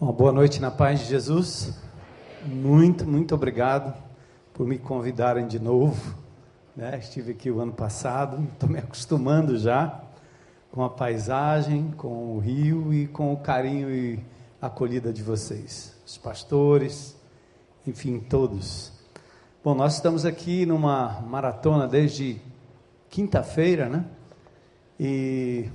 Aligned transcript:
Uma 0.00 0.12
boa 0.12 0.32
noite 0.32 0.60
na 0.60 0.72
paz 0.72 0.98
de 0.98 1.06
Jesus. 1.06 1.72
Muito, 2.44 3.06
muito 3.06 3.32
obrigado 3.32 3.94
por 4.52 4.66
me 4.66 4.76
convidarem 4.76 5.46
de 5.46 5.60
novo. 5.60 6.16
Né? 6.74 6.98
Estive 6.98 7.30
aqui 7.30 7.48
o 7.48 7.60
ano 7.60 7.72
passado, 7.72 8.44
estou 8.52 8.68
me 8.68 8.80
acostumando 8.80 9.56
já 9.56 10.02
com 10.72 10.82
a 10.82 10.90
paisagem, 10.90 11.92
com 11.96 12.34
o 12.34 12.40
rio 12.40 12.92
e 12.92 13.06
com 13.06 13.32
o 13.32 13.36
carinho 13.36 13.88
e 13.88 14.18
acolhida 14.60 15.12
de 15.12 15.22
vocês, 15.22 15.96
os 16.04 16.18
pastores, 16.18 17.16
enfim, 17.86 18.18
todos. 18.18 18.92
Bom, 19.62 19.76
nós 19.76 19.94
estamos 19.94 20.26
aqui 20.26 20.66
numa 20.66 21.20
maratona 21.20 21.86
desde 21.86 22.42
quinta-feira, 23.08 23.88
né? 23.88 24.04
E 24.98 25.70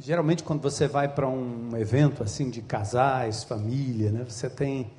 geralmente 0.00 0.42
quando 0.42 0.60
você 0.60 0.86
vai 0.86 1.08
para 1.08 1.28
um 1.28 1.76
evento 1.76 2.22
assim 2.22 2.50
de 2.50 2.60
casais, 2.62 3.44
família, 3.44 4.10
né, 4.10 4.24
você 4.28 4.48
tem 4.48 4.90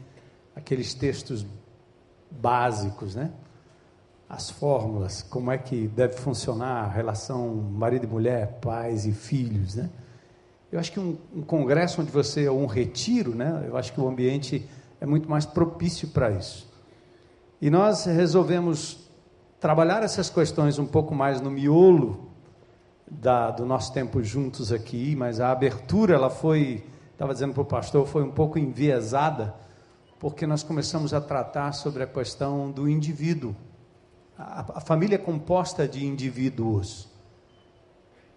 aqueles 0.55 0.93
textos 0.93 1.45
básicos, 2.31 3.15
né? 3.15 3.31
As 4.29 4.49
fórmulas, 4.49 5.21
como 5.21 5.51
é 5.51 5.57
que 5.57 5.87
deve 5.87 6.15
funcionar 6.15 6.83
a 6.83 6.87
relação 6.87 7.55
marido 7.55 8.05
e 8.05 8.07
mulher, 8.07 8.59
pais 8.59 9.05
e 9.05 9.13
filhos, 9.13 9.75
né? 9.75 9.89
Eu 10.69 10.79
acho 10.79 10.91
que 10.91 10.99
um, 10.99 11.17
um 11.33 11.41
congresso 11.41 12.01
onde 12.01 12.11
você 12.11 12.47
ou 12.49 12.59
um 12.59 12.65
retiro, 12.65 13.33
né? 13.33 13.63
Eu 13.65 13.77
acho 13.77 13.93
que 13.93 14.01
o 14.01 14.07
ambiente 14.07 14.67
é 14.99 15.05
muito 15.05 15.29
mais 15.29 15.45
propício 15.45 16.09
para 16.09 16.31
isso. 16.31 16.69
E 17.61 17.69
nós 17.69 18.03
resolvemos 18.05 19.09
trabalhar 19.61 20.03
essas 20.03 20.29
questões 20.29 20.77
um 20.77 20.85
pouco 20.85 21.15
mais 21.15 21.39
no 21.39 21.49
miolo 21.49 22.26
da, 23.09 23.51
do 23.51 23.65
nosso 23.65 23.93
tempo 23.93 24.21
juntos 24.21 24.71
aqui, 24.71 25.15
mas 25.15 25.39
a 25.39 25.51
abertura 25.51 26.13
ela 26.13 26.29
foi, 26.29 26.83
estava 27.11 27.33
dizendo 27.33 27.53
para 27.53 27.61
o 27.61 27.65
pastor, 27.65 28.05
foi 28.05 28.23
um 28.23 28.31
pouco 28.31 28.59
enviesada, 28.59 29.55
porque 30.19 30.45
nós 30.45 30.63
começamos 30.63 31.13
a 31.13 31.21
tratar 31.21 31.71
sobre 31.71 32.03
a 32.03 32.07
questão 32.07 32.69
do 32.69 32.89
indivíduo. 32.89 33.55
A, 34.37 34.77
a 34.77 34.81
família 34.81 35.15
é 35.15 35.19
composta 35.19 35.87
de 35.87 36.05
indivíduos. 36.05 37.07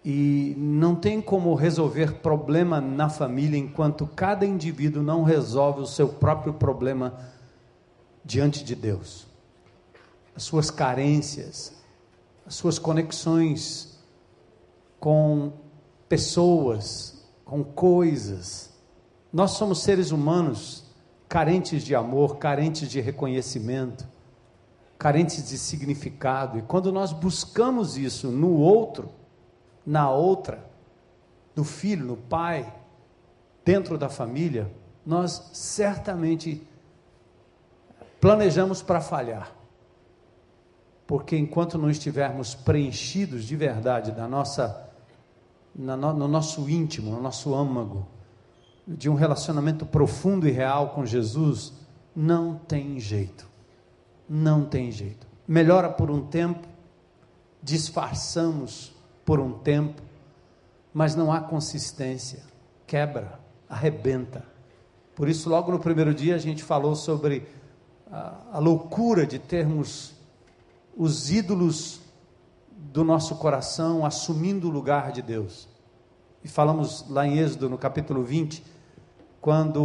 E 0.03 0.55
não 0.57 0.95
tem 0.95 1.21
como 1.21 1.53
resolver 1.53 2.13
problema 2.21 2.81
na 2.81 3.07
família 3.07 3.57
enquanto 3.57 4.07
cada 4.07 4.45
indivíduo 4.45 5.03
não 5.03 5.23
resolve 5.23 5.81
o 5.81 5.85
seu 5.85 6.07
próprio 6.07 6.53
problema 6.53 7.19
diante 8.25 8.63
de 8.63 8.75
Deus. 8.75 9.27
As 10.35 10.41
suas 10.41 10.71
carências, 10.71 11.73
as 12.47 12.55
suas 12.55 12.79
conexões 12.79 13.90
com 15.01 15.51
pessoas, 16.07 17.27
com 17.43 17.63
coisas. 17.63 18.71
Nós 19.33 19.51
somos 19.51 19.81
seres 19.81 20.11
humanos 20.11 20.85
carentes 21.27 21.83
de 21.83 21.95
amor, 21.95 22.37
carentes 22.37 22.87
de 22.87 23.01
reconhecimento, 23.01 24.07
carentes 24.99 25.49
de 25.49 25.57
significado. 25.57 26.59
E 26.59 26.61
quando 26.61 26.91
nós 26.91 27.11
buscamos 27.11 27.97
isso 27.97 28.29
no 28.29 28.53
outro, 28.53 29.09
na 29.83 30.11
outra, 30.11 30.69
no 31.55 31.63
filho, 31.63 32.05
no 32.05 32.15
pai, 32.15 32.71
dentro 33.65 33.97
da 33.97 34.07
família, 34.07 34.71
nós 35.03 35.49
certamente 35.51 36.65
planejamos 38.19 38.83
para 38.83 39.01
falhar 39.01 39.61
porque 41.11 41.35
enquanto 41.35 41.77
não 41.77 41.89
estivermos 41.89 42.55
preenchidos 42.55 43.43
de 43.43 43.53
verdade 43.57 44.13
da 44.13 44.29
nossa 44.29 44.90
no 45.75 46.27
nosso 46.27 46.69
íntimo, 46.69 47.11
no 47.11 47.21
nosso 47.21 47.53
âmago, 47.55 48.07
de 48.87 49.09
um 49.09 49.13
relacionamento 49.13 49.85
profundo 49.85 50.47
e 50.47 50.51
real 50.51 50.89
com 50.89 51.05
Jesus, 51.05 51.73
não 52.15 52.55
tem 52.55 52.99
jeito. 52.99 53.47
Não 54.27 54.65
tem 54.65 54.91
jeito. 54.91 55.27
Melhora 55.47 55.89
por 55.89 56.09
um 56.09 56.25
tempo, 56.25 56.67
disfarçamos 57.61 58.93
por 59.25 59.39
um 59.39 59.53
tempo, 59.53 60.01
mas 60.93 61.15
não 61.15 61.31
há 61.31 61.39
consistência. 61.39 62.43
Quebra, 62.85 63.39
arrebenta. 63.69 64.45
Por 65.15 65.29
isso, 65.29 65.49
logo 65.49 65.71
no 65.71 65.79
primeiro 65.79 66.13
dia, 66.13 66.35
a 66.35 66.39
gente 66.39 66.63
falou 66.63 66.95
sobre 66.95 67.47
a, 68.11 68.35
a 68.53 68.59
loucura 68.59 69.25
de 69.25 69.39
termos 69.39 70.13
os 70.95 71.31
ídolos 71.31 72.01
do 72.91 73.05
nosso 73.05 73.35
coração 73.35 74.05
assumindo 74.05 74.67
o 74.67 74.71
lugar 74.71 75.11
de 75.13 75.21
Deus. 75.21 75.67
E 76.43 76.47
falamos 76.47 77.05
lá 77.09 77.25
em 77.25 77.37
Êxodo, 77.37 77.69
no 77.69 77.77
capítulo 77.77 78.21
20, 78.21 78.63
quando 79.39 79.81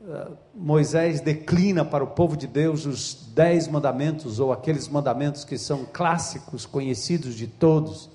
uh, 0.00 0.36
Moisés 0.54 1.20
declina 1.20 1.84
para 1.84 2.04
o 2.04 2.08
povo 2.08 2.36
de 2.36 2.46
Deus 2.46 2.86
os 2.86 3.30
dez 3.34 3.66
mandamentos, 3.66 4.38
ou 4.38 4.52
aqueles 4.52 4.86
mandamentos 4.88 5.44
que 5.44 5.58
são 5.58 5.84
clássicos, 5.84 6.66
conhecidos 6.66 7.34
de 7.34 7.48
todos: 7.48 8.08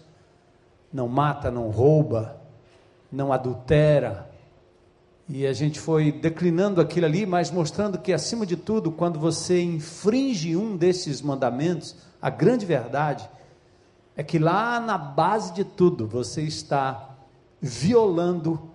não 0.93 1.09
mata, 1.09 1.51
não 1.51 1.69
rouba, 1.69 2.39
não 3.11 3.33
adultera. 3.33 4.31
E 5.27 5.45
a 5.45 5.53
gente 5.53 5.79
foi 5.79 6.11
declinando 6.11 6.79
aquilo 6.79 7.07
ali, 7.07 7.25
mas 7.25 7.51
mostrando 7.51 7.97
que, 7.97 8.13
acima 8.13 8.45
de 8.45 8.55
tudo, 8.55 8.91
quando 8.91 9.19
você 9.19 9.61
infringe 9.61 10.55
um 10.55 10.77
desses 10.77 11.19
mandamentos, 11.19 11.95
a 12.21 12.29
grande 12.29 12.65
verdade 12.65 13.27
é 14.15 14.23
que 14.23 14.39
lá 14.39 14.79
na 14.79 14.97
base 14.97 15.53
de 15.53 15.63
tudo 15.63 16.07
você 16.07 16.41
está 16.41 17.15
violando 17.61 18.71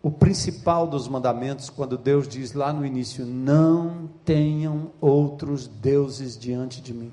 o 0.00 0.10
principal 0.10 0.86
dos 0.86 1.08
mandamentos, 1.08 1.68
quando 1.68 1.98
Deus 1.98 2.28
diz 2.28 2.52
lá 2.52 2.72
no 2.72 2.86
início: 2.86 3.26
Não 3.26 4.08
tenham 4.24 4.92
outros 5.00 5.66
deuses 5.66 6.38
diante 6.38 6.80
de 6.80 6.94
mim. 6.94 7.12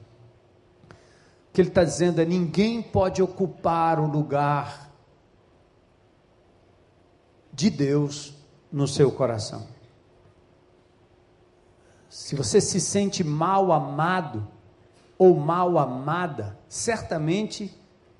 O 1.50 1.53
que 1.53 1.62
ele 1.62 1.70
está 1.70 1.84
dizendo 1.84 2.22
é: 2.22 2.26
ninguém 2.26 2.81
pode 2.81 3.22
ocupar 3.22 4.00
o 4.00 4.06
lugar 4.06 4.92
de 7.52 7.70
Deus 7.70 8.34
no 8.72 8.88
seu 8.88 9.12
coração. 9.12 9.66
Se 12.09 12.36
você 12.36 12.62
se 12.62 12.80
sente 12.80 13.24
mal 13.24 13.72
amado, 13.72 14.47
ou 15.18 15.36
mal 15.36 15.78
amada, 15.78 16.58
certamente 16.68 17.72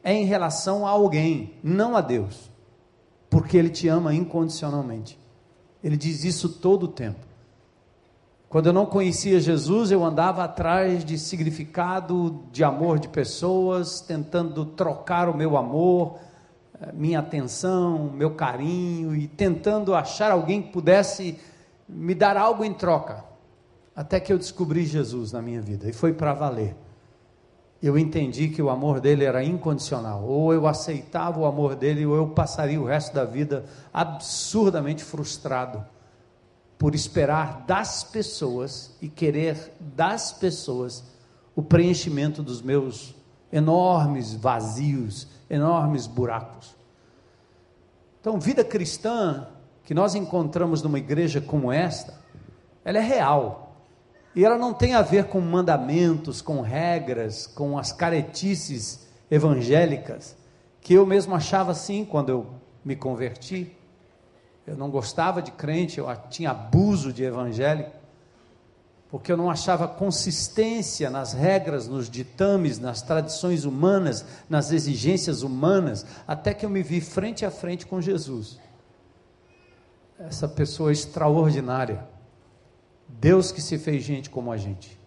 é 0.04 0.14
em 0.14 0.26
relação 0.26 0.86
a 0.86 0.92
alguém, 0.92 1.56
não 1.64 1.96
a 1.96 2.02
Deus, 2.02 2.52
porque 3.30 3.58
Ele 3.58 3.70
te 3.70 3.88
ama 3.88 4.14
incondicionalmente. 4.14 5.20
Ele 5.84 5.98
diz 5.98 6.24
isso 6.24 6.48
todo 6.48 6.84
o 6.84 6.88
tempo. 6.88 7.26
Quando 8.48 8.68
eu 8.68 8.74
não 8.74 8.86
conhecia 8.86 9.40
Jesus, 9.40 9.92
eu 9.92 10.04
andava 10.06 10.44
atrás 10.44 11.04
de 11.04 11.18
significado 11.18 12.44
de 12.52 12.64
amor 12.64 13.00
de 13.00 13.10
pessoas, 13.10 14.00
tentando 14.00 14.64
trocar 14.66 15.28
o 15.28 15.36
meu 15.36 15.58
amor, 15.58 16.18
eh, 16.80 16.92
minha 16.94 17.20
atenção, 17.20 18.12
meu 18.14 18.32
carinho 18.32 19.16
e 19.16 19.28
tentando 19.28 19.94
achar 19.94 20.32
alguém 20.32 20.62
que 20.62 20.72
pudesse 20.72 21.38
me 21.90 22.16
dar 22.16 22.38
algo 22.38 22.64
em 22.64 22.74
troca. 22.74 23.26
Até 23.96 24.20
que 24.20 24.32
eu 24.32 24.38
descobri 24.38 24.86
Jesus 24.86 25.32
na 25.32 25.42
minha 25.42 25.62
vida 25.62 25.90
e 25.90 25.94
foi 25.94 26.14
para 26.14 26.34
valer 26.34 26.76
eu 27.82 27.98
entendi 27.98 28.50
que 28.50 28.62
o 28.62 28.70
amor 28.70 29.00
dele 29.00 29.26
era 29.26 29.44
incondicional. 29.44 30.24
Ou 30.24 30.54
eu 30.54 30.68
aceitava 30.68 31.40
o 31.40 31.46
amor 31.46 31.76
dele, 31.76 32.06
ou 32.06 32.16
eu 32.16 32.28
passaria 32.28 32.80
o 32.80 32.86
resto 32.86 33.14
da 33.14 33.26
vida 33.26 33.66
absurdamente 33.94 35.04
frustrado 35.04 35.86
por 36.78 36.94
esperar 36.94 37.64
das 37.66 38.04
pessoas 38.04 38.96
e 39.02 39.08
querer 39.08 39.74
das 39.80 40.34
pessoas 40.34 41.04
o 41.56 41.62
preenchimento 41.62 42.44
dos 42.44 42.62
meus 42.62 43.16
enormes 43.52 44.34
vazios, 44.34 45.28
enormes 45.50 46.08
buracos. 46.08 46.76
Então, 48.20 48.40
vida 48.40 48.64
cristã 48.64 49.48
que 49.84 49.94
nós 49.94 50.16
encontramos 50.16 50.82
numa 50.82 50.98
igreja 50.98 51.40
como 51.40 51.72
esta, 51.72 52.14
ela 52.84 52.98
é 52.98 53.02
real. 53.02 53.65
E 54.36 54.44
ela 54.44 54.58
não 54.58 54.74
tem 54.74 54.94
a 54.94 55.02
ver 55.02 55.26
com 55.26 55.40
mandamentos, 55.40 56.42
com 56.42 56.60
regras, 56.60 57.48
com 57.48 57.78
as 57.78 57.94
caretices 57.94 59.08
evangélicas, 59.32 60.36
que 60.82 60.94
eu 60.94 61.06
mesmo 61.06 61.34
achava 61.34 61.72
assim 61.72 62.04
quando 62.04 62.30
eu 62.30 62.48
me 62.84 62.98
converti. 62.98 63.72
Eu 64.68 64.76
não 64.76 64.90
gostava 64.90 65.42
de 65.42 65.52
crente, 65.52 66.00
eu 66.00 66.08
tinha 66.30 66.52
abuso 66.52 67.14
de 67.14 67.24
evangélico, 67.24 67.92
porque 69.10 69.32
eu 69.32 69.38
não 69.38 69.50
achava 69.50 69.88
consistência 69.88 71.10
nas 71.10 71.32
regras, 71.32 71.88
nos 71.88 72.10
ditames, 72.10 72.78
nas 72.78 73.02
tradições 73.02 73.64
humanas, 73.64 74.26
nas 74.50 74.74
exigências 74.74 75.44
humanas, 75.44 76.06
até 76.28 76.54
que 76.54 76.66
eu 76.66 76.70
me 76.70 76.84
vi 76.84 77.00
frente 77.00 77.46
a 77.46 77.52
frente 77.52 77.86
com 77.86 78.02
Jesus. 78.02 78.60
Essa 80.20 80.48
pessoa 80.48 80.92
extraordinária 80.92 82.15
Deus 83.08 83.52
que 83.52 83.62
se 83.62 83.78
fez 83.78 84.04
gente 84.04 84.30
como 84.30 84.52
a 84.52 84.58
gente, 84.58 85.00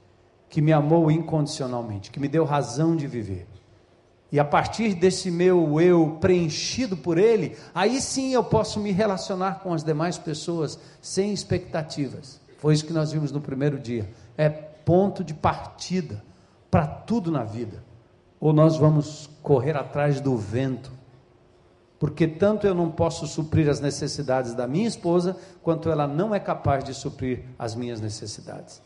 que 0.48 0.62
me 0.62 0.72
amou 0.72 1.10
incondicionalmente, 1.10 2.10
que 2.10 2.20
me 2.20 2.28
deu 2.28 2.44
razão 2.44 2.96
de 2.96 3.06
viver. 3.06 3.46
E 4.30 4.38
a 4.38 4.44
partir 4.44 4.94
desse 4.94 5.30
meu 5.30 5.80
eu 5.80 6.18
preenchido 6.20 6.96
por 6.96 7.16
Ele, 7.16 7.56
aí 7.74 8.00
sim 8.00 8.32
eu 8.32 8.44
posso 8.44 8.78
me 8.78 8.92
relacionar 8.92 9.60
com 9.60 9.72
as 9.72 9.82
demais 9.82 10.18
pessoas 10.18 10.78
sem 11.00 11.32
expectativas. 11.32 12.40
Foi 12.58 12.74
isso 12.74 12.84
que 12.84 12.92
nós 12.92 13.10
vimos 13.10 13.32
no 13.32 13.40
primeiro 13.40 13.78
dia. 13.78 14.10
É 14.36 14.48
ponto 14.48 15.24
de 15.24 15.32
partida 15.32 16.22
para 16.70 16.86
tudo 16.86 17.30
na 17.30 17.44
vida. 17.44 17.82
Ou 18.38 18.52
nós 18.52 18.76
vamos 18.76 19.30
correr 19.42 19.76
atrás 19.76 20.20
do 20.20 20.36
vento, 20.36 20.92
porque 21.98 22.28
tanto 22.28 22.66
eu 22.66 22.74
não 22.74 22.90
posso 22.90 23.26
suprir 23.26 23.68
as 23.68 23.80
necessidades 23.80 24.54
da 24.54 24.66
minha 24.66 24.86
esposa, 24.86 25.36
quanto 25.62 25.90
ela 25.90 26.06
não 26.06 26.34
é 26.34 26.38
capaz 26.38 26.84
de 26.84 26.94
suprir 26.94 27.44
as 27.58 27.74
minhas 27.74 28.00
necessidades. 28.00 28.80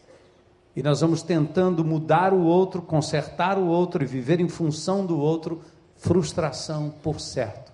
E 0.75 0.83
nós 0.83 1.03
vamos 1.03 1.23
tentando 1.23 1.85
mudar 1.85 2.33
o 2.33 2.43
outro, 2.43 2.81
consertar 2.81 3.59
o 3.59 3.67
outro 3.67 4.03
e 4.03 4.07
viver 4.07 4.41
em 4.41 4.49
função 4.49 5.05
do 5.05 5.19
outro, 5.19 5.61
frustração 5.97 6.91
por 7.03 7.21
certo. 7.21 7.71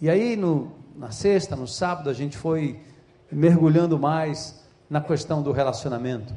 E 0.00 0.08
aí, 0.08 0.36
no, 0.36 0.70
na 0.96 1.10
sexta, 1.10 1.56
no 1.56 1.66
sábado, 1.66 2.08
a 2.08 2.12
gente 2.12 2.36
foi 2.36 2.80
mergulhando 3.32 3.98
mais 3.98 4.64
na 4.88 5.00
questão 5.00 5.42
do 5.42 5.50
relacionamento. 5.50 6.34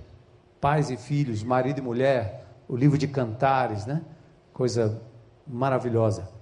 Pais 0.59 0.89
e 0.89 0.97
filhos, 0.97 1.43
marido 1.43 1.77
e 1.77 1.81
mulher, 1.81 2.47
o 2.67 2.75
livro 2.75 2.97
de 2.97 3.07
cantares, 3.07 3.85
né? 3.85 4.01
Coisa 4.51 4.99
maravilhosa. 5.47 6.40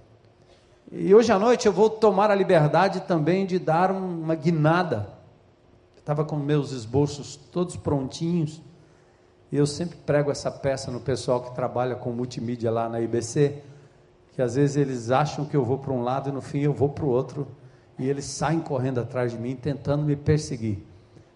E 0.92 1.14
hoje 1.14 1.30
à 1.30 1.38
noite 1.38 1.66
eu 1.66 1.72
vou 1.72 1.88
tomar 1.88 2.32
a 2.32 2.34
liberdade 2.34 3.02
também 3.02 3.46
de 3.46 3.60
dar 3.60 3.92
uma 3.92 4.34
guinada. 4.34 5.08
Estava 5.96 6.24
com 6.24 6.34
meus 6.34 6.72
esboços 6.72 7.36
todos 7.36 7.76
prontinhos. 7.76 8.60
E 9.52 9.56
eu 9.56 9.66
sempre 9.66 9.96
prego 10.04 10.32
essa 10.32 10.50
peça 10.50 10.90
no 10.90 10.98
pessoal 10.98 11.42
que 11.42 11.54
trabalha 11.54 11.94
com 11.94 12.10
multimídia 12.10 12.72
lá 12.72 12.88
na 12.88 13.00
IBC, 13.00 13.62
que 14.32 14.42
às 14.42 14.56
vezes 14.56 14.76
eles 14.76 15.12
acham 15.12 15.44
que 15.44 15.56
eu 15.56 15.64
vou 15.64 15.78
para 15.78 15.92
um 15.92 16.02
lado 16.02 16.28
e 16.28 16.32
no 16.32 16.40
fim 16.40 16.60
eu 16.60 16.72
vou 16.72 16.88
para 16.88 17.04
o 17.04 17.08
outro, 17.08 17.46
e 17.96 18.08
eles 18.08 18.24
saem 18.24 18.58
correndo 18.58 18.98
atrás 18.98 19.30
de 19.30 19.38
mim 19.38 19.54
tentando 19.54 20.02
me 20.02 20.16
perseguir. 20.16 20.84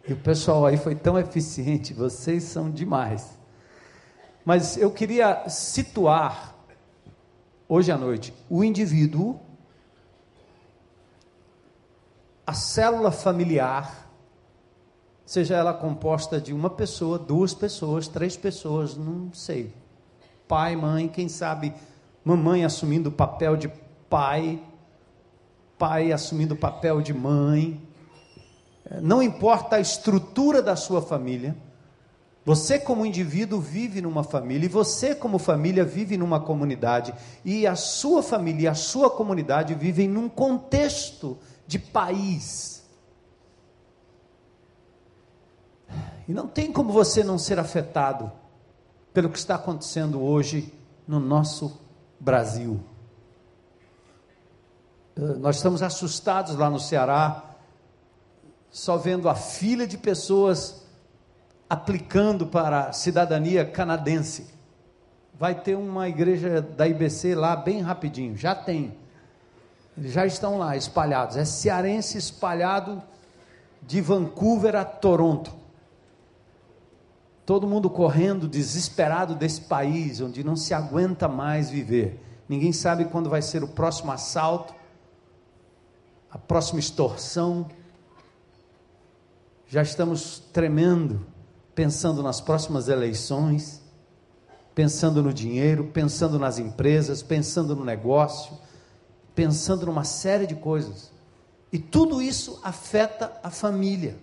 E 0.09 0.13
o 0.13 0.17
pessoal 0.17 0.67
aí 0.67 0.77
foi 0.77 0.97
tão 0.97 1.17
eficiente, 1.17 1.95
vocês 1.95 2.43
são 2.43 2.71
demais. 2.71 3.39
Mas 4.45 4.77
eu 4.77 4.91
queria 4.91 5.49
situar 5.49 6.54
hoje 7.69 7.91
à 7.91 7.97
noite 7.97 8.33
o 8.49 8.63
indivíduo, 8.63 9.41
a 12.47 12.53
célula 12.53 13.11
familiar 13.11 14.05
seja 15.25 15.57
ela 15.57 15.73
composta 15.73 16.41
de 16.41 16.53
uma 16.53 16.69
pessoa, 16.69 17.19
duas 17.19 17.55
pessoas, 17.55 18.07
três 18.07 18.37
pessoas, 18.37 18.97
não 18.97 19.33
sei. 19.33 19.73
Pai, 20.47 20.77
mãe, 20.77 21.09
quem 21.09 21.29
sabe 21.29 21.73
mamãe 22.25 22.65
assumindo 22.65 23.09
o 23.09 23.13
papel 23.13 23.57
de 23.57 23.69
pai, 24.09 24.63
pai 25.79 26.13
assumindo 26.13 26.55
o 26.55 26.59
papel 26.59 27.01
de 27.01 27.13
mãe. 27.13 27.81
É, 28.85 29.01
não 29.01 29.23
importa 29.23 29.77
a 29.77 29.81
estrutura 29.81 30.63
da 30.63 30.77
sua 30.77 31.01
família, 31.01 31.57
você, 32.45 32.79
como 32.79 33.07
indivíduo, 33.07 33.61
vive 33.61 34.01
numa 34.01 34.23
família, 34.23 34.67
e 34.67 34.69
você, 34.69 35.15
como 35.15 35.39
família, 35.39 35.85
vive 35.85 36.17
numa 36.17 36.41
comunidade, 36.41 37.15
e 37.45 37.67
a 37.67 37.75
sua 37.75 38.23
família 38.23 38.65
e 38.65 38.69
a 38.69 38.75
sua 38.75 39.09
comunidade 39.09 39.75
vivem 39.75 40.09
num 40.09 40.29
contexto 40.29 41.39
de 41.67 41.79
país 41.79 42.75
E 46.27 46.33
não 46.33 46.47
tem 46.47 46.73
como 46.73 46.93
você 46.93 47.23
não 47.23 47.39
ser 47.39 47.59
afetado 47.59 48.33
pelo 49.13 49.29
que 49.29 49.39
está 49.39 49.57
acontecendo 49.57 50.23
hoje 50.23 50.73
no 51.07 51.21
nosso 51.21 51.79
Brasil. 52.19 52.81
Eh, 55.17 55.21
nós 55.37 55.57
estamos 55.57 55.83
assustados 55.83 56.57
lá 56.57 56.71
no 56.71 56.81
Ceará, 56.81 57.57
só 58.71 58.97
vendo 58.97 59.29
a 59.29 59.35
fila 59.35 59.87
de 59.87 59.99
pessoas 59.99 60.83
aplicando 61.75 62.47
para 62.47 62.87
a 62.87 62.93
cidadania 62.93 63.65
canadense. 63.65 64.47
Vai 65.37 65.55
ter 65.57 65.75
uma 65.75 66.09
igreja 66.09 66.63
da 66.63 66.87
IBC 66.87 67.35
lá 67.35 67.57
bem 67.57 67.81
rapidinho, 67.81 68.37
já 68.37 68.55
tem. 68.55 68.97
Eles 69.99 70.13
já 70.13 70.25
estão 70.25 70.57
lá 70.57 70.77
espalhados. 70.77 71.37
É 71.37 71.45
cearense 71.45 72.17
espalhado 72.17 73.03
de 73.83 74.01
Vancouver 74.01 74.77
a 74.77 74.85
Toronto. 74.85 75.53
Todo 77.45 77.67
mundo 77.67 77.91
correndo, 77.91 78.49
desesperado 78.49 79.35
desse 79.35 79.63
país 79.63 80.21
onde 80.21 80.45
não 80.45 80.57
se 80.57 80.73
aguenta 80.73 81.29
mais 81.29 81.69
viver. 81.71 82.21
Ninguém 82.49 82.73
sabe 82.73 83.05
quando 83.07 83.29
vai 83.29 83.43
ser 83.43 83.65
o 83.65 83.69
próximo 83.69 84.13
assalto, 84.13 84.73
a 86.31 86.39
próxima 86.39 86.79
extorsão. 86.79 87.67
Já 89.67 89.83
estamos 89.83 90.39
tremendo, 90.53 91.34
pensando 91.75 92.23
nas 92.23 92.41
próximas 92.41 92.89
eleições, 92.89 93.83
pensando 94.75 95.23
no 95.23 95.33
dinheiro, 95.33 95.91
pensando 95.93 96.39
nas 96.39 96.59
empresas, 96.59 97.23
pensando 97.23 97.75
no 97.75 97.85
negócio, 97.85 98.57
pensando 99.35 99.87
numa 99.87 100.05
série 100.05 100.47
de 100.47 100.55
coisas. 100.55 101.13
E 101.73 101.79
tudo 101.79 102.23
isso 102.23 102.61
afeta 102.63 103.33
a 103.43 103.51
família. 103.51 104.17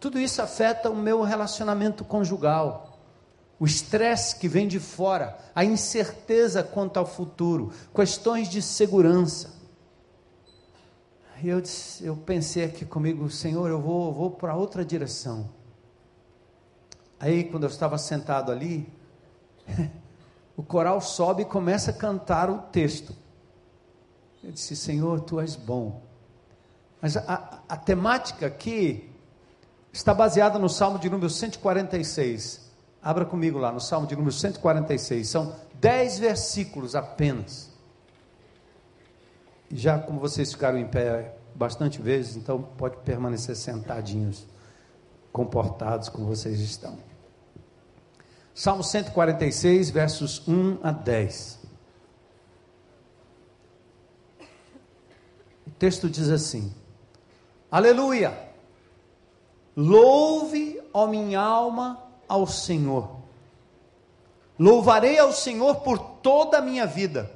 Tudo 0.00 0.18
isso 0.18 0.40
afeta 0.40 0.90
o 0.90 0.96
meu 0.96 1.22
relacionamento 1.22 2.04
conjugal. 2.04 2.98
O 3.60 3.66
estresse 3.66 4.36
que 4.36 4.48
vem 4.48 4.68
de 4.68 4.78
fora, 4.78 5.36
a 5.54 5.64
incerteza 5.64 6.62
quanto 6.62 6.96
ao 6.96 7.06
futuro, 7.06 7.72
questões 7.92 8.48
de 8.48 8.62
segurança. 8.62 9.58
Eu, 11.42 11.62
eu 12.00 12.16
pensei 12.16 12.64
aqui 12.64 12.84
comigo, 12.84 13.28
Senhor, 13.30 13.68
eu 13.68 13.80
vou, 13.80 14.12
vou 14.12 14.30
para 14.30 14.54
outra 14.54 14.84
direção. 14.84 15.57
Aí, 17.20 17.44
quando 17.44 17.64
eu 17.64 17.68
estava 17.68 17.98
sentado 17.98 18.52
ali, 18.52 18.90
o 20.56 20.62
coral 20.62 21.00
sobe 21.00 21.42
e 21.42 21.46
começa 21.46 21.90
a 21.90 21.94
cantar 21.94 22.50
o 22.50 22.58
texto. 22.58 23.14
Eu 24.42 24.52
disse, 24.52 24.76
Senhor, 24.76 25.20
tu 25.20 25.40
és 25.40 25.56
bom. 25.56 26.02
Mas 27.00 27.16
a, 27.16 27.22
a, 27.26 27.74
a 27.74 27.76
temática 27.76 28.46
aqui 28.46 29.10
está 29.92 30.14
baseada 30.14 30.58
no 30.58 30.68
Salmo 30.68 30.98
de 30.98 31.10
número 31.10 31.30
146. 31.30 32.68
Abra 33.02 33.24
comigo 33.24 33.58
lá 33.58 33.72
no 33.72 33.80
Salmo 33.80 34.06
de 34.06 34.14
número 34.14 34.32
146. 34.32 35.28
São 35.28 35.54
dez 35.74 36.18
versículos 36.18 36.94
apenas. 36.94 37.68
Já 39.70 39.98
como 39.98 40.18
vocês 40.18 40.52
ficaram 40.52 40.78
em 40.78 40.86
pé 40.86 41.34
bastante 41.54 42.00
vezes, 42.00 42.36
então 42.36 42.62
pode 42.62 42.96
permanecer 42.98 43.56
sentadinhos, 43.56 44.46
comportados 45.32 46.08
como 46.08 46.26
vocês 46.26 46.60
estão. 46.60 46.98
Salmo 48.58 48.82
146, 48.82 49.88
versos 49.90 50.42
1 50.48 50.80
a 50.82 50.90
10. 50.90 51.60
O 55.64 55.70
texto 55.78 56.10
diz 56.10 56.28
assim: 56.28 56.74
Aleluia! 57.70 58.36
Louve, 59.76 60.82
ó 60.92 61.06
minha 61.06 61.38
alma, 61.38 62.02
ao 62.26 62.48
Senhor. 62.48 63.18
Louvarei 64.58 65.20
ao 65.20 65.32
Senhor 65.32 65.76
por 65.82 65.96
toda 66.20 66.58
a 66.58 66.60
minha 66.60 66.84
vida. 66.84 67.30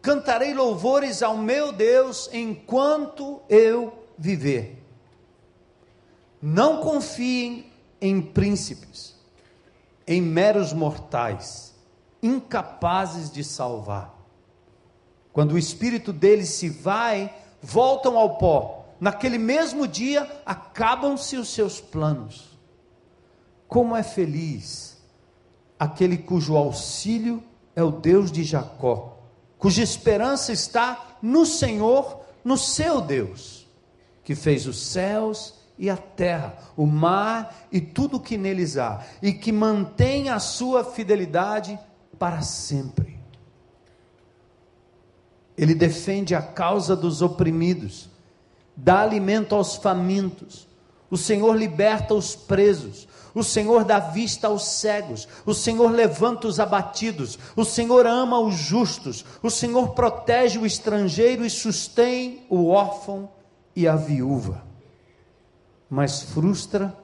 Cantarei 0.00 0.54
louvores 0.54 1.20
ao 1.20 1.36
meu 1.36 1.72
Deus 1.72 2.30
enquanto 2.32 3.42
eu 3.48 4.04
viver. 4.16 4.80
Não 6.40 6.80
confiem 6.80 7.72
em 8.00 8.22
príncipes, 8.22 9.19
em 10.10 10.20
meros 10.20 10.72
mortais, 10.72 11.72
incapazes 12.20 13.30
de 13.30 13.44
salvar. 13.44 14.12
Quando 15.32 15.52
o 15.52 15.58
espírito 15.58 16.12
deles 16.12 16.48
se 16.48 16.68
vai, 16.68 17.32
voltam 17.62 18.18
ao 18.18 18.36
pó 18.36 18.86
naquele 19.00 19.38
mesmo 19.38 19.86
dia 19.88 20.28
acabam-se 20.44 21.36
os 21.36 21.48
seus 21.48 21.80
planos. 21.80 22.58
Como 23.68 23.96
é 23.96 24.02
feliz 24.02 24.98
aquele 25.78 26.18
cujo 26.18 26.56
auxílio 26.56 27.40
é 27.74 27.82
o 27.82 27.92
Deus 27.92 28.32
de 28.32 28.42
Jacó, 28.42 29.16
cuja 29.56 29.82
esperança 29.82 30.52
está 30.52 31.16
no 31.22 31.46
Senhor, 31.46 32.20
no 32.42 32.58
seu 32.58 33.00
Deus, 33.00 33.66
que 34.24 34.34
fez 34.34 34.66
os 34.66 34.78
céus 34.78 35.54
e 35.80 35.90
a 35.90 35.96
terra, 35.96 36.56
o 36.76 36.86
mar 36.86 37.66
e 37.72 37.80
tudo 37.80 38.18
o 38.18 38.20
que 38.20 38.36
neles 38.36 38.76
há, 38.76 39.02
e 39.20 39.32
que 39.32 39.50
mantém 39.50 40.28
a 40.28 40.38
sua 40.38 40.84
fidelidade 40.84 41.76
para 42.16 42.42
sempre. 42.42 43.18
Ele 45.58 45.74
defende 45.74 46.36
a 46.36 46.42
causa 46.42 46.94
dos 46.94 47.20
oprimidos 47.20 48.10
dá 48.82 49.02
alimento 49.02 49.54
aos 49.54 49.76
famintos. 49.76 50.66
O 51.10 51.16
Senhor 51.16 51.56
liberta 51.56 52.14
os 52.14 52.34
presos. 52.34 53.08
O 53.34 53.44
Senhor 53.44 53.84
dá 53.84 54.00
vista 54.00 54.48
aos 54.48 54.64
cegos, 54.64 55.28
o 55.46 55.54
Senhor 55.54 55.92
levanta 55.92 56.48
os 56.48 56.58
abatidos, 56.58 57.38
o 57.54 57.64
Senhor 57.64 58.04
ama 58.04 58.40
os 58.40 58.56
justos, 58.56 59.24
o 59.40 59.48
Senhor 59.48 59.90
protege 59.90 60.58
o 60.58 60.66
estrangeiro 60.66 61.46
e 61.46 61.48
sustém 61.48 62.44
o 62.50 62.66
órfão 62.66 63.30
e 63.76 63.86
a 63.86 63.94
viúva, 63.94 64.64
mas 65.90 66.22
frustra 66.22 66.96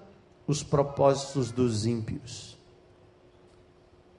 os 0.47 0.63
propósitos 0.63 1.51
dos 1.51 1.85
ímpios. 1.85 2.57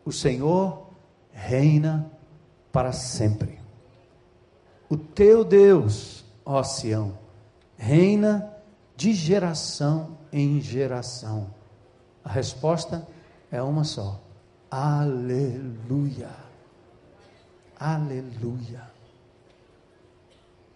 O 0.03 0.11
Senhor 0.11 0.89
reina 1.31 2.11
para 2.71 2.91
sempre. 2.91 3.59
O 4.89 4.97
teu 4.97 5.45
Deus, 5.45 6.25
ó 6.45 6.61
Sião, 6.63 7.17
reina 7.77 8.53
de 8.95 9.13
geração 9.13 10.17
em 10.31 10.59
geração. 10.59 11.53
A 12.23 12.29
resposta 12.29 13.07
é 13.49 13.61
uma 13.61 13.83
só: 13.83 14.21
Aleluia. 14.69 16.29
Aleluia. 17.79 18.96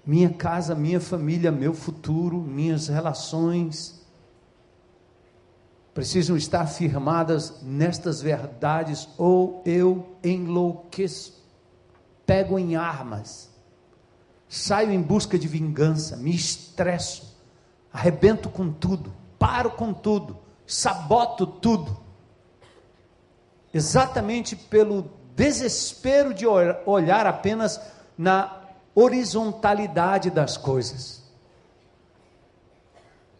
Minha 0.05 0.29
casa, 0.29 0.73
minha 0.73 0.99
família, 0.99 1.51
meu 1.51 1.73
futuro, 1.73 2.37
minhas 2.37 2.87
relações 2.87 4.01
precisam 5.93 6.37
estar 6.37 6.65
firmadas 6.67 7.61
nestas 7.61 8.21
verdades, 8.21 9.09
ou 9.17 9.61
eu 9.65 10.15
enlouqueço, 10.23 11.43
pego 12.25 12.57
em 12.57 12.75
armas, 12.75 13.49
saio 14.47 14.91
em 14.91 15.01
busca 15.01 15.37
de 15.37 15.47
vingança, 15.47 16.15
me 16.15 16.33
estresso, 16.33 17.37
arrebento 17.91 18.49
com 18.49 18.71
tudo, 18.71 19.13
paro 19.37 19.71
com 19.71 19.93
tudo 19.93 20.37
saboto 20.71 21.45
tudo. 21.45 21.97
Exatamente 23.73 24.55
pelo 24.55 25.11
desespero 25.35 26.33
de 26.33 26.45
olhar 26.47 27.25
apenas 27.25 27.79
na 28.17 28.60
horizontalidade 28.95 30.29
das 30.29 30.57
coisas. 30.57 31.21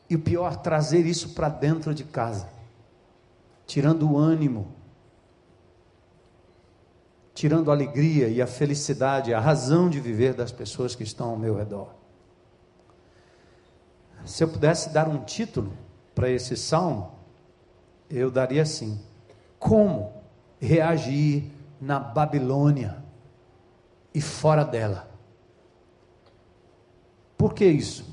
E 0.10 0.16
o 0.16 0.20
pior, 0.20 0.58
trazer 0.58 1.06
isso 1.06 1.30
para 1.30 1.50
dentro 1.50 1.94
de 1.94 2.04
casa, 2.04 2.50
tirando 3.66 4.10
o 4.10 4.18
ânimo, 4.18 4.74
tirando 7.34 7.72
a 7.72 7.74
alegria 7.74 8.28
e 8.28 8.42
a 8.42 8.48
felicidade, 8.48 9.34
a 9.34 9.40
razão 9.40 9.90
de 9.90 10.00
viver 10.00 10.34
das 10.34 10.52
pessoas 10.52 10.96
que 10.96 11.04
estão 11.04 11.30
ao 11.30 11.38
meu 11.38 11.56
redor. 11.56 11.96
Se 14.26 14.44
eu 14.44 14.48
pudesse 14.48 14.90
dar 14.90 15.08
um 15.08 15.24
título 15.24 15.74
para 16.14 16.30
esse 16.30 16.56
salmo, 16.56 17.12
eu 18.10 18.30
daria 18.30 18.62
assim: 18.62 19.00
como 19.58 20.14
reagir 20.60 21.52
na 21.80 22.00
Babilônia 22.00 23.04
e 24.14 24.22
fora 24.22 24.64
dela? 24.64 25.11
Por 27.42 27.56
que 27.56 27.66
isso? 27.66 28.06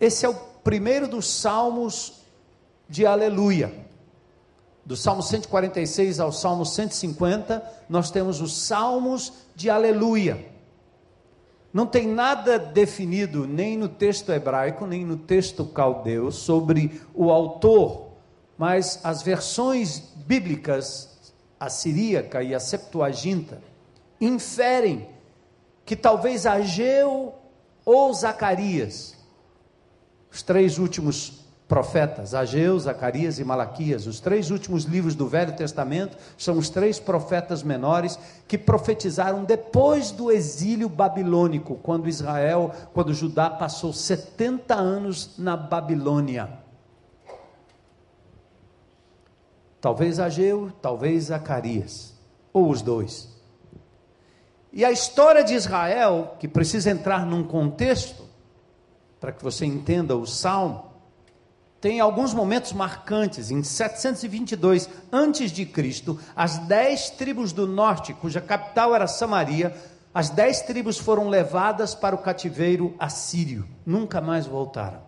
Esse 0.00 0.24
é 0.24 0.28
o 0.30 0.34
primeiro 0.64 1.06
dos 1.06 1.28
salmos 1.28 2.22
de 2.88 3.04
aleluia. 3.04 3.70
Do 4.86 4.96
Salmo 4.96 5.22
146 5.22 6.18
ao 6.18 6.32
Salmo 6.32 6.64
150, 6.64 7.62
nós 7.86 8.10
temos 8.10 8.40
os 8.40 8.56
salmos 8.56 9.34
de 9.54 9.68
aleluia. 9.68 10.42
Não 11.74 11.84
tem 11.84 12.08
nada 12.08 12.58
definido 12.58 13.46
nem 13.46 13.76
no 13.76 13.90
texto 13.90 14.32
hebraico, 14.32 14.86
nem 14.86 15.04
no 15.04 15.18
texto 15.18 15.66
caldeu 15.66 16.32
sobre 16.32 17.02
o 17.14 17.30
autor 17.30 18.14
mas 18.56 19.00
as 19.04 19.22
versões 19.22 19.98
bíblicas, 20.24 21.32
a 21.58 21.68
siríaca 21.68 22.42
e 22.42 22.54
a 22.54 22.60
septuaginta, 22.60 23.60
inferem 24.20 25.08
que 25.84 25.96
talvez 25.96 26.46
Ageu 26.46 27.34
ou 27.84 28.12
Zacarias, 28.12 29.14
os 30.32 30.42
três 30.42 30.78
últimos 30.78 31.44
profetas, 31.68 32.34
Ageu, 32.34 32.78
Zacarias 32.78 33.38
e 33.38 33.44
Malaquias, 33.44 34.06
os 34.06 34.20
três 34.20 34.50
últimos 34.50 34.84
livros 34.84 35.14
do 35.14 35.26
Velho 35.26 35.56
Testamento, 35.56 36.16
são 36.36 36.58
os 36.58 36.68
três 36.68 37.00
profetas 37.00 37.62
menores 37.62 38.18
que 38.46 38.58
profetizaram 38.58 39.44
depois 39.44 40.10
do 40.10 40.30
exílio 40.30 40.88
babilônico, 40.88 41.76
quando 41.76 42.08
Israel, 42.08 42.70
quando 42.92 43.14
Judá 43.14 43.48
passou 43.48 43.92
70 43.92 44.74
anos 44.74 45.38
na 45.38 45.56
Babilônia. 45.56 46.58
Talvez 49.80 50.18
Ageu, 50.18 50.72
talvez 50.80 51.24
Zacarias, 51.24 52.14
ou 52.52 52.70
os 52.70 52.80
dois. 52.80 53.33
E 54.76 54.84
a 54.84 54.90
história 54.90 55.44
de 55.44 55.54
Israel, 55.54 56.34
que 56.40 56.48
precisa 56.48 56.90
entrar 56.90 57.24
num 57.24 57.44
contexto, 57.44 58.24
para 59.20 59.30
que 59.30 59.40
você 59.40 59.64
entenda 59.64 60.16
o 60.16 60.26
salmo, 60.26 60.90
tem 61.80 62.00
alguns 62.00 62.34
momentos 62.34 62.72
marcantes. 62.72 63.52
Em 63.52 63.62
722 63.62 64.90
antes 65.12 65.52
de 65.52 65.64
Cristo, 65.64 66.18
as 66.34 66.58
dez 66.58 67.08
tribos 67.08 67.52
do 67.52 67.68
norte, 67.68 68.12
cuja 68.14 68.40
capital 68.40 68.92
era 68.96 69.06
Samaria, 69.06 69.72
as 70.12 70.28
dez 70.28 70.60
tribos 70.62 70.98
foram 70.98 71.28
levadas 71.28 71.94
para 71.94 72.16
o 72.16 72.18
cativeiro 72.18 72.96
assírio, 72.98 73.68
nunca 73.86 74.20
mais 74.20 74.44
voltaram. 74.44 75.02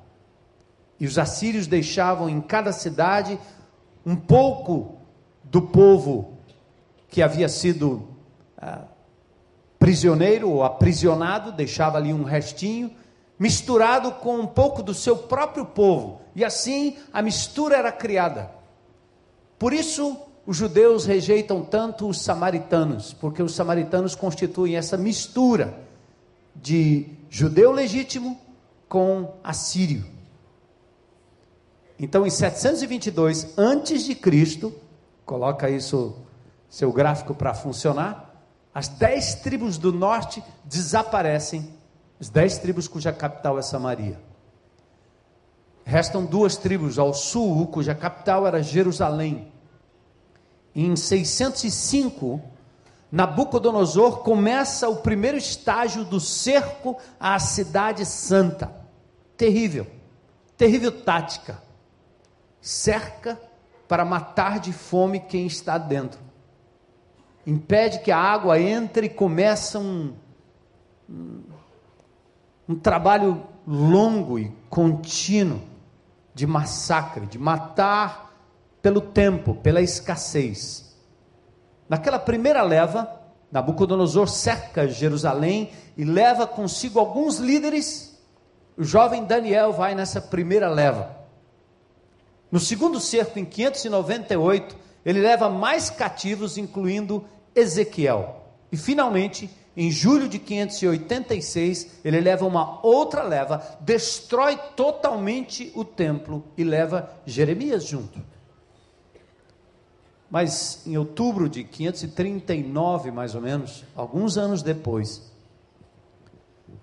E 1.00 1.06
os 1.06 1.18
assírios 1.18 1.66
deixavam 1.66 2.28
em 2.28 2.40
cada 2.40 2.72
cidade 2.72 3.36
um 4.04 4.14
pouco 4.14 5.00
do 5.42 5.60
povo 5.60 6.38
que 7.08 7.20
havia 7.20 7.48
sido 7.48 8.08
ah, 8.56 8.84
prisioneiro 9.86 10.50
ou 10.50 10.64
aprisionado, 10.64 11.52
deixava 11.52 11.96
ali 11.96 12.12
um 12.12 12.24
restinho, 12.24 12.90
misturado 13.38 14.10
com 14.10 14.40
um 14.40 14.46
pouco 14.46 14.82
do 14.82 14.92
seu 14.92 15.16
próprio 15.16 15.64
povo, 15.64 16.20
e 16.34 16.44
assim 16.44 16.96
a 17.12 17.22
mistura 17.22 17.76
era 17.76 17.92
criada. 17.92 18.50
Por 19.56 19.72
isso, 19.72 20.16
os 20.44 20.56
judeus 20.56 21.06
rejeitam 21.06 21.62
tanto 21.62 22.08
os 22.08 22.20
samaritanos, 22.20 23.12
porque 23.12 23.40
os 23.40 23.54
samaritanos 23.54 24.16
constituem 24.16 24.74
essa 24.74 24.96
mistura 24.96 25.78
de 26.52 27.06
judeu 27.30 27.70
legítimo 27.70 28.40
com 28.88 29.34
assírio. 29.44 30.04
Então, 31.96 32.26
em 32.26 32.30
722 32.30 33.56
antes 33.56 34.04
de 34.04 34.16
Cristo, 34.16 34.74
coloca 35.24 35.70
isso 35.70 36.16
seu 36.68 36.90
gráfico 36.90 37.32
para 37.36 37.54
funcionar, 37.54 38.25
as 38.76 38.88
dez 38.88 39.36
tribos 39.36 39.78
do 39.78 39.90
norte 39.90 40.44
desaparecem, 40.62 41.66
as 42.20 42.28
dez 42.28 42.58
tribos 42.58 42.86
cuja 42.86 43.10
capital 43.10 43.58
é 43.58 43.62
Samaria. 43.62 44.20
Restam 45.82 46.26
duas 46.26 46.58
tribos 46.58 46.98
ao 46.98 47.14
sul, 47.14 47.68
cuja 47.68 47.94
capital 47.94 48.46
era 48.46 48.62
Jerusalém. 48.62 49.50
Em 50.74 50.94
605, 50.94 52.38
Nabucodonosor 53.10 54.18
começa 54.18 54.90
o 54.90 54.96
primeiro 54.96 55.38
estágio 55.38 56.04
do 56.04 56.20
cerco 56.20 56.98
à 57.18 57.38
cidade 57.38 58.04
santa. 58.04 58.70
Terrível, 59.38 59.86
terrível 60.54 60.92
tática 60.92 61.62
cerca 62.60 63.40
para 63.88 64.04
matar 64.04 64.60
de 64.60 64.74
fome 64.74 65.18
quem 65.18 65.46
está 65.46 65.78
dentro. 65.78 66.25
Impede 67.46 68.00
que 68.00 68.10
a 68.10 68.18
água 68.18 68.60
entre 68.60 69.06
e 69.06 69.10
começa 69.10 69.78
um, 69.78 70.12
um, 71.08 71.42
um 72.68 72.74
trabalho 72.74 73.46
longo 73.64 74.38
e 74.38 74.52
contínuo 74.68 75.60
de 76.34 76.46
massacre, 76.46 77.24
de 77.26 77.38
matar 77.38 78.34
pelo 78.82 79.00
tempo, 79.00 79.54
pela 79.54 79.80
escassez. 79.80 80.96
Naquela 81.88 82.18
primeira 82.18 82.62
leva, 82.62 83.08
Nabucodonosor 83.50 84.28
cerca 84.28 84.88
Jerusalém 84.88 85.70
e 85.96 86.04
leva 86.04 86.46
consigo 86.46 86.98
alguns 86.98 87.38
líderes. 87.38 88.20
O 88.76 88.82
jovem 88.82 89.24
Daniel 89.24 89.72
vai 89.72 89.94
nessa 89.94 90.20
primeira 90.20 90.68
leva. 90.68 91.16
No 92.50 92.60
segundo 92.60 93.00
cerco, 93.00 93.38
em 93.38 93.44
598, 93.44 94.76
ele 95.04 95.20
leva 95.20 95.48
mais 95.48 95.88
cativos, 95.88 96.58
incluindo 96.58 97.24
Ezequiel. 97.56 98.44
E 98.70 98.76
finalmente, 98.76 99.50
em 99.76 99.90
julho 99.90 100.28
de 100.28 100.38
586, 100.38 102.00
ele 102.04 102.20
leva 102.20 102.46
uma 102.46 102.84
outra 102.86 103.22
leva, 103.22 103.78
destrói 103.80 104.56
totalmente 104.76 105.72
o 105.74 105.84
templo 105.84 106.44
e 106.56 106.62
leva 106.62 107.10
Jeremias 107.24 107.84
junto. 107.84 108.20
Mas 110.30 110.86
em 110.86 110.96
outubro 110.96 111.48
de 111.48 111.64
539, 111.64 113.10
mais 113.10 113.34
ou 113.34 113.40
menos, 113.40 113.84
alguns 113.94 114.36
anos 114.36 114.62
depois, 114.62 115.22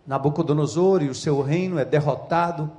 Nabucodonosor 0.06 1.02
e 1.02 1.10
o 1.10 1.16
seu 1.16 1.42
reino 1.42 1.80
é 1.80 1.86
derrotado 1.86 2.72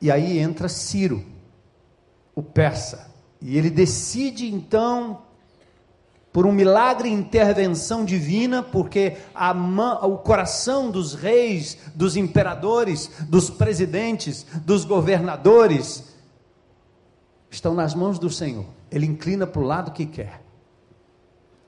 E 0.00 0.10
aí 0.10 0.38
entra 0.38 0.68
Ciro, 0.68 1.24
o 2.34 2.42
persa, 2.42 3.10
e 3.40 3.56
ele 3.56 3.70
decide 3.70 4.52
então 4.52 5.22
por 6.32 6.46
um 6.46 6.52
milagre 6.52 7.10
intervenção 7.10 8.04
divina, 8.04 8.62
porque 8.62 9.18
o 10.02 10.16
coração 10.18 10.90
dos 10.90 11.14
reis, 11.14 11.76
dos 11.94 12.16
imperadores, 12.16 13.10
dos 13.28 13.50
presidentes, 13.50 14.46
dos 14.64 14.84
governadores 14.84 16.04
estão 17.50 17.74
nas 17.74 17.94
mãos 17.94 18.18
do 18.18 18.30
Senhor. 18.30 18.64
Ele 18.90 19.04
inclina 19.04 19.46
para 19.46 19.60
o 19.60 19.66
lado 19.66 19.92
que 19.92 20.06
quer. 20.06 20.42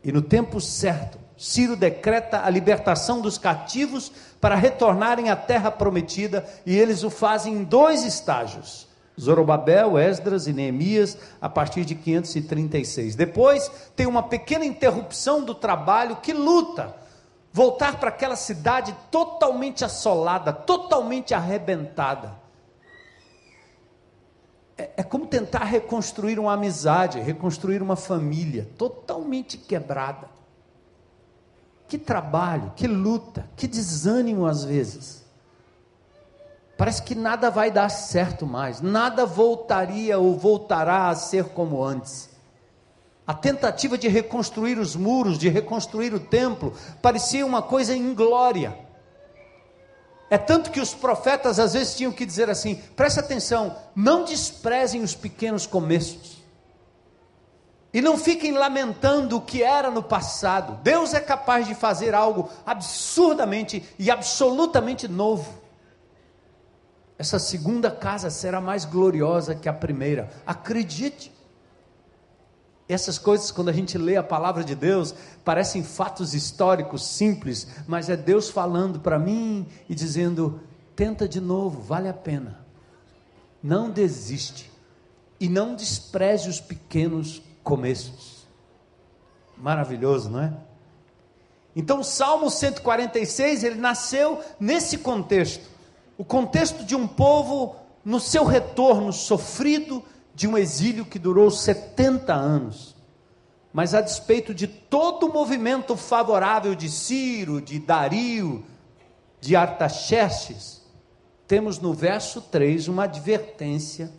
E 0.03 0.11
no 0.11 0.23
tempo 0.23 0.61
certo, 0.61 1.19
Ciro 1.37 1.77
decreta 1.77 2.45
a 2.45 2.49
libertação 2.49 3.21
dos 3.21 3.37
cativos 3.37 4.13
para 4.41 4.55
retornarem 4.55 5.31
à 5.31 5.37
terra 5.37 5.71
prometida, 5.71 6.47
e 6.65 6.75
eles 6.77 7.03
o 7.03 7.11
fazem 7.11 7.55
em 7.55 7.65
dois 7.65 8.05
estágios. 8.05 8.84
Zorobabel, 9.21 9.99
Esdras 9.99 10.47
e 10.47 10.53
Neemias, 10.53 11.17
a 11.41 11.49
partir 11.49 11.85
de 11.85 11.95
536. 11.95 13.15
Depois 13.15 13.71
tem 13.95 14.07
uma 14.07 14.25
pequena 14.25 14.65
interrupção 14.65 15.45
do 15.45 15.55
trabalho 15.55 16.17
que 16.17 16.33
luta 16.33 16.95
voltar 17.53 18.01
para 18.01 18.09
aquela 18.09 18.35
cidade 18.35 18.95
totalmente 19.13 19.85
assolada, 19.85 20.53
totalmente 20.53 21.33
arrebentada. 21.33 22.43
É, 24.77 24.91
é, 24.97 25.03
como 25.05 25.27
tentar 25.29 25.63
reconstruir 25.63 26.41
uma 26.41 26.55
amizade, 26.55 27.21
reconstruir 27.21 27.81
uma 27.81 27.95
família 27.95 28.69
totalmente 28.77 29.57
quebrada. 29.57 30.29
Que 31.87 31.97
trabalho, 31.97 32.73
que 32.75 32.89
luta, 32.89 33.49
que 33.55 33.69
desânimo 33.69 34.47
às 34.47 34.65
vezes. 34.65 35.24
Parece 36.77 37.03
que 37.03 37.15
nada 37.15 37.51
vai 37.51 37.71
dar 37.71 37.89
certo 37.89 38.47
mais, 38.47 38.81
nada 38.81 39.25
voltaria 39.25 40.19
ou 40.19 40.37
voltará 40.37 41.09
a 41.09 41.15
ser 41.15 41.45
como 41.51 41.83
antes. 41.83 42.29
A 43.27 43.33
tentativa 43.33 43.97
de 43.97 44.09
reconstruir 44.09 44.79
os 44.79 44.97
muros, 44.97 45.39
de 45.39 45.49
reconstruir 45.49 46.13
o 46.13 46.21
templo, 46.21 46.75
parecia 47.01 47.47
uma 47.47 47.63
coisa 47.63 47.97
inglória. 47.97 48.77
É 50.29 50.37
tanto 50.37 50.71
que 50.71 50.81
os 50.81 50.93
profetas 50.93 51.59
às 51.59 51.75
vezes 51.75 51.97
tinham 51.97 52.13
que 52.13 52.27
dizer 52.27 52.51
assim: 52.51 52.75
preste 52.97 53.21
atenção, 53.21 53.77
não 53.95 54.25
desprezem 54.25 55.01
os 55.03 55.15
pequenos 55.15 55.67
começos. 55.67 56.43
E 57.95 58.03
não 58.03 58.19
fiquem 58.19 58.53
lamentando 58.53 59.37
o 59.37 59.41
que 59.41 59.63
era 59.63 59.89
no 59.89 60.03
passado. 60.03 60.81
Deus 60.83 61.15
é 61.15 61.21
capaz 61.21 61.69
de 61.69 61.77
fazer 61.77 62.13
algo 62.13 62.51
absurdamente 62.67 63.89
e 63.97 64.11
absolutamente 64.11 65.07
novo 65.07 65.64
essa 67.25 67.39
segunda 67.39 67.91
casa 67.91 68.29
será 68.29 68.61
mais 68.61 68.85
gloriosa 68.85 69.55
que 69.55 69.67
a 69.67 69.73
primeira. 69.73 70.31
Acredite. 70.47 71.33
Essas 72.87 73.17
coisas, 73.17 73.51
quando 73.51 73.71
a 73.71 73.73
gente 73.73 73.97
lê 73.97 74.15
a 74.15 74.23
palavra 74.23 74.63
de 74.63 74.75
Deus, 74.75 75.15
parecem 75.43 75.83
fatos 75.83 76.35
históricos 76.35 77.03
simples, 77.07 77.67
mas 77.89 78.11
é 78.11 78.17
Deus 78.17 78.51
falando 78.51 79.01
para 79.01 79.19
mim 79.19 79.67
e 79.89 79.95
dizendo: 79.95 80.61
tenta 80.95 81.27
de 81.27 81.41
novo, 81.41 81.81
vale 81.81 82.11
a 82.11 82.13
pena. 82.13 82.63
Não 83.63 83.91
desiste 83.91 84.71
e 85.41 85.49
não 85.49 85.75
despreze 85.75 86.51
os 86.51 86.61
pequenos 86.61 87.43
começos. 87.63 88.47
Maravilhoso, 89.57 90.29
não 90.29 90.43
é? 90.43 90.53
Então, 91.75 92.01
o 92.01 92.05
Salmo 92.05 92.51
146, 92.51 93.65
ele 93.65 93.77
nasceu 93.77 94.43
nesse 94.61 94.99
contexto 94.99 95.74
o 96.17 96.25
contexto 96.25 96.85
de 96.85 96.95
um 96.95 97.07
povo 97.07 97.77
no 98.05 98.21
seu 98.21 98.45
retorno 98.45 99.13
sofrido 99.13 100.03
de 100.35 100.47
um 100.47 100.59
exílio 100.59 101.07
que 101.07 101.19
durou 101.19 101.51
70 101.51 102.33
anos. 102.33 102.95
Mas 103.73 103.95
a 103.95 104.01
despeito 104.01 104.55
de 104.55 104.67
todo 104.67 105.27
o 105.27 105.33
movimento 105.33 105.97
favorável 105.97 106.75
de 106.75 106.89
Ciro, 106.89 107.61
de 107.61 107.79
Dario, 107.79 108.65
de 109.41 109.57
Artaxerxes, 109.57 110.83
temos 111.47 111.79
no 111.79 111.93
verso 111.93 112.41
3 112.41 112.89
uma 112.89 113.05
advertência, 113.05 114.13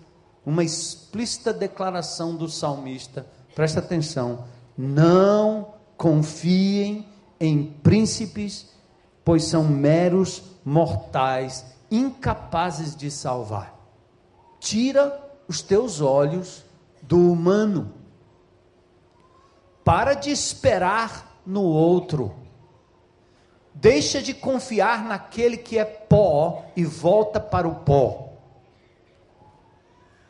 uma 0.45 0.63
explícita 0.63 1.53
declaração 1.53 2.35
do 2.35 2.49
salmista. 2.49 3.25
Presta 3.55 3.79
atenção: 3.79 4.45
não 4.77 5.73
confiem 5.97 7.07
em 7.39 7.63
príncipes, 7.63 8.67
pois 9.23 9.45
são 9.45 9.63
meros 9.63 10.43
mortais 10.63 11.74
incapazes 11.89 12.95
de 12.95 13.09
salvar. 13.11 13.75
Tira 14.59 15.21
os 15.47 15.61
teus 15.61 16.01
olhos 16.01 16.63
do 17.01 17.31
humano. 17.31 17.93
Para 19.83 20.13
de 20.13 20.31
esperar 20.31 21.39
no 21.45 21.61
outro. 21.61 22.33
Deixa 23.73 24.21
de 24.21 24.33
confiar 24.33 25.03
naquele 25.05 25.57
que 25.57 25.77
é 25.77 25.85
pó 25.85 26.65
e 26.75 26.83
volta 26.83 27.39
para 27.39 27.67
o 27.67 27.75
pó. 27.75 28.29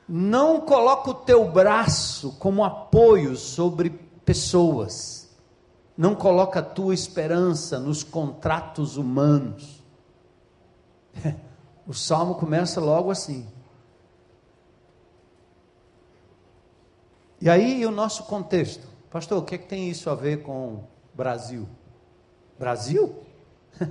Não 0.07 0.61
coloca 0.61 1.11
o 1.11 1.15
teu 1.15 1.49
braço 1.49 2.33
como 2.33 2.63
apoio 2.63 3.35
sobre 3.35 3.89
pessoas. 4.23 5.29
Não 5.97 6.13
coloca 6.13 6.59
a 6.59 6.63
tua 6.63 6.93
esperança 6.93 7.79
nos 7.79 8.03
contratos 8.03 8.97
humanos. 8.97 9.84
O 11.87 11.93
salmo 11.93 12.33
começa 12.33 12.81
logo 12.81 13.11
assim. 13.11 13.47
E 17.39 17.47
aí 17.47 17.85
o 17.85 17.91
nosso 17.91 18.23
contexto. 18.23 18.87
Pastor, 19.11 19.37
o 19.37 19.45
que, 19.45 19.53
é 19.53 19.57
que 19.59 19.67
tem 19.67 19.87
isso 19.87 20.09
a 20.09 20.15
ver 20.15 20.41
com 20.41 20.83
Brasil? 21.13 21.67
Brasil? 22.57 23.23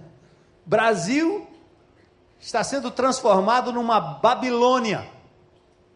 Brasil 0.67 1.47
está 2.41 2.65
sendo 2.65 2.91
transformado 2.91 3.73
numa 3.73 4.01
Babilônia 4.01 5.07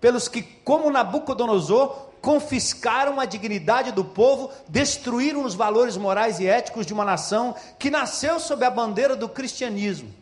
pelos 0.01 0.29
que, 0.29 0.41
como 0.41 0.91
Nabucodonosor, 0.91 2.09
confiscaram 2.21 3.19
a 3.19 3.25
dignidade 3.25 3.91
do 3.91 4.05
povo, 4.05 4.51
destruíram 4.69 5.45
os 5.45 5.55
valores 5.55 5.97
morais 5.97 6.39
e 6.39 6.47
éticos 6.47 6.87
de 6.87 6.93
uma 6.93 7.05
nação 7.05 7.55
que 7.79 7.91
nasceu 7.91 8.39
sob 8.39 8.65
a 8.65 8.71
bandeira 8.71 9.17
do 9.17 9.29
cristianismo. 9.29 10.15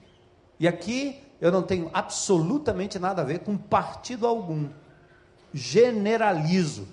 E 0.59 0.67
aqui 0.67 1.23
eu 1.41 1.53
não 1.53 1.63
tenho 1.63 1.91
absolutamente 1.93 2.99
nada 2.99 3.23
a 3.23 3.25
ver 3.25 3.41
com 3.41 3.57
partido 3.57 4.27
algum. 4.27 4.69
Generalizo. 5.53 6.89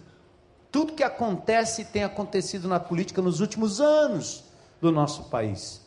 Tudo 0.71 0.93
que 0.93 1.03
acontece 1.03 1.85
tem 1.85 2.03
acontecido 2.03 2.67
na 2.67 2.79
política 2.79 3.21
nos 3.21 3.39
últimos 3.39 3.79
anos 3.79 4.43
do 4.81 4.91
nosso 4.91 5.25
país. 5.29 5.81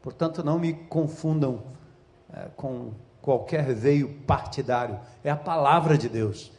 Portanto, 0.00 0.44
não 0.44 0.58
me 0.58 0.72
confundam 0.72 1.64
é, 2.32 2.48
com 2.56 2.92
qualquer 3.20 3.74
veio 3.74 4.20
partidário. 4.26 5.00
É 5.24 5.30
a 5.30 5.36
palavra 5.36 5.98
de 5.98 6.08
Deus. 6.08 6.52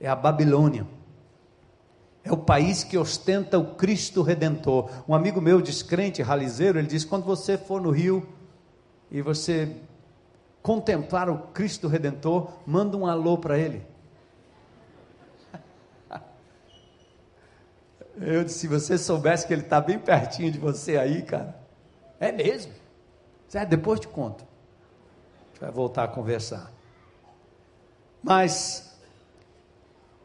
É 0.00 0.08
a 0.08 0.14
Babilônia. 0.14 0.86
É 2.24 2.32
o 2.32 2.36
país 2.36 2.84
que 2.84 2.96
ostenta 2.96 3.58
o 3.58 3.74
Cristo 3.74 4.22
Redentor. 4.22 4.88
Um 5.08 5.14
amigo 5.14 5.40
meu, 5.40 5.60
descrente, 5.60 6.22
ralizeiro, 6.22 6.78
ele 6.78 6.86
disse: 6.86 7.06
quando 7.06 7.24
você 7.24 7.58
for 7.58 7.80
no 7.80 7.90
Rio 7.90 8.26
e 9.12 9.20
você 9.20 9.76
contemplar 10.62 11.28
o 11.28 11.36
Cristo 11.48 11.86
Redentor, 11.86 12.50
manda 12.66 12.96
um 12.96 13.06
alô 13.06 13.36
para 13.36 13.58
ele. 13.58 13.84
Eu 18.16 18.42
disse, 18.42 18.60
se 18.60 18.68
você 18.68 18.96
soubesse 18.96 19.46
que 19.46 19.52
ele 19.52 19.62
está 19.62 19.80
bem 19.82 19.98
pertinho 19.98 20.50
de 20.50 20.58
você 20.58 20.96
aí, 20.96 21.22
cara. 21.22 21.60
É 22.18 22.32
mesmo? 22.32 22.72
É, 23.52 23.66
depois 23.66 24.00
te 24.00 24.08
conto. 24.08 24.44
A 24.44 25.48
gente 25.48 25.60
vai 25.60 25.70
voltar 25.70 26.04
a 26.04 26.08
conversar. 26.08 26.72
Mas 28.22 28.96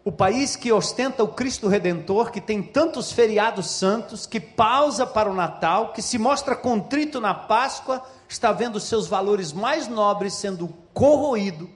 o 0.05 0.11
país 0.11 0.55
que 0.55 0.71
ostenta 0.71 1.23
o 1.23 1.27
Cristo 1.27 1.67
Redentor, 1.67 2.31
que 2.31 2.39
tem 2.39 2.63
tantos 2.63 3.11
feriados 3.11 3.69
santos, 3.69 4.25
que 4.25 4.39
pausa 4.39 5.05
para 5.05 5.29
o 5.29 5.33
Natal, 5.33 5.91
que 5.91 6.01
se 6.01 6.17
mostra 6.17 6.55
contrito 6.55 7.19
na 7.19 7.33
Páscoa, 7.33 8.01
está 8.27 8.51
vendo 8.51 8.79
seus 8.79 9.07
valores 9.07 9.53
mais 9.53 9.87
nobres 9.87 10.33
sendo 10.33 10.67
corroído 10.93 11.69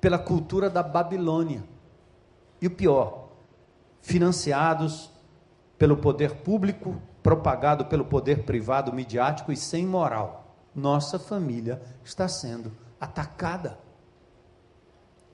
pela 0.00 0.18
cultura 0.18 0.68
da 0.68 0.82
Babilônia. 0.82 1.62
E 2.60 2.66
o 2.66 2.70
pior, 2.70 3.28
financiados 4.00 5.10
pelo 5.78 5.96
poder 5.96 6.36
público, 6.36 7.00
propagado 7.22 7.84
pelo 7.86 8.04
poder 8.04 8.44
privado 8.44 8.92
midiático 8.92 9.52
e 9.52 9.56
sem 9.56 9.86
moral. 9.86 10.56
Nossa 10.74 11.18
família 11.18 11.80
está 12.04 12.26
sendo 12.26 12.72
atacada. 13.00 13.78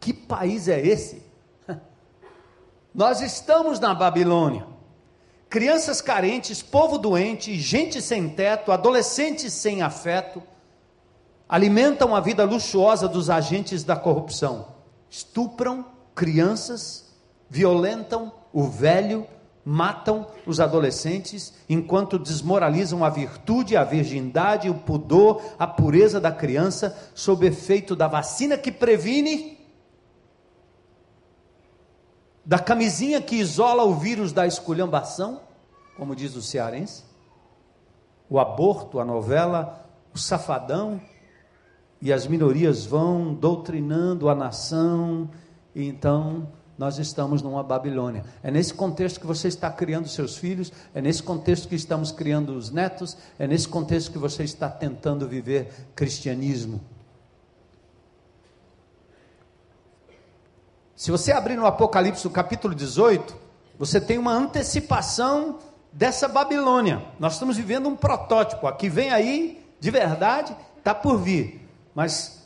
Que 0.01 0.13
país 0.13 0.69
é 0.69 0.81
esse? 0.81 1.23
Nós 2.95 3.21
estamos 3.21 3.81
na 3.81 3.95
Babilônia. 3.95 4.67
Crianças 5.49 6.03
carentes, 6.03 6.63
povo 6.63 6.99
doente, 6.99 7.59
gente 7.59 8.03
sem 8.03 8.29
teto, 8.29 8.71
adolescentes 8.71 9.53
sem 9.55 9.81
afeto, 9.81 10.43
alimentam 11.49 12.15
a 12.15 12.21
vida 12.21 12.45
luxuosa 12.45 13.09
dos 13.09 13.31
agentes 13.31 13.83
da 13.83 13.97
corrupção. 13.97 14.77
estupram 15.09 15.87
crianças, 16.15 17.15
violentam 17.49 18.33
o 18.53 18.65
velho, 18.65 19.27
matam 19.65 20.27
os 20.47 20.61
adolescentes, 20.61 21.55
enquanto 21.69 22.19
desmoralizam 22.19 23.05
a 23.05 23.09
virtude, 23.09 23.77
a 23.77 23.85
virgindade, 23.85 24.69
o 24.69 24.75
pudor, 24.75 25.43
a 25.59 25.67
pureza 25.67 26.21
da 26.21 26.33
criança, 26.33 26.97
sob 27.15 27.47
efeito 27.47 27.95
da 27.97 28.09
vacina 28.09 28.59
que 28.59 28.73
previne, 28.73 29.59
da 32.45 32.59
camisinha 32.59 33.21
que 33.21 33.37
isola 33.37 33.85
o 33.85 33.95
vírus 33.95 34.33
da 34.33 34.47
esculhambação, 34.47 35.43
como 35.97 36.17
diz 36.17 36.35
o 36.35 36.43
cearense, 36.43 37.05
o 38.29 38.39
aborto, 38.39 38.99
a 38.99 39.05
novela, 39.05 39.87
o 40.15 40.19
safadão, 40.19 41.01
e 42.01 42.13
as 42.13 42.27
minorias 42.27 42.87
vão 42.87 43.35
doutrinando 43.35 44.29
a 44.29 44.35
nação, 44.35 45.29
e 45.75 45.87
então 45.87 46.49
nós 46.79 46.99
estamos 46.99 47.43
numa 47.43 47.63
Babilônia. 47.63 48.25
É 48.41 48.53
nesse 48.53 48.73
contexto 48.73 49.19
que 49.19 49.27
você 49.27 49.49
está 49.49 49.69
criando 49.69 50.09
seus 50.09 50.37
filhos, 50.37 50.73
é 50.95 51.01
nesse 51.01 51.23
contexto 51.23 51.69
que 51.69 51.75
estamos 51.75 52.13
criando 52.13 52.55
os 52.55 52.71
netos, 52.71 53.17
é 53.37 53.49
nesse 53.49 53.67
contexto 53.67 54.13
que 54.13 54.19
você 54.19 54.45
está 54.45 54.69
tentando 54.69 55.27
viver 55.27 55.73
cristianismo. 55.97 56.81
Se 60.95 61.11
você 61.11 61.33
abrir 61.33 61.57
no 61.57 61.67
Apocalipse, 61.67 62.25
no 62.25 62.31
capítulo 62.31 62.75
18, 62.75 63.35
você 63.79 64.01
tem 64.01 64.19
uma 64.19 64.33
antecipação 64.33 65.59
dessa 65.93 66.29
Babilônia. 66.29 67.05
Nós 67.19 67.35
estamos 67.35 67.57
vivendo 67.57 67.89
um 67.89 67.97
protótipo. 67.97 68.67
Aqui 68.67 68.89
vem 68.89 69.11
aí, 69.11 69.65
de 69.81 69.91
verdade, 69.91 70.57
está 70.77 70.95
por 70.95 71.19
vir. 71.19 71.68
Mas 71.99 72.45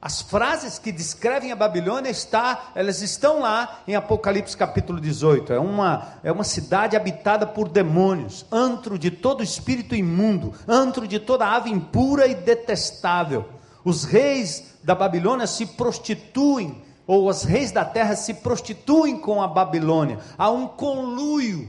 as 0.00 0.22
frases 0.22 0.78
que 0.78 0.92
descrevem 0.92 1.50
a 1.50 1.56
Babilônia 1.56 2.08
está, 2.08 2.70
elas 2.76 3.02
estão 3.02 3.40
lá 3.40 3.82
em 3.88 3.96
Apocalipse 3.96 4.56
capítulo 4.56 5.00
18. 5.00 5.52
É 5.52 5.58
uma, 5.58 6.12
é 6.22 6.30
uma 6.30 6.44
cidade 6.44 6.96
habitada 6.96 7.44
por 7.44 7.68
demônios, 7.68 8.46
antro 8.52 8.96
de 8.96 9.10
todo 9.10 9.42
espírito 9.42 9.96
imundo, 9.96 10.54
antro 10.68 11.08
de 11.08 11.18
toda 11.18 11.44
ave 11.44 11.70
impura 11.70 12.28
e 12.28 12.36
detestável. 12.36 13.48
Os 13.84 14.04
reis 14.04 14.76
da 14.84 14.94
Babilônia 14.94 15.48
se 15.48 15.66
prostituem, 15.66 16.84
ou 17.04 17.28
os 17.28 17.42
reis 17.42 17.72
da 17.72 17.84
terra 17.84 18.14
se 18.14 18.32
prostituem 18.32 19.18
com 19.18 19.42
a 19.42 19.48
Babilônia. 19.48 20.20
Há 20.38 20.52
um 20.52 20.68
conluio 20.68 21.68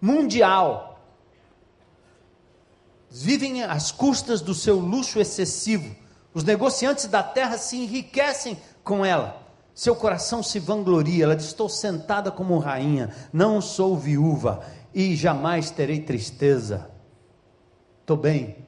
mundial. 0.00 1.00
Vivem 3.08 3.62
às 3.62 3.92
custas 3.92 4.40
do 4.40 4.52
seu 4.52 4.80
luxo 4.80 5.20
excessivo 5.20 6.02
os 6.34 6.42
negociantes 6.42 7.06
da 7.06 7.22
terra 7.22 7.56
se 7.56 7.76
enriquecem 7.76 8.58
com 8.82 9.04
ela. 9.04 9.40
Seu 9.72 9.94
coração 9.94 10.42
se 10.42 10.58
vangloria. 10.58 11.24
Ela 11.24 11.36
diz: 11.36 11.46
Estou 11.46 11.68
sentada 11.68 12.30
como 12.30 12.58
rainha, 12.58 13.10
não 13.32 13.60
sou 13.60 13.96
viúva 13.96 14.62
e 14.92 15.16
jamais 15.16 15.70
terei 15.70 16.00
tristeza. 16.00 16.90
Estou 18.00 18.16
bem. 18.16 18.64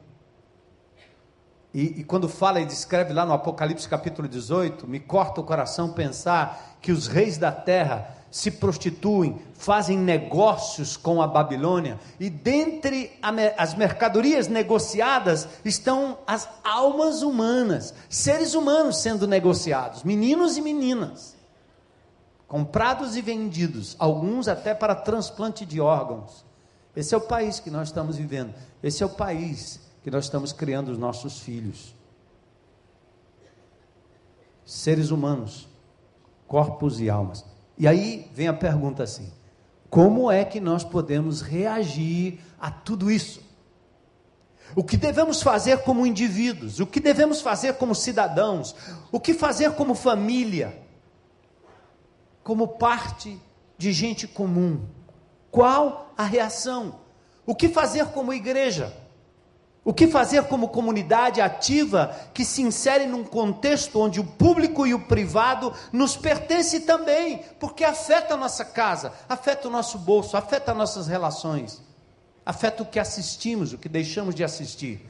E, 1.75 2.01
e, 2.01 2.05
quando 2.05 2.27
fala 2.27 2.59
e 2.59 2.65
descreve 2.65 3.13
lá 3.13 3.27
no 3.27 3.35
Apocalipse 3.35 3.87
capítulo 3.87 4.27
18, 4.27 4.89
me 4.89 4.99
corta 4.99 5.43
o 5.43 5.45
coração 5.45 5.93
pensar 5.93 6.79
que 6.81 6.91
os 6.91 7.07
reis 7.07 7.37
da 7.37 7.53
terra 7.53 8.16
se 8.37 8.51
prostituem, 8.51 9.41
fazem 9.55 9.97
negócios 9.97 10.95
com 10.95 11.23
a 11.23 11.27
Babilônia, 11.27 11.99
e 12.21 12.29
dentre 12.29 13.19
as 13.57 13.73
mercadorias 13.73 14.47
negociadas 14.47 15.49
estão 15.65 16.19
as 16.27 16.47
almas 16.63 17.23
humanas, 17.23 17.95
seres 18.11 18.53
humanos 18.53 18.99
sendo 18.99 19.27
negociados, 19.27 20.03
meninos 20.03 20.59
e 20.59 20.61
meninas, 20.61 21.35
comprados 22.47 23.17
e 23.17 23.23
vendidos, 23.23 23.97
alguns 23.99 24.49
até 24.49 24.75
para 24.75 24.95
transplante 24.95 25.65
de 25.65 25.81
órgãos. 25.81 26.45
Esse 26.95 27.15
é 27.15 27.17
o 27.17 27.23
país 27.23 27.59
que 27.59 27.71
nós 27.71 27.89
estamos 27.89 28.19
vivendo, 28.19 28.53
esse 28.83 29.03
é 29.03 29.07
o 29.07 29.09
país 29.09 29.81
que 30.03 30.11
nós 30.11 30.27
estamos 30.27 30.53
criando 30.53 30.91
os 30.91 30.99
nossos 30.99 31.41
filhos. 31.41 31.95
Seres 34.63 35.11
humanos, 35.11 35.67
corpos 36.47 37.01
e 37.01 37.09
almas. 37.09 37.56
E 37.79 37.87
aí 37.87 38.31
vem 38.33 38.49
a 38.49 38.55
pergunta 38.55 39.03
assim: 39.03 39.33
como 39.91 40.31
é 40.31 40.45
que 40.45 40.61
nós 40.61 40.85
podemos 40.85 41.41
reagir 41.41 42.41
a 42.59 42.71
tudo 42.71 43.11
isso? 43.11 43.45
O 44.75 44.83
que 44.83 44.97
devemos 44.97 45.43
fazer 45.43 45.79
como 45.83 46.07
indivíduos? 46.07 46.81
O 46.81 46.87
que 46.87 46.99
devemos 46.99 47.41
fazer 47.41 47.75
como 47.75 47.95
cidadãos? 47.95 48.75
O 49.13 49.21
que 49.21 49.33
fazer 49.33 49.73
como 49.73 49.95
família? 49.95 50.83
Como 52.43 52.69
parte 52.69 53.41
de 53.79 53.93
gente 53.93 54.27
comum? 54.27 54.85
Qual 55.51 56.13
a 56.17 56.25
reação? 56.25 56.97
O 57.45 57.55
que 57.55 57.69
fazer 57.69 58.07
como 58.07 58.33
igreja? 58.33 58.93
O 59.87 59.95
que 59.95 60.09
fazer 60.09 60.43
como 60.49 60.71
comunidade 60.71 61.41
ativa 61.41 62.13
que 62.35 62.45
se 62.45 62.61
insere 62.61 63.07
num 63.07 63.23
contexto 63.23 64.01
onde 64.01 64.19
o 64.19 64.25
público 64.25 64.85
e 64.85 64.93
o 64.93 64.99
privado 64.99 65.73
nos 65.93 66.17
pertence 66.17 66.81
também, 66.81 67.45
porque 67.61 67.85
afeta 67.85 68.35
a 68.35 68.37
nossa 68.37 68.65
casa, 68.65 69.13
afeta 69.29 69.69
o 69.69 69.71
nosso 69.71 69.97
bolso, 69.97 70.37
afeta 70.37 70.75
nossas 70.75 71.07
relações, 71.07 71.81
afeta 72.45 72.83
o 72.83 72.87
que 72.87 72.99
assistimos, 72.99 73.73
o 73.73 73.79
que 73.79 73.89
deixamos 73.89 74.35
de 74.35 74.43
assistir, 74.43 75.09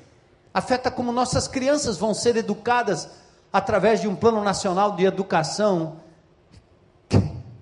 afeta 0.52 0.90
como 0.90 1.10
nossas 1.10 1.48
crianças 1.48 1.96
vão 1.96 2.12
ser 2.12 2.36
educadas 2.36 3.08
através 3.50 4.02
de 4.02 4.08
um 4.08 4.14
plano 4.14 4.44
nacional 4.44 4.94
de 4.94 5.06
educação 5.06 6.02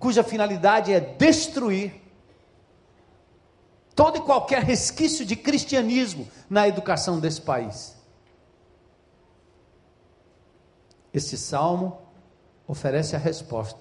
cuja 0.00 0.24
finalidade 0.24 0.92
é 0.92 0.98
destruir 0.98 2.03
todo 3.94 4.18
e 4.18 4.20
qualquer 4.20 4.62
resquício 4.62 5.24
de 5.24 5.36
cristianismo 5.36 6.28
na 6.48 6.66
educação 6.66 7.20
desse 7.20 7.40
país. 7.40 7.96
Este 11.12 11.36
salmo 11.36 11.98
oferece 12.66 13.14
a 13.14 13.18
resposta. 13.18 13.80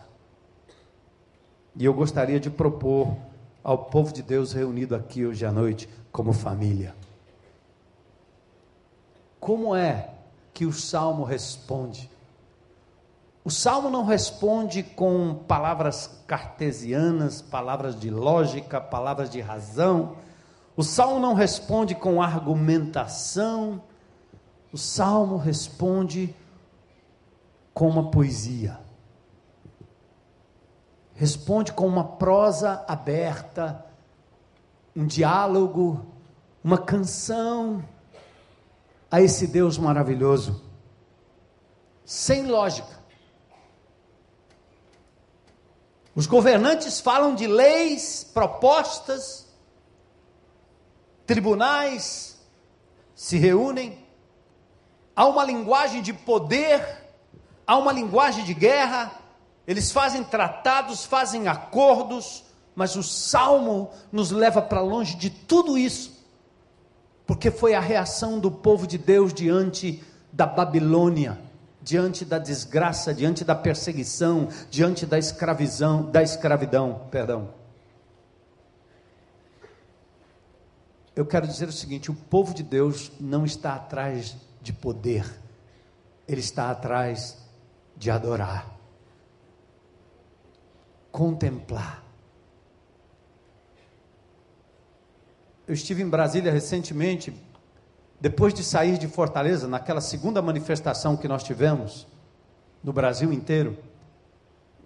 E 1.76 1.86
eu 1.86 1.94
gostaria 1.94 2.40
de 2.40 2.50
propor 2.50 3.18
ao 3.64 3.86
povo 3.86 4.14
de 4.14 4.22
Deus 4.22 4.54
reunido 4.54 4.96
aqui 4.96 5.26
hoje 5.26 5.46
à 5.46 5.52
noite 5.52 5.90
como 6.12 6.32
família. 6.32 6.94
Como 9.40 9.76
é 9.76 10.12
que 10.54 10.66
o 10.66 10.72
salmo 10.72 11.24
responde? 11.24 12.10
O 13.46 13.52
salmo 13.52 13.90
não 13.90 14.06
responde 14.06 14.82
com 14.82 15.36
palavras 15.36 16.24
cartesianas, 16.26 17.42
palavras 17.42 18.00
de 18.00 18.10
lógica, 18.10 18.80
palavras 18.80 19.30
de 19.30 19.42
razão. 19.42 20.16
O 20.78 20.84
salmo 20.84 21.20
não 21.20 21.34
responde 21.34 21.94
com 21.94 22.22
argumentação. 22.22 23.84
O 24.72 24.78
salmo 24.78 25.36
responde 25.36 26.34
com 27.74 27.90
uma 27.90 28.10
poesia. 28.10 28.80
Responde 31.14 31.74
com 31.74 31.86
uma 31.86 32.06
prosa 32.06 32.86
aberta, 32.88 33.86
um 34.96 35.06
diálogo, 35.06 36.06
uma 36.64 36.78
canção 36.78 37.84
a 39.12 39.22
esse 39.22 39.46
Deus 39.48 39.78
maravilhoso, 39.78 40.64
sem 42.04 42.48
lógica 42.48 43.03
Os 46.16 46.28
governantes 46.28 47.00
falam 47.00 47.34
de 47.34 47.48
leis, 47.48 48.24
propostas, 48.34 49.48
tribunais 51.26 52.38
se 53.16 53.38
reúnem, 53.38 54.06
há 55.16 55.26
uma 55.26 55.44
linguagem 55.44 56.02
de 56.02 56.14
poder, 56.14 56.86
há 57.66 57.78
uma 57.78 57.92
linguagem 57.92 58.44
de 58.44 58.54
guerra, 58.54 59.12
eles 59.66 59.92
fazem 59.92 60.24
tratados, 60.24 61.06
fazem 61.06 61.48
acordos, 61.48 62.44
mas 62.76 62.96
o 62.96 63.04
salmo 63.04 63.90
nos 64.12 64.30
leva 64.30 64.62
para 64.62 64.82
longe 64.82 65.16
de 65.16 65.30
tudo 65.30 65.78
isso, 65.78 66.12
porque 67.26 67.50
foi 67.50 67.74
a 67.74 67.80
reação 67.80 68.40
do 68.40 68.52
povo 68.52 68.86
de 68.86 68.98
Deus 68.98 69.34
diante 69.34 70.04
da 70.32 70.46
Babilônia 70.46 71.53
diante 71.84 72.24
da 72.24 72.40
desgraça, 72.40 73.14
diante 73.14 73.44
da 73.44 73.54
perseguição, 73.54 74.48
diante 74.72 75.06
da 75.06 75.20
escravidão, 75.20 76.10
da 76.10 76.24
escravidão, 76.24 77.08
perdão. 77.12 77.54
Eu 81.16 81.26
quero 81.26 81.46
dizer 81.46 81.68
o 81.68 81.74
seguinte: 81.74 82.10
o 82.10 82.16
povo 82.16 82.54
de 82.54 82.64
Deus 82.64 83.12
não 83.20 83.46
está 83.46 83.76
atrás 83.76 84.36
de 84.62 84.72
poder, 84.72 85.30
ele 86.28 86.40
está 86.40 86.72
atrás 86.72 87.38
de 87.98 88.10
adorar, 88.10 88.74
contemplar. 91.12 92.02
Eu 95.68 95.74
estive 95.74 96.02
em 96.02 96.10
Brasília 96.10 96.52
recentemente, 96.52 97.34
depois 98.20 98.54
de 98.54 98.64
sair 98.64 98.98
de 98.98 99.08
Fortaleza, 99.08 99.68
naquela 99.68 100.02
segunda 100.02 100.42
manifestação 100.42 101.18
que 101.18 101.28
nós 101.28 101.44
tivemos 101.44 102.08
no 102.84 102.94
Brasil 102.94 103.32
inteiro, 103.34 103.78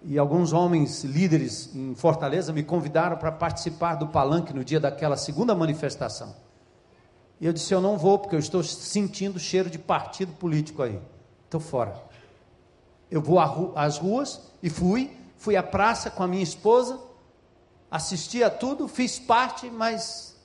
e 0.04 0.18
alguns 0.18 0.52
homens 0.52 1.02
líderes 1.02 1.74
em 1.74 1.94
Fortaleza 1.94 2.52
me 2.52 2.62
convidaram 2.62 3.16
para 3.16 3.32
participar 3.32 3.96
do 3.96 4.06
palanque 4.06 4.52
no 4.52 4.64
dia 4.64 4.78
daquela 4.78 5.16
segunda 5.16 5.54
manifestação. 5.54 6.34
E 7.40 7.46
eu 7.46 7.52
disse: 7.52 7.74
Eu 7.74 7.80
não 7.80 7.98
vou, 7.98 8.18
porque 8.18 8.36
eu 8.36 8.40
estou 8.40 8.62
sentindo 8.62 9.38
cheiro 9.38 9.68
de 9.68 9.78
partido 9.78 10.32
político 10.32 10.82
aí. 10.82 11.00
Estou 11.44 11.60
fora. 11.60 11.94
Eu 13.10 13.20
vou 13.20 13.38
às 13.74 13.98
ruas 13.98 14.40
e 14.62 14.70
fui. 14.70 15.16
Fui 15.36 15.56
à 15.56 15.62
praça 15.62 16.10
com 16.10 16.24
a 16.24 16.26
minha 16.26 16.42
esposa, 16.42 16.98
assisti 17.88 18.42
a 18.42 18.50
tudo, 18.50 18.88
fiz 18.88 19.20
parte, 19.20 19.70
mas 19.70 20.36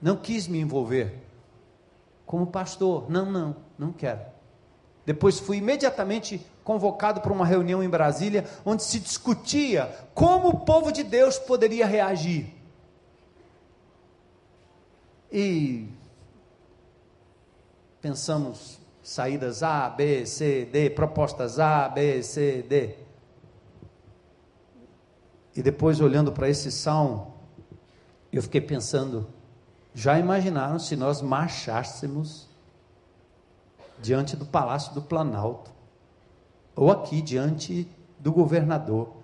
não 0.00 0.16
quis 0.16 0.48
me 0.48 0.58
envolver. 0.58 1.22
Como 2.26 2.46
pastor, 2.46 3.10
não, 3.10 3.30
não, 3.30 3.56
não 3.78 3.92
quero. 3.92 4.20
Depois 5.04 5.38
fui 5.38 5.58
imediatamente 5.58 6.44
convocado 6.62 7.20
para 7.20 7.32
uma 7.32 7.44
reunião 7.44 7.82
em 7.82 7.88
Brasília, 7.88 8.46
onde 8.64 8.82
se 8.82 8.98
discutia 8.98 9.92
como 10.14 10.48
o 10.48 10.60
povo 10.60 10.90
de 10.90 11.02
Deus 11.02 11.38
poderia 11.38 11.86
reagir. 11.86 12.54
E 15.30 15.88
pensamos 18.00 18.78
saídas 19.02 19.62
A, 19.62 19.90
B, 19.90 20.24
C, 20.24 20.64
D, 20.64 20.88
propostas 20.88 21.58
A, 21.58 21.88
B, 21.88 22.22
C, 22.22 22.62
D. 22.62 22.94
E 25.54 25.62
depois 25.62 26.00
olhando 26.00 26.32
para 26.32 26.48
esse 26.48 26.72
salmo, 26.72 27.34
eu 28.32 28.42
fiquei 28.42 28.60
pensando, 28.60 29.28
já 29.94 30.18
imaginaram 30.18 30.78
se 30.78 30.96
nós 30.96 31.22
marchássemos 31.22 32.48
diante 34.00 34.36
do 34.36 34.44
Palácio 34.44 34.92
do 34.92 35.00
Planalto, 35.00 35.70
ou 36.74 36.90
aqui 36.90 37.22
diante 37.22 37.88
do 38.18 38.32
governador, 38.32 39.14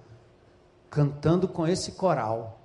cantando 0.89 1.49
com 1.49 1.67
esse 1.67 1.93
coral: 1.93 2.61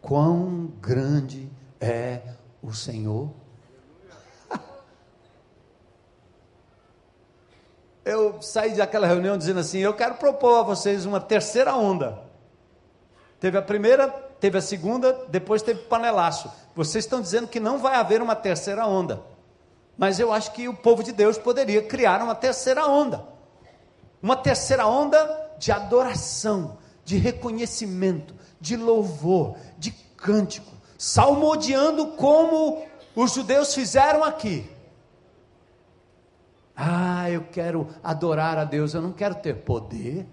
Quão 0.00 0.66
grande 0.80 1.50
é 1.80 2.22
o 2.62 2.72
Senhor. 2.72 3.30
Eu 8.04 8.40
saí 8.40 8.76
daquela 8.76 9.08
reunião 9.08 9.36
dizendo 9.36 9.58
assim: 9.60 9.78
Eu 9.78 9.94
quero 9.94 10.14
propor 10.14 10.60
a 10.60 10.62
vocês 10.62 11.04
uma 11.04 11.20
terceira 11.20 11.74
onda. 11.74 12.22
Teve 13.40 13.58
a 13.58 13.62
primeira, 13.62 14.08
teve 14.40 14.58
a 14.58 14.62
segunda, 14.62 15.26
depois 15.28 15.62
teve 15.62 15.80
panelaço. 15.82 16.50
Vocês 16.74 17.04
estão 17.04 17.20
dizendo 17.20 17.48
que 17.48 17.60
não 17.60 17.78
vai 17.78 17.96
haver 17.96 18.22
uma 18.22 18.36
terceira 18.36 18.86
onda. 18.86 19.22
Mas 19.96 20.20
eu 20.20 20.32
acho 20.32 20.52
que 20.52 20.68
o 20.68 20.74
povo 20.74 21.02
de 21.02 21.12
Deus 21.12 21.36
poderia 21.36 21.82
criar 21.82 22.22
uma 22.22 22.34
terceira 22.34 22.86
onda. 22.86 23.24
Uma 24.22 24.36
terceira 24.36 24.86
onda 24.86 25.54
de 25.58 25.72
adoração, 25.72 26.78
de 27.04 27.16
reconhecimento, 27.16 28.34
de 28.60 28.76
louvor, 28.76 29.56
de 29.76 29.90
cântico, 30.16 30.72
salmodiando 30.96 32.08
como 32.12 32.84
os 33.14 33.32
judeus 33.32 33.74
fizeram 33.74 34.22
aqui. 34.22 34.70
Ah, 36.76 37.28
eu 37.28 37.44
quero 37.50 37.88
adorar 38.04 38.56
a 38.56 38.64
Deus, 38.64 38.94
eu 38.94 39.02
não 39.02 39.12
quero 39.12 39.34
ter 39.34 39.54
poder. 39.54 40.24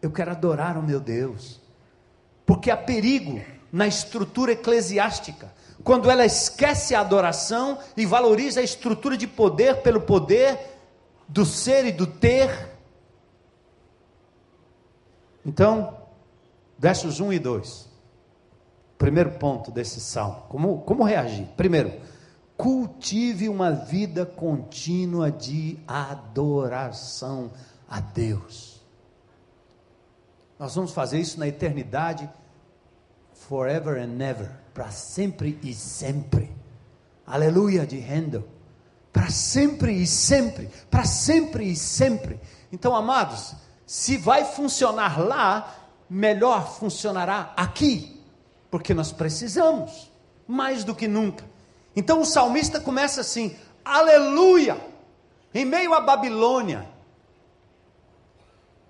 Eu 0.00 0.10
quero 0.10 0.30
adorar 0.30 0.78
o 0.78 0.82
meu 0.82 0.98
Deus. 0.98 1.60
Porque 2.46 2.70
há 2.70 2.76
perigo 2.76 3.42
na 3.70 3.86
estrutura 3.86 4.52
eclesiástica 4.52 5.52
quando 5.82 6.10
ela 6.10 6.24
esquece 6.24 6.94
a 6.94 7.00
adoração 7.00 7.78
e 7.96 8.06
valoriza 8.06 8.60
a 8.60 8.62
estrutura 8.62 9.16
de 9.16 9.26
poder 9.26 9.82
pelo 9.82 10.00
poder 10.00 10.58
do 11.28 11.44
ser 11.44 11.84
e 11.86 11.92
do 11.92 12.06
ter. 12.06 12.70
Então, 15.44 15.96
versos 16.78 17.20
1 17.20 17.34
e 17.34 17.38
2. 17.38 17.88
Primeiro 18.98 19.32
ponto 19.32 19.70
desse 19.70 20.00
salmo. 20.00 20.42
Como, 20.48 20.80
como 20.80 21.04
reagir? 21.04 21.46
Primeiro, 21.56 21.92
cultive 22.56 23.48
uma 23.48 23.70
vida 23.70 24.24
contínua 24.24 25.30
de 25.30 25.78
adoração 25.86 27.52
a 27.88 28.00
Deus. 28.00 28.75
Nós 30.58 30.74
vamos 30.74 30.92
fazer 30.92 31.18
isso 31.18 31.38
na 31.38 31.46
eternidade, 31.46 32.28
forever 33.32 34.02
and 34.02 34.08
never 34.08 34.50
para 34.72 34.90
sempre 34.90 35.58
e 35.62 35.72
sempre. 35.72 36.54
Aleluia 37.26 37.86
de 37.86 37.98
Handel. 37.98 38.46
Para 39.12 39.30
sempre 39.30 39.92
e 39.94 40.06
sempre, 40.06 40.68
para 40.90 41.04
sempre 41.04 41.64
e 41.64 41.74
sempre. 41.74 42.38
Então, 42.70 42.94
amados, 42.94 43.54
se 43.86 44.18
vai 44.18 44.44
funcionar 44.44 45.18
lá, 45.18 45.74
melhor 46.10 46.76
funcionará 46.78 47.54
aqui, 47.56 48.22
porque 48.70 48.92
nós 48.92 49.12
precisamos 49.12 50.10
mais 50.46 50.84
do 50.84 50.94
que 50.94 51.08
nunca. 51.08 51.44
Então 51.94 52.20
o 52.20 52.26
salmista 52.26 52.78
começa 52.78 53.22
assim: 53.22 53.56
Aleluia! 53.82 54.78
Em 55.54 55.64
meio 55.64 55.94
à 55.94 56.00
Babilônia, 56.00 56.86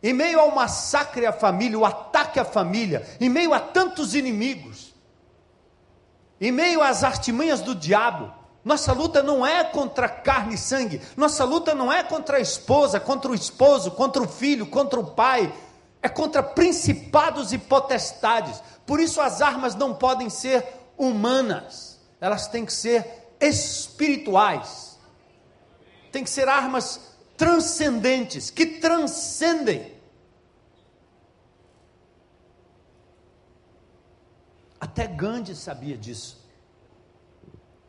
em 0.08 0.12
meio 0.12 0.38
ao 0.38 0.54
massacre 0.54 1.26
à 1.26 1.32
família, 1.32 1.76
o 1.76 1.84
ataque 1.84 2.38
à 2.38 2.44
família, 2.44 3.04
em 3.20 3.28
meio 3.28 3.52
a 3.52 3.58
tantos 3.58 4.14
inimigos, 4.14 4.94
em 6.40 6.52
meio 6.52 6.80
às 6.80 7.02
artimanhas 7.02 7.60
do 7.60 7.74
diabo, 7.74 8.32
nossa 8.64 8.92
luta 8.92 9.20
não 9.20 9.44
é 9.44 9.64
contra 9.64 10.08
carne 10.08 10.54
e 10.54 10.58
sangue, 10.58 11.00
nossa 11.16 11.42
luta 11.42 11.74
não 11.74 11.92
é 11.92 12.04
contra 12.04 12.36
a 12.36 12.40
esposa, 12.40 13.00
contra 13.00 13.32
o 13.32 13.34
esposo, 13.34 13.90
contra 13.90 14.22
o 14.22 14.28
filho, 14.28 14.66
contra 14.66 15.00
o 15.00 15.10
pai, 15.10 15.52
é 16.00 16.08
contra 16.08 16.40
principados 16.40 17.52
e 17.52 17.58
potestades. 17.58 18.62
Por 18.86 19.00
isso 19.00 19.20
as 19.20 19.42
armas 19.42 19.74
não 19.74 19.92
podem 19.92 20.30
ser 20.30 20.64
humanas, 20.96 21.98
elas 22.20 22.46
têm 22.46 22.64
que 22.64 22.72
ser 22.72 23.04
espirituais, 23.40 24.96
têm 26.12 26.22
que 26.22 26.30
ser 26.30 26.48
armas 26.48 27.00
transcendentes, 27.36 28.50
que 28.50 28.66
transcendem 28.66 29.95
Até 34.80 35.06
Gandhi 35.06 35.54
sabia 35.54 35.96
disso. 35.96 36.44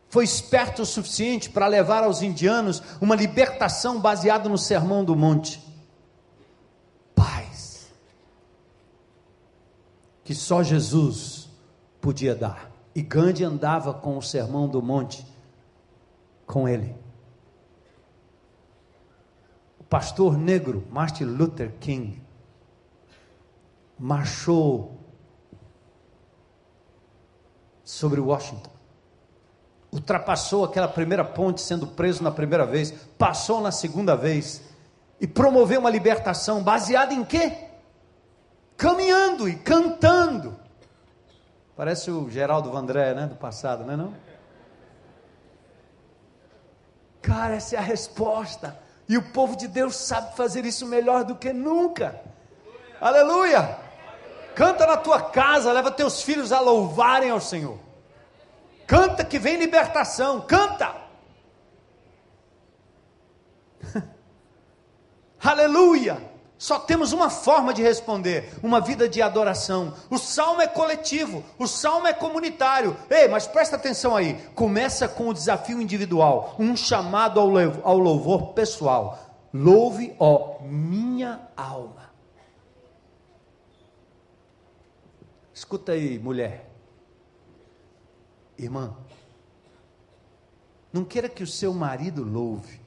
Foi 0.09 0.23
esperto 0.23 0.83
o 0.83 0.85
suficiente 0.85 1.49
para 1.49 1.67
levar 1.67 2.03
aos 2.03 2.21
indianos 2.21 2.81
uma 3.01 3.15
libertação 3.15 3.99
baseada 3.99 4.47
no 4.47 4.57
Sermão 4.57 5.03
do 5.03 5.15
Monte. 5.15 5.61
Paz. 7.13 7.91
Que 10.23 10.33
só 10.33 10.63
Jesus 10.63 11.49
podia 11.99 12.33
dar. 12.33 12.71
E 12.95 13.01
Gandhi 13.01 13.43
andava 13.43 13.93
com 13.93 14.17
o 14.17 14.21
Sermão 14.21 14.67
do 14.67 14.81
Monte 14.81 15.25
com 16.45 16.67
ele. 16.67 16.95
O 19.79 19.83
pastor 19.83 20.37
negro 20.37 20.87
Martin 20.89 21.25
Luther 21.25 21.73
King 21.79 22.21
marchou 23.99 24.96
sobre 27.87 28.19
Washington. 28.19 28.69
Ultrapassou 29.93 30.65
aquela 30.65 30.89
primeira 30.89 31.23
ponte 31.23 31.61
sendo 31.61 31.87
preso 31.87 32.21
na 32.21 32.29
primeira 32.29 32.65
vez, 32.65 32.91
passou 33.17 33.61
na 33.61 33.71
segunda 33.71 34.13
vez 34.13 34.61
e 35.21 35.25
promoveu 35.25 35.79
uma 35.79 35.89
libertação 35.89 36.61
baseada 36.61 37.13
em 37.13 37.23
quê? 37.23 37.69
Caminhando 38.75 39.47
e 39.47 39.55
cantando. 39.55 40.59
Parece 41.77 42.11
o 42.11 42.29
Geraldo 42.29 42.69
Vandré, 42.69 43.13
né, 43.13 43.25
do 43.25 43.35
passado, 43.35 43.85
não 43.85 43.93
é 43.93 43.97
não? 43.97 44.13
Cara, 47.21 47.55
essa 47.55 47.77
é 47.77 47.79
a 47.79 47.81
resposta. 47.81 48.77
E 49.07 49.17
o 49.17 49.31
povo 49.31 49.55
de 49.55 49.65
Deus 49.65 49.95
sabe 49.95 50.35
fazer 50.35 50.65
isso 50.65 50.85
melhor 50.85 51.23
do 51.23 51.35
que 51.35 51.53
nunca. 51.53 52.19
Aleluia! 52.99 53.86
Canta 54.57 54.87
na 54.87 54.97
tua 54.97 55.21
casa, 55.21 55.71
leva 55.71 55.91
teus 55.91 56.23
filhos 56.23 56.51
a 56.51 56.59
louvarem 56.59 57.29
ao 57.29 57.39
Senhor. 57.39 57.77
Canta 58.87 59.23
que 59.23 59.37
vem 59.37 59.55
libertação, 59.55 60.41
canta. 60.41 60.95
Aleluia! 65.39 66.35
Só 66.57 66.79
temos 66.79 67.13
uma 67.13 67.29
forma 67.29 67.71
de 67.71 67.83
responder: 67.83 68.51
uma 68.63 68.81
vida 68.81 69.07
de 69.07 69.21
adoração. 69.21 69.93
O 70.09 70.17
salmo 70.17 70.59
é 70.59 70.65
coletivo, 70.65 71.45
o 71.59 71.67
salmo 71.67 72.07
é 72.07 72.13
comunitário. 72.13 72.97
Ei, 73.11 73.27
mas 73.27 73.45
presta 73.45 73.75
atenção 73.75 74.15
aí: 74.15 74.43
começa 74.55 75.07
com 75.07 75.29
o 75.29 75.35
desafio 75.35 75.79
individual, 75.79 76.55
um 76.57 76.75
chamado 76.75 77.39
ao 77.39 77.97
louvor 77.99 78.53
pessoal. 78.53 79.19
Louve, 79.53 80.15
ó 80.17 80.57
minha 80.63 81.47
alma. 81.55 82.06
Escuta 85.57 85.93
aí, 85.93 86.19
mulher. 86.19 86.69
Irmã, 88.59 88.95
não 90.93 91.03
queira 91.03 91.27
que 91.27 91.41
o 91.41 91.47
seu 91.47 91.73
marido 91.73 92.23
louve. 92.23 92.79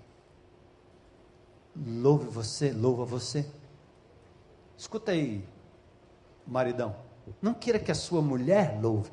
Louve 1.74 2.28
você, 2.28 2.70
louva 2.70 3.04
você. 3.04 3.44
Escuta 4.78 5.10
aí, 5.10 5.44
maridão. 6.46 6.94
Não 7.42 7.54
queira 7.54 7.80
que 7.80 7.90
a 7.90 7.94
sua 7.94 8.22
mulher 8.22 8.80
louve. 8.80 9.10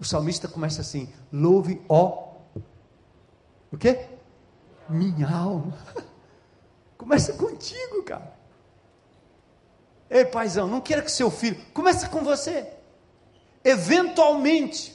O 0.00 0.04
salmista 0.04 0.48
começa 0.48 0.80
assim: 0.80 1.12
louve, 1.30 1.84
ó. 1.86 2.36
O 3.70 3.76
quê? 3.76 4.08
Minha 4.88 5.28
alma. 5.28 5.76
Começa 6.96 7.34
contigo, 7.34 8.02
cara. 8.04 8.35
Ei, 10.08 10.24
paizão, 10.24 10.68
não 10.68 10.80
queira 10.80 11.02
que 11.02 11.10
seu 11.10 11.30
filho. 11.30 11.60
Começa 11.72 12.08
com 12.08 12.22
você. 12.22 12.72
Eventualmente. 13.64 14.94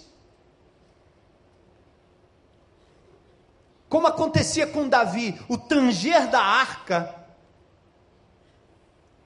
Como 3.89 4.07
acontecia 4.07 4.65
com 4.65 4.87
Davi, 4.87 5.39
o 5.49 5.57
tanger 5.57 6.29
da 6.29 6.41
arca 6.41 7.13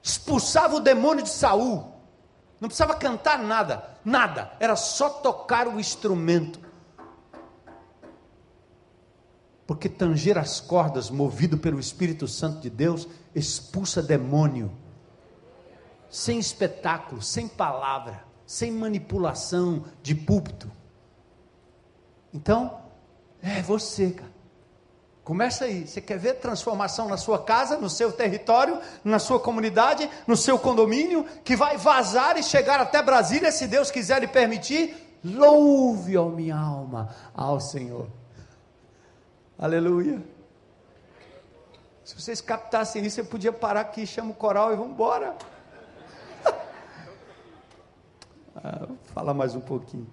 expulsava 0.02 0.74
o 0.74 0.80
demônio 0.80 1.22
de 1.22 1.30
Saul. 1.30 1.94
Não 2.60 2.68
precisava 2.68 2.94
cantar 2.94 3.38
nada, 3.38 3.96
nada, 4.04 4.52
era 4.58 4.74
só 4.74 5.08
tocar 5.08 5.68
o 5.68 5.78
instrumento. 5.78 6.60
Porque 9.66 9.88
tanger 9.88 10.38
as 10.38 10.60
cordas, 10.60 11.10
movido 11.10 11.58
pelo 11.58 11.78
Espírito 11.78 12.26
Santo 12.26 12.60
de 12.60 12.70
Deus, 12.70 13.06
expulsa 13.34 14.02
demônio. 14.02 14.72
Sem 16.16 16.38
espetáculo, 16.38 17.20
sem 17.20 17.46
palavra, 17.46 18.24
sem 18.46 18.72
manipulação 18.72 19.84
de 20.02 20.14
púlpito. 20.14 20.72
Então, 22.32 22.80
é 23.42 23.60
você, 23.60 24.12
cara. 24.12 24.32
Começa 25.22 25.66
aí. 25.66 25.86
Você 25.86 26.00
quer 26.00 26.18
ver 26.18 26.36
transformação 26.36 27.06
na 27.06 27.18
sua 27.18 27.44
casa, 27.44 27.76
no 27.76 27.90
seu 27.90 28.10
território, 28.10 28.80
na 29.04 29.18
sua 29.18 29.38
comunidade, 29.38 30.08
no 30.26 30.38
seu 30.38 30.58
condomínio, 30.58 31.22
que 31.44 31.54
vai 31.54 31.76
vazar 31.76 32.38
e 32.38 32.42
chegar 32.42 32.80
até 32.80 33.02
Brasília, 33.02 33.52
se 33.52 33.66
Deus 33.66 33.90
quiser 33.90 34.18
lhe 34.18 34.26
permitir? 34.26 35.18
Louve, 35.22 36.16
ó 36.16 36.30
minha 36.30 36.56
alma, 36.56 37.14
ao 37.34 37.60
Senhor. 37.60 38.08
Aleluia. 39.58 40.24
Se 42.02 42.18
vocês 42.18 42.40
captassem 42.40 43.04
isso, 43.04 43.20
eu 43.20 43.26
podia 43.26 43.52
parar 43.52 43.82
aqui, 43.82 44.06
chama 44.06 44.30
o 44.30 44.34
coral 44.34 44.72
e 44.72 44.76
vamos 44.76 44.92
embora. 44.92 45.36
Ah, 48.62 48.86
vou 48.86 48.98
falar 49.14 49.34
mais 49.34 49.54
um 49.54 49.60
pouquinho. 49.60 50.06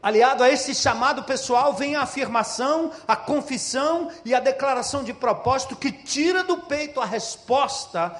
Aliado 0.00 0.44
a 0.44 0.48
esse 0.48 0.74
chamado 0.74 1.24
pessoal 1.24 1.74
vem 1.74 1.96
a 1.96 2.02
afirmação, 2.02 2.92
a 3.06 3.16
confissão 3.16 4.10
e 4.24 4.34
a 4.34 4.40
declaração 4.40 5.02
de 5.02 5.12
propósito 5.12 5.74
que 5.74 5.90
tira 5.90 6.44
do 6.44 6.58
peito 6.58 7.00
a 7.00 7.04
resposta 7.04 8.14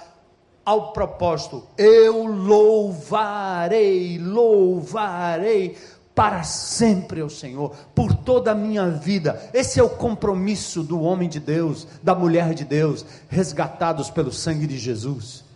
ao 0.65 0.93
propósito. 0.93 1.67
Eu 1.79 2.27
louvarei, 2.27 4.19
louvarei 4.19 5.79
para 6.15 6.43
sempre 6.43 7.23
o 7.23 7.31
Senhor, 7.31 7.77
por 7.95 8.13
toda 8.13 8.51
a 8.51 8.55
minha 8.57 8.91
vida. 8.91 9.41
Esse 9.55 9.79
é 9.79 9.83
o 9.85 9.89
compromisso 9.89 10.83
do 10.83 11.01
homem 11.01 11.29
de 11.29 11.39
Deus, 11.39 11.87
da 12.03 12.13
mulher 12.13 12.55
de 12.55 12.65
Deus, 12.65 13.07
resgatados 13.29 14.11
pelo 14.11 14.33
sangue 14.33 14.67
de 14.67 14.77
Jesus. 14.77 15.48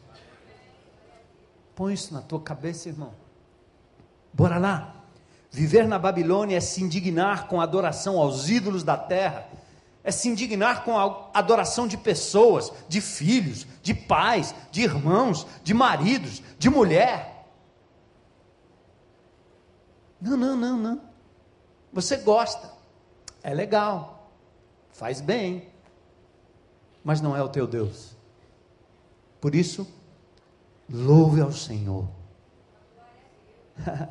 Põe 1.83 1.95
isso 1.95 2.14
na 2.14 2.23
tua 2.23 2.40
cabeça, 2.40 2.88
irmão. 2.88 3.12
Bora 4.33 4.57
lá. 4.57 5.03
Viver 5.51 5.88
na 5.88 5.99
Babilônia 5.99 6.57
é 6.57 6.61
se 6.61 6.81
indignar 6.81 7.49
com 7.49 7.61
a 7.61 7.64
adoração 7.64 8.21
aos 8.21 8.49
ídolos 8.49 8.85
da 8.85 8.97
terra, 8.97 9.49
é 10.05 10.12
se 10.12 10.29
indignar 10.29 10.85
com 10.85 10.97
a 10.97 11.31
adoração 11.35 11.88
de 11.88 11.97
pessoas, 11.97 12.73
de 12.88 13.01
filhos, 13.01 13.66
de 13.83 13.95
pais, 13.95 14.55
de 14.71 14.83
irmãos, 14.83 15.45
de 15.64 15.75
maridos, 15.75 16.40
de 16.57 16.71
mulher. 16.71 17.49
Não, 20.21 20.37
não, 20.37 20.57
não, 20.57 20.79
não. 20.79 21.01
Você 21.92 22.16
gosta, 22.18 22.71
é 23.42 23.53
legal, 23.53 24.31
faz 24.92 25.21
bem, 25.21 25.68
mas 27.03 27.21
não 27.21 27.37
é 27.37 27.42
o 27.42 27.49
teu 27.49 27.66
Deus. 27.66 28.16
Por 29.40 29.53
isso, 29.53 29.85
louve 30.88 31.40
ao 31.40 31.53
Senhor. 31.53 32.07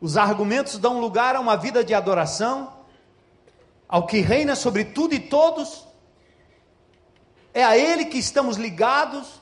Os 0.00 0.16
argumentos 0.16 0.78
dão 0.78 1.00
lugar 1.00 1.36
a 1.36 1.40
uma 1.40 1.56
vida 1.56 1.82
de 1.84 1.94
adoração, 1.94 2.72
ao 3.88 4.06
que 4.06 4.20
reina 4.20 4.54
sobre 4.54 4.84
tudo 4.84 5.14
e 5.14 5.20
todos. 5.20 5.86
É 7.54 7.64
a 7.64 7.76
Ele 7.76 8.04
que 8.04 8.18
estamos 8.18 8.56
ligados, 8.56 9.40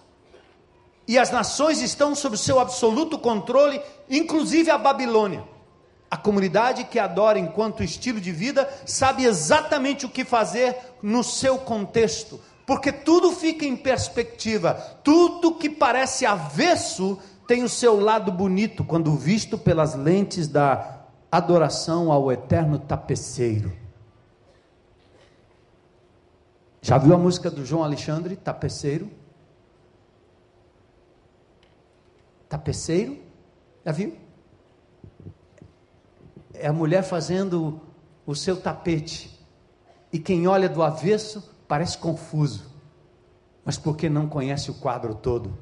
e 1.07 1.19
as 1.19 1.31
nações 1.31 1.83
estão 1.83 2.15
sob 2.15 2.37
seu 2.37 2.59
absoluto 2.59 3.19
controle, 3.19 3.81
inclusive 4.09 4.71
a 4.71 4.79
Babilônia. 4.79 5.45
A 6.11 6.17
comunidade 6.17 6.85
que 6.85 6.99
adora 6.99 7.39
enquanto 7.39 7.83
estilo 7.83 8.21
de 8.21 8.33
vida 8.33 8.73
sabe 8.87 9.25
exatamente 9.25 10.07
o 10.07 10.09
que 10.09 10.25
fazer 10.25 10.77
no 11.03 11.23
seu 11.25 11.59
contexto, 11.59 12.41
porque 12.66 12.90
tudo 12.90 13.31
fica 13.33 13.64
em 13.64 13.77
perspectiva, 13.77 14.74
tudo 15.03 15.55
que 15.55 15.68
parece 15.68 16.24
avesso 16.24 17.18
tem 17.46 17.62
o 17.62 17.68
seu 17.68 18.00
lado 18.00 18.33
bonito 18.33 18.85
quando 18.85 19.14
visto 19.16 19.59
pelas 19.59 19.94
lentes 19.94 20.48
da 20.48 21.05
adoração 21.31 22.11
ao 22.11 22.33
eterno 22.33 22.79
tapeceiro. 22.79 23.85
Já 26.85 26.98
viu 26.98 27.14
a 27.14 27.18
música 27.18 27.50
do 27.50 27.64
João 27.64 27.83
Alexandre, 27.83 28.37
Tapeceiro? 28.37 29.11
Tapeceiro? 32.46 33.18
Já 33.87 33.90
viu? 33.90 34.18
É 36.53 36.66
a 36.66 36.74
mulher 36.74 37.03
fazendo 37.03 37.81
o 38.27 38.35
seu 38.35 38.61
tapete. 38.61 39.31
E 40.12 40.18
quem 40.18 40.46
olha 40.46 40.68
do 40.68 40.83
avesso 40.83 41.54
parece 41.66 41.98
confuso. 41.98 42.72
Mas 43.64 43.79
porque 43.79 44.09
não 44.09 44.29
conhece 44.29 44.70
o 44.70 44.74
quadro 44.74 45.14
todo. 45.14 45.57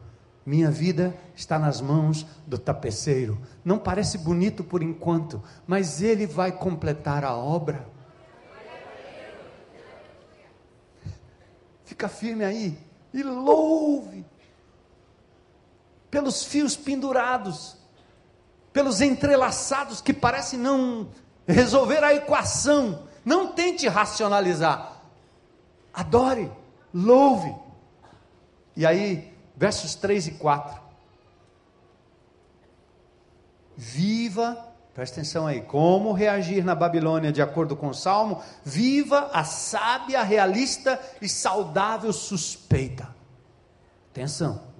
Minha 0.45 0.71
vida 0.71 1.17
está 1.37 1.59
nas 1.59 1.81
mãos 1.81 2.27
do 2.47 2.59
tapeceiro. 2.59 3.41
Não 3.65 3.79
parece 3.79 4.19
bonito 4.19 4.65
por 4.65 4.83
enquanto, 4.83 5.43
mas 5.67 6.03
ele 6.03 6.27
vai 6.27 6.51
completar 6.51 7.25
a 7.25 7.37
obra. 7.37 7.87
Fica 11.85 12.09
firme 12.09 12.45
aí 12.45 12.79
e 13.15 13.23
louve 13.23 14.25
pelos 16.11 16.45
fios 16.45 16.77
pendurados, 16.77 17.77
pelos 18.73 19.01
entrelaçados 19.01 20.01
que 20.01 20.13
parecem 20.13 20.59
não 20.59 21.09
resolver 21.47 22.03
a 22.03 22.15
equação. 22.15 23.05
Não 23.25 23.53
tente 23.53 23.87
racionalizar. 23.87 24.92
Adore, 25.93 26.51
louve. 26.93 27.55
E 28.77 28.87
aí, 28.87 29.33
versos 29.57 29.95
3 29.95 30.29
e 30.29 30.31
4. 30.33 30.81
Viva, 33.77 34.57
presta 34.95 35.21
atenção 35.21 35.47
aí, 35.47 35.63
como 35.63 36.13
reagir 36.13 36.65
na 36.65 36.75
Babilônia 36.75 37.33
de 37.33 37.43
acordo 37.43 37.77
com 37.77 37.89
o 37.89 37.95
Salmo? 37.95 38.43
Viva 38.65 39.31
a 39.33 39.45
sábia, 39.45 40.23
realista 40.23 41.01
e 41.21 41.29
saudável 41.29 42.13
suspeita. 42.13 43.15
Atenção. 44.11 44.73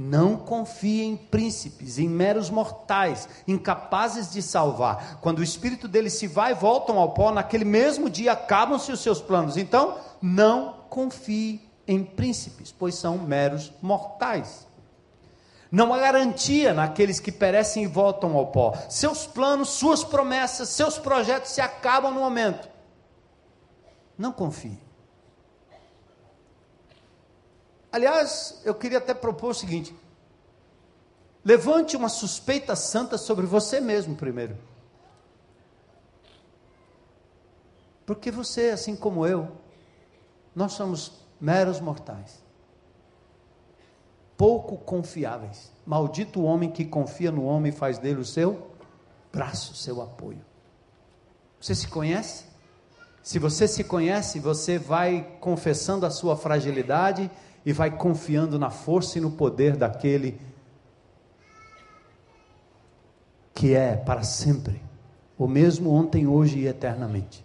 Não 0.00 0.36
confie 0.36 1.02
em 1.02 1.16
príncipes, 1.16 1.98
em 1.98 2.08
meros 2.08 2.48
mortais, 2.50 3.28
incapazes 3.48 4.32
de 4.32 4.40
salvar. 4.40 5.18
Quando 5.20 5.40
o 5.40 5.42
espírito 5.42 5.88
deles 5.88 6.12
se 6.12 6.28
vai 6.28 6.54
voltam 6.54 6.98
ao 6.98 7.10
pó, 7.10 7.32
naquele 7.32 7.64
mesmo 7.64 8.08
dia 8.08 8.30
acabam-se 8.30 8.92
os 8.92 9.00
seus 9.00 9.20
planos. 9.20 9.56
Então, 9.56 9.98
não 10.20 10.84
confie 10.88 11.60
em 11.86 12.04
príncipes, 12.04 12.70
pois 12.70 12.94
são 12.94 13.18
meros 13.18 13.72
mortais. 13.80 14.66
Não 15.70 15.92
há 15.92 15.98
garantia 15.98 16.72
naqueles 16.72 17.20
que 17.20 17.30
perecem 17.30 17.84
e 17.84 17.86
voltam 17.86 18.36
ao 18.36 18.46
pó. 18.46 18.74
Seus 18.88 19.26
planos, 19.26 19.70
suas 19.70 20.02
promessas, 20.02 20.70
seus 20.70 20.98
projetos 20.98 21.50
se 21.50 21.60
acabam 21.60 22.12
no 22.12 22.20
momento. 22.20 22.68
Não 24.16 24.32
confie. 24.32 24.78
Aliás, 27.92 28.60
eu 28.64 28.74
queria 28.74 28.98
até 28.98 29.12
propor 29.14 29.50
o 29.50 29.54
seguinte: 29.54 29.94
levante 31.44 31.96
uma 31.96 32.08
suspeita 32.08 32.74
santa 32.74 33.18
sobre 33.18 33.46
você 33.46 33.80
mesmo 33.80 34.16
primeiro. 34.16 34.56
Porque 38.06 38.30
você, 38.30 38.70
assim 38.70 38.96
como 38.96 39.26
eu, 39.26 39.52
nós 40.58 40.72
somos 40.72 41.12
meros 41.40 41.80
mortais, 41.80 42.42
pouco 44.36 44.76
confiáveis. 44.76 45.72
Maldito 45.86 46.40
o 46.40 46.44
homem 46.44 46.68
que 46.68 46.84
confia 46.84 47.30
no 47.30 47.44
homem 47.44 47.70
e 47.72 47.74
faz 47.74 47.96
dele 47.96 48.20
o 48.20 48.24
seu 48.24 48.72
braço, 49.32 49.76
seu 49.76 50.02
apoio. 50.02 50.40
Você 51.60 51.76
se 51.76 51.86
conhece? 51.86 52.44
Se 53.22 53.38
você 53.38 53.68
se 53.68 53.84
conhece, 53.84 54.40
você 54.40 54.80
vai 54.80 55.36
confessando 55.40 56.04
a 56.04 56.10
sua 56.10 56.36
fragilidade 56.36 57.30
e 57.64 57.72
vai 57.72 57.96
confiando 57.96 58.58
na 58.58 58.68
força 58.68 59.18
e 59.18 59.20
no 59.20 59.30
poder 59.30 59.76
daquele 59.76 60.40
que 63.54 63.74
é 63.74 63.96
para 63.96 64.24
sempre, 64.24 64.82
o 65.36 65.46
mesmo 65.46 65.92
ontem, 65.92 66.26
hoje 66.26 66.58
e 66.58 66.66
eternamente. 66.66 67.44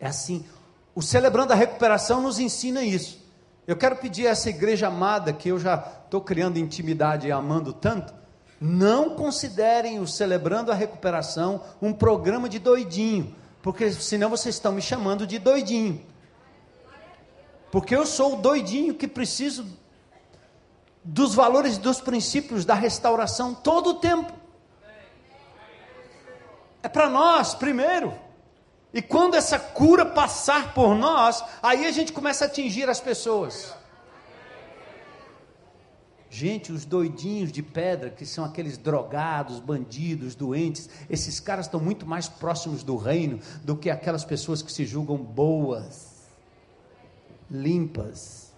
É 0.00 0.08
assim. 0.08 0.44
O 0.96 1.02
Celebrando 1.02 1.52
a 1.52 1.56
Recuperação 1.56 2.22
nos 2.22 2.38
ensina 2.38 2.82
isso. 2.82 3.22
Eu 3.66 3.76
quero 3.76 3.96
pedir 3.96 4.26
a 4.26 4.30
essa 4.30 4.48
igreja 4.48 4.86
amada, 4.86 5.30
que 5.30 5.50
eu 5.50 5.58
já 5.58 5.74
estou 6.02 6.22
criando 6.22 6.58
intimidade 6.58 7.28
e 7.28 7.32
amando 7.32 7.70
tanto, 7.70 8.14
não 8.58 9.10
considerem 9.10 10.00
o 10.00 10.06
Celebrando 10.06 10.72
a 10.72 10.74
Recuperação 10.74 11.60
um 11.82 11.92
programa 11.92 12.48
de 12.48 12.58
doidinho, 12.58 13.36
porque 13.60 13.92
senão 13.92 14.30
vocês 14.30 14.54
estão 14.54 14.72
me 14.72 14.80
chamando 14.80 15.26
de 15.26 15.38
doidinho. 15.38 16.00
Porque 17.70 17.94
eu 17.94 18.06
sou 18.06 18.38
o 18.38 18.40
doidinho 18.40 18.94
que 18.94 19.06
preciso 19.06 19.66
dos 21.04 21.34
valores 21.34 21.76
e 21.76 21.80
dos 21.80 22.00
princípios 22.00 22.64
da 22.64 22.72
restauração 22.72 23.54
todo 23.54 23.90
o 23.90 23.94
tempo. 23.96 24.32
É 26.82 26.88
para 26.88 27.10
nós, 27.10 27.52
primeiro. 27.52 28.24
E 28.92 29.02
quando 29.02 29.34
essa 29.34 29.58
cura 29.58 30.06
passar 30.06 30.72
por 30.72 30.94
nós, 30.94 31.44
aí 31.62 31.84
a 31.84 31.90
gente 31.90 32.12
começa 32.12 32.44
a 32.44 32.48
atingir 32.48 32.88
as 32.88 33.00
pessoas. 33.00 33.74
Gente, 36.30 36.70
os 36.70 36.84
doidinhos 36.84 37.50
de 37.50 37.62
pedra, 37.62 38.10
que 38.10 38.26
são 38.26 38.44
aqueles 38.44 38.76
drogados, 38.76 39.58
bandidos, 39.58 40.34
doentes, 40.34 40.88
esses 41.08 41.40
caras 41.40 41.66
estão 41.66 41.80
muito 41.80 42.04
mais 42.04 42.28
próximos 42.28 42.82
do 42.82 42.96
reino 42.96 43.40
do 43.64 43.76
que 43.76 43.88
aquelas 43.88 44.24
pessoas 44.24 44.60
que 44.60 44.70
se 44.70 44.84
julgam 44.84 45.16
boas, 45.16 46.26
limpas, 47.50 48.52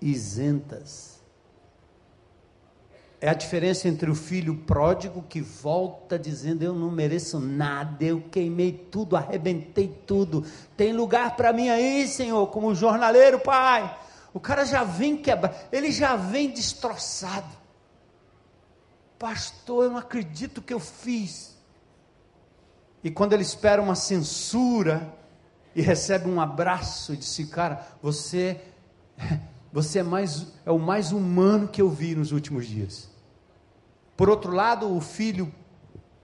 isentas. 0.00 1.13
É 3.24 3.30
a 3.30 3.32
diferença 3.32 3.88
entre 3.88 4.10
o 4.10 4.14
filho 4.14 4.54
pródigo 4.54 5.24
que 5.26 5.40
volta 5.40 6.18
dizendo: 6.18 6.62
Eu 6.62 6.74
não 6.74 6.90
mereço 6.90 7.40
nada, 7.40 8.04
eu 8.04 8.20
queimei 8.30 8.70
tudo, 8.70 9.16
arrebentei 9.16 9.88
tudo. 10.06 10.44
Tem 10.76 10.92
lugar 10.92 11.34
para 11.34 11.50
mim 11.50 11.70
aí, 11.70 12.06
Senhor, 12.06 12.46
como 12.48 12.74
jornaleiro, 12.74 13.40
Pai. 13.40 13.98
O 14.34 14.38
cara 14.38 14.66
já 14.66 14.84
vem 14.84 15.16
quebrado, 15.16 15.56
ele 15.72 15.90
já 15.90 16.16
vem 16.16 16.50
destroçado. 16.50 17.48
Pastor, 19.18 19.84
eu 19.84 19.90
não 19.92 19.96
acredito 19.96 20.60
que 20.60 20.74
eu 20.74 20.80
fiz. 20.80 21.56
E 23.02 23.10
quando 23.10 23.32
ele 23.32 23.40
espera 23.42 23.80
uma 23.80 23.94
censura 23.94 25.14
e 25.74 25.80
recebe 25.80 26.28
um 26.28 26.42
abraço 26.42 27.14
e 27.14 27.16
diz: 27.16 27.38
Cara, 27.50 27.88
você, 28.02 28.60
você 29.72 30.00
é, 30.00 30.02
mais, 30.02 30.46
é 30.66 30.70
o 30.70 30.78
mais 30.78 31.10
humano 31.10 31.66
que 31.66 31.80
eu 31.80 31.88
vi 31.88 32.14
nos 32.14 32.30
últimos 32.30 32.66
dias. 32.66 33.13
Por 34.16 34.28
outro 34.28 34.52
lado, 34.52 34.94
o 34.94 35.00
filho 35.00 35.52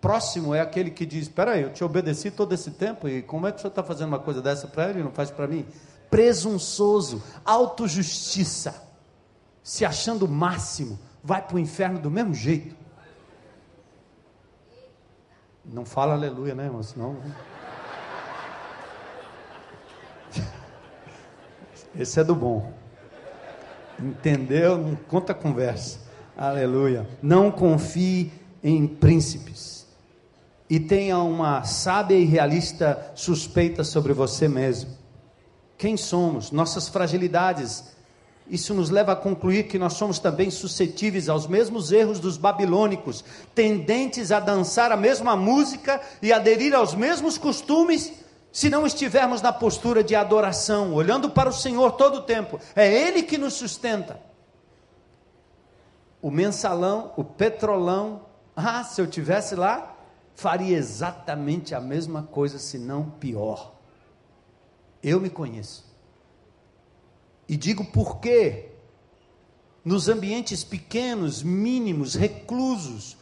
próximo 0.01 0.55
é 0.55 0.61
aquele 0.61 0.91
que 0.91 1.05
diz: 1.05 1.23
Espera 1.23 1.53
aí, 1.53 1.63
eu 1.63 1.73
te 1.73 1.85
obedeci 1.85 2.31
todo 2.31 2.53
esse 2.55 2.71
tempo 2.71 3.09
e 3.09 3.23
como 3.23 3.47
é 3.47 3.53
que 3.53 3.59
o 3.59 3.61
senhor 3.61 3.71
está 3.71 3.83
fazendo 3.83 4.09
uma 4.09 4.19
coisa 4.19 4.41
dessa 4.41 4.67
para 4.67 4.91
ele 4.91 5.01
e 5.01 5.03
não 5.03 5.13
faz 5.13 5.31
para 5.31 5.47
mim? 5.47 5.67
Presunçoso, 6.09 7.23
autojustiça, 7.45 8.83
se 9.63 9.85
achando 9.85 10.25
o 10.25 10.29
máximo, 10.29 10.99
vai 11.23 11.43
para 11.43 11.57
o 11.57 11.59
inferno 11.59 11.99
do 11.99 12.11
mesmo 12.11 12.35
jeito. 12.35 12.75
Não 15.65 15.85
fala 15.85 16.15
aleluia, 16.15 16.55
né, 16.55 16.65
irmão? 16.65 16.83
Senão. 16.83 17.17
Esse 21.95 22.19
é 22.19 22.25
do 22.25 22.35
bom. 22.35 22.73
Entendeu? 23.99 24.79
Não 24.79 24.97
conta 24.97 25.35
conversa. 25.35 26.10
Aleluia. 26.41 27.07
Não 27.21 27.51
confie 27.51 28.33
em 28.65 28.87
príncipes. 28.87 29.87
E 30.71 30.81
tenha 30.81 31.19
uma 31.19 31.65
sábia 31.65 32.17
e 32.17 32.25
realista 32.25 33.13
suspeita 33.15 33.85
sobre 33.85 34.15
você 34.15 34.49
mesmo. 34.49 34.89
Quem 35.77 35.99
somos? 35.99 36.51
Nossas 36.51 36.89
fragilidades. 36.89 37.95
Isso 38.49 38.73
nos 38.73 38.89
leva 38.89 39.13
a 39.13 39.17
concluir 39.17 39.65
que 39.65 39.79
nós 39.79 39.93
somos 39.93 40.19
também 40.19 40.51
suscetíveis 40.51 41.29
aos 41.29 41.47
mesmos 41.47 41.93
erros 41.93 42.19
dos 42.19 42.39
babilônicos, 42.39 43.23
tendentes 43.55 44.33
a 44.33 44.41
dançar 44.41 44.91
a 44.91 44.97
mesma 44.97 45.37
música 45.37 46.01
e 46.23 46.33
aderir 46.33 46.75
aos 46.75 46.95
mesmos 46.95 47.37
costumes, 47.37 48.15
se 48.51 48.71
não 48.71 48.87
estivermos 48.87 49.43
na 49.43 49.53
postura 49.53 50.03
de 50.03 50.15
adoração, 50.15 50.95
olhando 50.95 51.29
para 51.29 51.51
o 51.51 51.53
Senhor 51.53 51.93
todo 51.93 52.17
o 52.17 52.23
tempo. 52.23 52.59
É 52.75 52.91
Ele 52.91 53.25
que 53.25 53.37
nos 53.37 53.53
sustenta 53.53 54.30
o 56.23 56.31
mensalão, 56.31 57.13
o 57.17 57.25
petrolão. 57.25 58.27
Ah, 58.55 58.85
se 58.85 59.01
eu 59.01 59.07
tivesse 59.07 59.55
lá, 59.55 59.97
faria 60.35 60.77
exatamente 60.77 61.75
a 61.75 61.81
mesma 61.81 62.23
coisa, 62.23 62.59
se 62.59 62.79
não 62.79 63.11
pior. 63.11 63.75
Eu 65.03 65.21
me 65.21 65.31
conheço. 65.31 65.85
E 67.49 67.57
digo 67.57 67.85
por 67.85 68.21
quê? 68.21 68.69
Nos 69.85 70.09
ambientes 70.09 70.63
pequenos, 70.63 71.43
mínimos, 71.43 72.15
reclusos, 72.15 73.17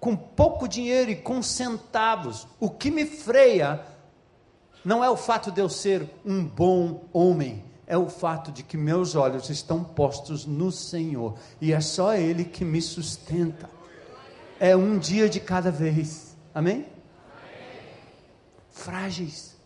com 0.00 0.16
pouco 0.16 0.66
dinheiro 0.66 1.10
e 1.10 1.16
com 1.16 1.42
centavos, 1.42 2.46
o 2.58 2.68
que 2.68 2.90
me 2.90 3.06
freia 3.06 3.86
não 4.84 5.02
é 5.02 5.08
o 5.08 5.16
fato 5.16 5.50
de 5.50 5.60
eu 5.60 5.68
ser 5.68 6.10
um 6.24 6.44
bom 6.44 7.04
homem, 7.12 7.64
é 7.86 7.96
o 7.96 8.08
fato 8.08 8.50
de 8.50 8.62
que 8.62 8.76
meus 8.76 9.14
olhos 9.14 9.50
estão 9.50 9.84
postos 9.84 10.46
no 10.46 10.72
Senhor 10.72 11.36
e 11.60 11.72
é 11.72 11.80
só 11.80 12.14
Ele 12.14 12.44
que 12.44 12.64
me 12.64 12.80
sustenta. 12.80 13.68
É 14.58 14.74
um 14.74 14.98
dia 14.98 15.28
de 15.28 15.40
cada 15.40 15.70
vez. 15.70 16.36
Amém? 16.54 16.86
Frágeis, 18.70 19.56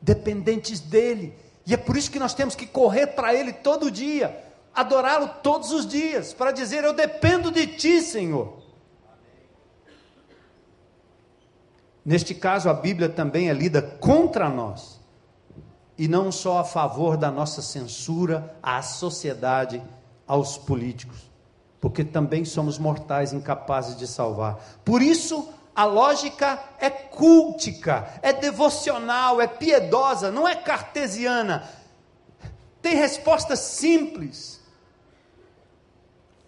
dependentes 0.00 0.80
dEle. 0.80 1.34
E 1.64 1.72
é 1.72 1.76
por 1.76 1.96
isso 1.96 2.10
que 2.10 2.18
nós 2.18 2.34
temos 2.34 2.54
que 2.54 2.66
correr 2.66 3.08
para 3.08 3.34
Ele 3.34 3.52
todo 3.52 3.90
dia, 3.90 4.44
adorá-lo 4.74 5.28
todos 5.42 5.70
os 5.70 5.86
dias, 5.86 6.32
para 6.32 6.50
dizer: 6.50 6.82
Eu 6.82 6.92
dependo 6.92 7.52
de 7.52 7.66
Ti, 7.66 8.00
Senhor. 8.00 8.60
Neste 12.04 12.34
caso, 12.34 12.68
a 12.68 12.74
Bíblia 12.74 13.08
também 13.08 13.48
é 13.48 13.52
lida 13.52 13.80
contra 13.82 14.48
nós 14.48 14.99
e 16.00 16.08
não 16.08 16.32
só 16.32 16.60
a 16.60 16.64
favor 16.64 17.14
da 17.14 17.30
nossa 17.30 17.60
censura 17.60 18.56
à 18.62 18.80
sociedade, 18.80 19.82
aos 20.26 20.56
políticos, 20.56 21.30
porque 21.78 22.02
também 22.02 22.42
somos 22.42 22.78
mortais 22.78 23.34
incapazes 23.34 23.98
de 23.98 24.06
salvar. 24.06 24.58
Por 24.82 25.02
isso, 25.02 25.46
a 25.76 25.84
lógica 25.84 26.58
é 26.78 26.88
cultica, 26.88 28.14
é 28.22 28.32
devocional, 28.32 29.42
é 29.42 29.46
piedosa, 29.46 30.30
não 30.30 30.48
é 30.48 30.54
cartesiana. 30.54 31.68
Tem 32.80 32.94
respostas 32.94 33.58
simples. 33.58 34.58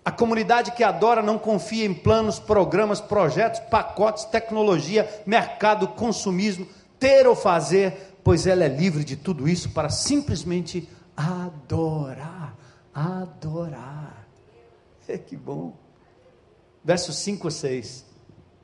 A 0.03 0.11
comunidade 0.11 0.71
que 0.71 0.83
adora 0.83 1.21
não 1.21 1.39
confia 1.39 1.85
em 1.85 1.93
planos, 1.93 2.39
programas, 2.39 3.03
projetos, 3.03 3.61
pacotes, 3.61 4.25
tecnologia, 4.25 5.23
mercado, 5.27 5.89
consumismo, 5.89 6.67
ter 6.99 7.27
ou 7.27 7.37
fazer, 7.37 8.12
pois 8.25 8.47
ela 8.47 8.65
é 8.65 8.69
livre 8.69 9.05
de 9.05 9.17
tudo 9.17 9.49
isso 9.49 9.71
para 9.71 9.89
simplesmente 9.89 10.89
adorar, 11.17 12.57
adorar. 12.95 14.27
É 15.09 15.19
que 15.19 15.37
bom. 15.37 15.77
Versos 16.85 17.17
5 17.17 17.49
a 17.49 17.51
6. 17.51 18.13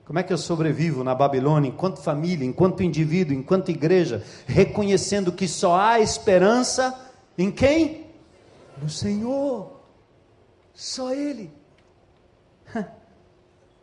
Como 0.05 0.19
é 0.19 0.23
que 0.23 0.33
eu 0.33 0.39
sobrevivo 0.39 1.05
na 1.05 1.15
Babilônia, 1.15 1.69
enquanto 1.69 2.01
família, 2.01 2.47
enquanto 2.47 2.83
indivíduo, 2.83 3.35
enquanto 3.37 3.71
igreja, 3.71 4.25
reconhecendo 4.47 5.31
que 5.31 5.47
só 5.47 5.79
há 5.79 6.01
esperança 6.01 6.99
em 7.37 7.51
quem? 7.51 8.07
No 8.81 8.89
Senhor. 8.89 9.81
Só 10.73 11.13
Ele. 11.13 11.58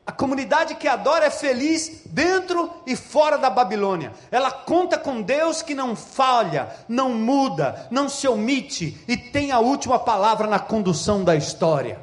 A 0.05 0.11
comunidade 0.11 0.75
que 0.75 0.87
adora 0.87 1.25
é 1.25 1.31
feliz 1.31 2.03
dentro 2.05 2.71
e 2.85 2.95
fora 2.95 3.37
da 3.39 3.49
Babilônia. 3.49 4.13
Ela 4.29 4.51
conta 4.51 4.99
com 4.99 5.19
Deus 5.19 5.63
que 5.63 5.73
não 5.73 5.95
falha, 5.95 6.69
não 6.87 7.09
muda, 7.09 7.87
não 7.89 8.07
se 8.07 8.27
omite 8.27 9.03
e 9.07 9.17
tem 9.17 9.51
a 9.51 9.59
última 9.59 9.97
palavra 9.97 10.45
na 10.47 10.59
condução 10.59 11.23
da 11.23 11.35
história. 11.35 11.99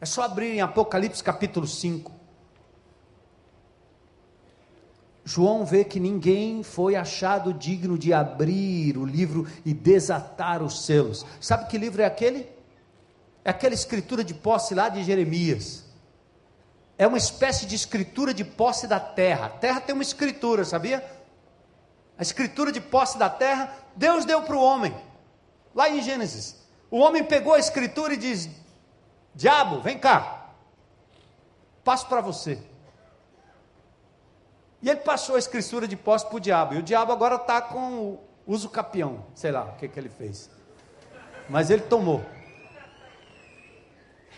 É 0.00 0.06
só 0.06 0.22
abrir 0.22 0.54
em 0.54 0.62
Apocalipse 0.62 1.22
capítulo 1.22 1.66
5. 1.66 2.10
João 5.22 5.66
vê 5.66 5.84
que 5.84 6.00
ninguém 6.00 6.62
foi 6.62 6.96
achado 6.96 7.52
digno 7.52 7.98
de 7.98 8.12
abrir 8.12 8.96
o 8.96 9.04
livro 9.04 9.46
e 9.66 9.74
desatar 9.74 10.62
os 10.62 10.86
selos. 10.86 11.26
Sabe 11.40 11.68
que 11.68 11.76
livro 11.76 12.00
é 12.00 12.06
aquele? 12.06 12.48
É 13.44 13.50
aquela 13.50 13.74
escritura 13.74 14.24
de 14.24 14.32
posse 14.32 14.74
lá 14.74 14.88
de 14.88 15.04
Jeremias 15.04 15.81
é 17.02 17.06
uma 17.06 17.18
espécie 17.18 17.66
de 17.66 17.74
escritura 17.74 18.32
de 18.32 18.44
posse 18.44 18.86
da 18.86 19.00
terra. 19.00 19.46
A 19.46 19.50
terra 19.50 19.80
tem 19.80 19.92
uma 19.92 20.04
escritura, 20.04 20.64
sabia? 20.64 21.04
A 22.16 22.22
escritura 22.22 22.70
de 22.70 22.80
posse 22.80 23.18
da 23.18 23.28
terra, 23.28 23.74
Deus 23.96 24.24
deu 24.24 24.42
para 24.42 24.54
o 24.54 24.62
homem. 24.62 24.94
Lá 25.74 25.90
em 25.90 26.00
Gênesis. 26.00 26.64
O 26.88 26.98
homem 26.98 27.24
pegou 27.24 27.54
a 27.54 27.58
escritura 27.58 28.14
e 28.14 28.16
diz: 28.16 28.48
Diabo, 29.34 29.80
vem 29.80 29.98
cá. 29.98 30.50
Passo 31.82 32.06
para 32.06 32.20
você. 32.20 32.62
E 34.80 34.88
ele 34.88 35.00
passou 35.00 35.34
a 35.34 35.40
escritura 35.40 35.88
de 35.88 35.96
posse 35.96 36.24
para 36.24 36.36
o 36.36 36.40
diabo. 36.40 36.74
E 36.74 36.78
o 36.78 36.82
diabo 36.84 37.10
agora 37.10 37.34
está 37.34 37.60
com 37.60 37.98
o 38.00 38.20
uso 38.46 38.68
capião. 38.68 39.24
Sei 39.34 39.50
lá 39.50 39.64
o 39.64 39.76
que, 39.76 39.88
que 39.88 39.98
ele 39.98 40.08
fez. 40.08 40.48
Mas 41.48 41.68
ele 41.68 41.82
tomou. 41.82 42.24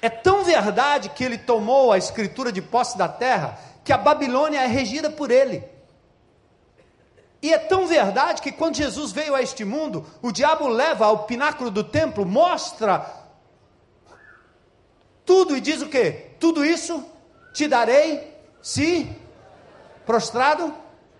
É 0.04 0.10
tão 0.10 0.44
verdade 0.44 1.08
que 1.08 1.24
ele 1.24 1.38
tomou 1.38 1.90
a 1.90 1.96
escritura 1.96 2.52
de 2.52 2.60
posse 2.60 2.98
da 2.98 3.08
terra 3.08 3.58
que 3.82 3.90
a 3.90 3.96
Babilônia 3.96 4.60
é 4.60 4.66
regida 4.66 5.08
por 5.08 5.30
ele. 5.30 5.64
E 7.40 7.50
é 7.50 7.56
tão 7.56 7.86
verdade 7.86 8.42
que 8.42 8.52
quando 8.52 8.76
Jesus 8.76 9.12
veio 9.12 9.34
a 9.34 9.40
este 9.40 9.64
mundo, 9.64 10.04
o 10.20 10.30
diabo 10.30 10.68
leva 10.68 11.06
ao 11.06 11.24
pináculo 11.24 11.70
do 11.70 11.82
templo, 11.82 12.26
mostra 12.26 13.10
tudo 15.24 15.56
e 15.56 15.60
diz 15.62 15.80
o 15.80 15.88
que? 15.88 16.10
Tudo 16.38 16.62
isso 16.62 17.02
te 17.54 17.66
darei 17.66 18.30
se 18.60 19.10
prostrado 20.04 20.74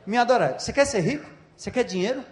me 0.05 0.18
adorar. 0.18 0.61
Você 0.61 0.74
quer 0.74 0.85
ser 0.85 1.01
rico? 1.01 1.30
Você 1.57 1.70
quer 1.70 1.85
dinheiro? 1.85 2.22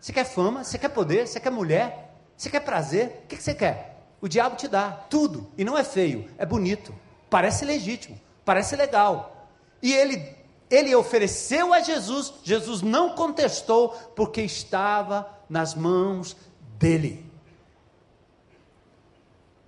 Você 0.00 0.14
quer 0.14 0.24
fama? 0.24 0.64
Você 0.64 0.78
quer 0.78 0.88
poder? 0.88 1.28
Você 1.28 1.38
quer 1.38 1.50
mulher? 1.50 2.16
Você 2.38 2.48
quer 2.48 2.60
prazer? 2.60 3.20
O 3.24 3.26
que 3.26 3.36
você 3.36 3.52
quer? 3.52 3.93
O 4.24 4.28
diabo 4.28 4.56
te 4.56 4.66
dá 4.66 4.90
tudo. 4.90 5.46
E 5.54 5.66
não 5.66 5.76
é 5.76 5.84
feio, 5.84 6.26
é 6.38 6.46
bonito. 6.46 6.94
Parece 7.28 7.62
legítimo, 7.62 8.18
parece 8.42 8.74
legal. 8.74 9.50
E 9.82 9.92
ele 9.92 10.34
ele 10.70 10.94
ofereceu 10.94 11.74
a 11.74 11.80
Jesus, 11.80 12.32
Jesus 12.42 12.80
não 12.80 13.14
contestou, 13.14 13.90
porque 14.16 14.40
estava 14.40 15.28
nas 15.46 15.74
mãos 15.74 16.34
dele. 16.78 17.30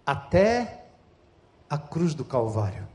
Até 0.07 0.87
a 1.69 1.77
cruz 1.77 2.15
do 2.15 2.25
Calvário. 2.25 2.89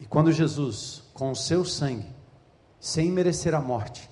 E 0.00 0.06
quando 0.06 0.32
Jesus, 0.32 1.04
com 1.14 1.30
o 1.30 1.36
seu 1.36 1.64
sangue, 1.64 2.10
sem 2.80 3.12
merecer 3.12 3.54
a 3.54 3.60
morte, 3.60 4.10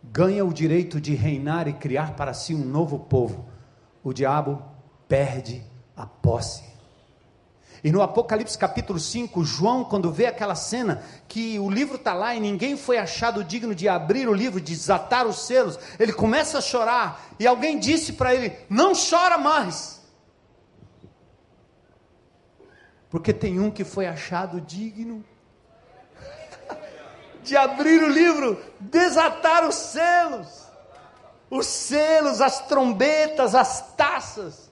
ganha 0.00 0.44
o 0.44 0.54
direito 0.54 1.00
de 1.00 1.12
reinar 1.12 1.66
e 1.66 1.72
criar 1.72 2.14
para 2.14 2.32
si 2.32 2.54
um 2.54 2.64
novo 2.64 3.00
povo, 3.00 3.52
o 4.04 4.12
diabo 4.12 4.62
perde 5.08 5.64
a 5.96 6.04
posse. 6.04 6.62
E 7.82 7.90
no 7.92 8.00
Apocalipse 8.00 8.56
capítulo 8.56 8.98
5, 8.98 9.44
João, 9.44 9.84
quando 9.84 10.10
vê 10.10 10.26
aquela 10.26 10.54
cena 10.54 11.02
que 11.28 11.58
o 11.58 11.68
livro 11.68 11.96
está 11.96 12.14
lá 12.14 12.34
e 12.34 12.40
ninguém 12.40 12.76
foi 12.76 12.96
achado 12.96 13.44
digno 13.44 13.74
de 13.74 13.88
abrir 13.88 14.28
o 14.28 14.32
livro, 14.32 14.60
de 14.60 14.72
desatar 14.72 15.26
os 15.26 15.46
selos, 15.46 15.78
ele 15.98 16.12
começa 16.12 16.58
a 16.58 16.62
chorar 16.62 17.34
e 17.38 17.46
alguém 17.46 17.78
disse 17.78 18.14
para 18.14 18.34
ele: 18.34 18.56
Não 18.70 18.92
chora 18.94 19.36
mais, 19.36 20.00
porque 23.10 23.34
tem 23.34 23.60
um 23.60 23.70
que 23.70 23.84
foi 23.84 24.06
achado 24.06 24.62
digno 24.62 25.22
de 27.44 27.54
abrir 27.54 28.02
o 28.02 28.08
livro, 28.08 28.62
desatar 28.80 29.68
os 29.68 29.74
selos, 29.74 30.63
os 31.54 31.66
selos, 31.66 32.40
as 32.40 32.66
trombetas, 32.66 33.54
as 33.54 33.94
taças. 33.94 34.68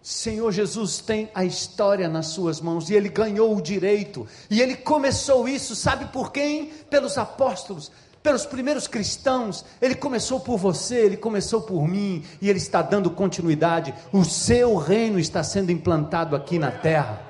Senhor 0.00 0.52
Jesus 0.52 0.98
tem 1.00 1.30
a 1.34 1.44
história 1.44 2.08
nas 2.08 2.26
suas 2.26 2.60
mãos 2.60 2.88
e 2.88 2.94
ele 2.94 3.08
ganhou 3.08 3.56
o 3.56 3.62
direito. 3.62 4.24
E 4.48 4.62
ele 4.62 4.76
começou 4.76 5.48
isso, 5.48 5.74
sabe 5.74 6.04
por 6.12 6.30
quem? 6.30 6.66
Pelos 6.88 7.18
apóstolos, 7.18 7.90
pelos 8.22 8.46
primeiros 8.46 8.86
cristãos. 8.86 9.64
Ele 9.82 9.96
começou 9.96 10.38
por 10.38 10.58
você, 10.58 10.96
ele 10.96 11.16
começou 11.16 11.62
por 11.62 11.88
mim 11.88 12.22
e 12.40 12.48
ele 12.48 12.58
está 12.58 12.80
dando 12.80 13.10
continuidade. 13.10 13.92
O 14.12 14.24
seu 14.24 14.76
reino 14.76 15.18
está 15.18 15.42
sendo 15.42 15.72
implantado 15.72 16.36
aqui 16.36 16.56
na 16.56 16.70
terra, 16.70 17.20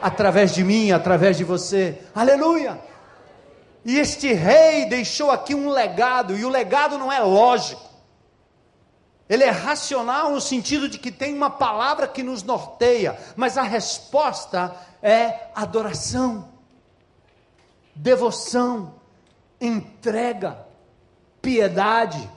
através 0.00 0.52
de 0.52 0.64
mim, 0.64 0.90
através 0.90 1.36
de 1.36 1.44
você. 1.44 2.00
Aleluia! 2.12 2.91
E 3.84 3.98
este 3.98 4.32
rei 4.32 4.86
deixou 4.86 5.30
aqui 5.30 5.54
um 5.54 5.68
legado, 5.68 6.36
e 6.36 6.44
o 6.44 6.48
legado 6.48 6.96
não 6.98 7.10
é 7.10 7.20
lógico. 7.20 7.90
Ele 9.28 9.44
é 9.44 9.50
racional 9.50 10.30
no 10.30 10.40
sentido 10.40 10.88
de 10.88 10.98
que 10.98 11.10
tem 11.10 11.34
uma 11.34 11.50
palavra 11.50 12.06
que 12.06 12.22
nos 12.22 12.42
norteia, 12.42 13.18
mas 13.34 13.56
a 13.56 13.62
resposta 13.62 14.76
é 15.02 15.48
adoração, 15.54 16.48
devoção, 17.94 18.94
entrega, 19.60 20.66
piedade. 21.40 22.30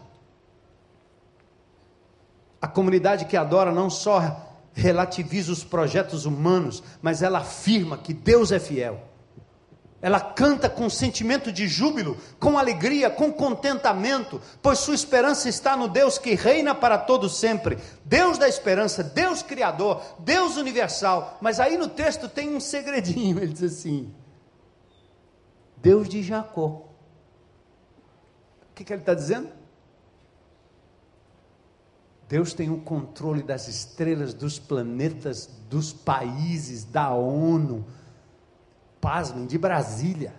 A 2.62 2.68
comunidade 2.68 3.26
que 3.26 3.36
adora 3.36 3.72
não 3.72 3.90
só 3.90 4.46
relativiza 4.74 5.52
os 5.52 5.64
projetos 5.64 6.26
humanos, 6.26 6.82
mas 7.02 7.22
ela 7.22 7.40
afirma 7.40 7.98
que 7.98 8.14
Deus 8.14 8.52
é 8.52 8.60
fiel. 8.60 9.15
Ela 10.06 10.20
canta 10.20 10.70
com 10.70 10.88
sentimento 10.88 11.52
de 11.52 11.68
júbilo, 11.68 12.16
com 12.40 12.60
alegria, 12.60 13.10
com 13.10 13.34
contentamento, 13.34 14.40
pois 14.62 14.78
sua 14.78 14.94
esperança 14.94 15.50
está 15.50 15.76
no 15.76 15.88
Deus 15.88 16.20
que 16.20 16.36
reina 16.36 16.76
para 16.76 16.96
todo 16.96 17.28
sempre. 17.28 17.80
Deus 18.04 18.38
da 18.38 18.48
esperança, 18.48 19.04
Deus 19.04 19.42
criador, 19.42 20.04
Deus 20.20 20.58
universal. 20.58 21.40
Mas 21.42 21.60
aí 21.60 21.76
no 21.76 21.88
texto 21.88 22.30
tem 22.30 22.56
um 22.56 22.60
segredinho, 22.60 23.40
ele 23.42 23.52
diz 23.52 23.64
assim: 23.64 24.14
Deus 25.78 26.08
de 26.08 26.22
Jacó. 26.22 26.88
O 28.70 28.76
que, 28.76 28.84
que 28.84 28.94
ele 28.94 29.02
está 29.02 29.16
dizendo? 29.16 29.50
Deus 32.30 32.54
tem 32.54 32.70
o 32.70 32.78
controle 32.78 33.42
das 33.42 33.68
estrelas, 33.68 34.36
dos 34.36 34.60
planetas, 34.60 35.50
dos 35.68 35.92
países, 35.92 36.84
da 36.84 37.10
ONU 37.10 37.84
pasmem, 39.06 39.46
de 39.46 39.56
Brasília. 39.56 40.34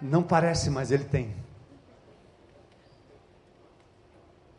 Não 0.00 0.22
parece, 0.22 0.70
mas 0.70 0.90
ele 0.90 1.04
tem. 1.04 1.36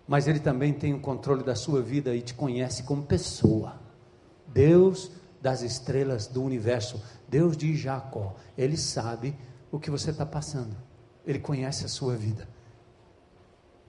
Mas 0.07 0.27
ele 0.27 0.39
também 0.39 0.71
tem 0.71 0.93
o 0.93 0.99
controle 0.99 1.43
da 1.43 1.55
sua 1.55 1.81
vida 1.81 2.15
e 2.15 2.21
te 2.21 2.35
conhece 2.35 2.83
como 2.83 3.01
pessoa. 3.01 3.81
Deus 4.45 5.11
das 5.41 5.63
estrelas 5.63 6.27
do 6.27 6.43
universo, 6.43 7.03
Deus 7.27 7.57
de 7.57 7.75
Jacó, 7.75 8.35
ele 8.55 8.77
sabe 8.77 9.35
o 9.71 9.79
que 9.79 9.89
você 9.89 10.11
está 10.11 10.25
passando, 10.25 10.77
ele 11.25 11.39
conhece 11.39 11.83
a 11.83 11.89
sua 11.89 12.15
vida, 12.15 12.47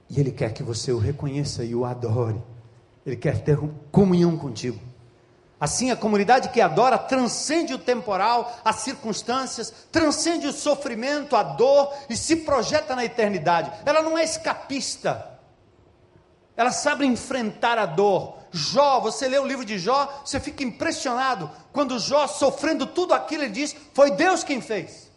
e 0.09 0.19
ele 0.19 0.33
quer 0.33 0.55
que 0.55 0.63
você 0.63 0.91
o 0.91 0.99
reconheça 0.99 1.63
e 1.63 1.75
o 1.75 1.85
adore, 1.85 2.43
ele 3.05 3.17
quer 3.17 3.45
ter 3.45 3.59
comunhão 3.93 4.37
contigo. 4.39 4.94
Assim, 5.59 5.91
a 5.91 5.97
comunidade 5.97 6.49
que 6.49 6.61
adora 6.61 6.99
transcende 6.99 7.73
o 7.73 7.79
temporal, 7.79 8.55
as 8.65 8.77
circunstâncias, 8.77 9.73
transcende 9.91 10.47
o 10.47 10.53
sofrimento, 10.53 11.37
a 11.37 11.43
dor 11.43 11.93
e 12.09 12.17
se 12.17 12.37
projeta 12.37 12.97
na 12.97 13.05
eternidade. 13.05 13.73
Ela 13.87 14.03
não 14.03 14.19
é 14.19 14.25
escapista. 14.25 15.31
Ela 16.57 16.71
sabe 16.71 17.07
enfrentar 17.07 17.79
a 17.79 17.87
dor. 17.87 18.39
Jó, 18.51 19.01
você 19.01 19.27
lê 19.27 19.39
o 19.39 19.47
livro 19.47 19.65
de 19.65 19.79
Jó, 19.79 20.23
você 20.25 20.39
fica 20.39 20.63
impressionado. 20.63 21.51
Quando 21.73 21.99
Jó, 21.99 22.27
sofrendo 22.27 22.87
tudo 22.87 23.15
aquilo, 23.15 23.45
ele 23.45 23.53
diz: 23.53 23.75
Foi 23.93 24.11
Deus 24.13 24.45
quem 24.45 24.61
fez. 24.61 25.11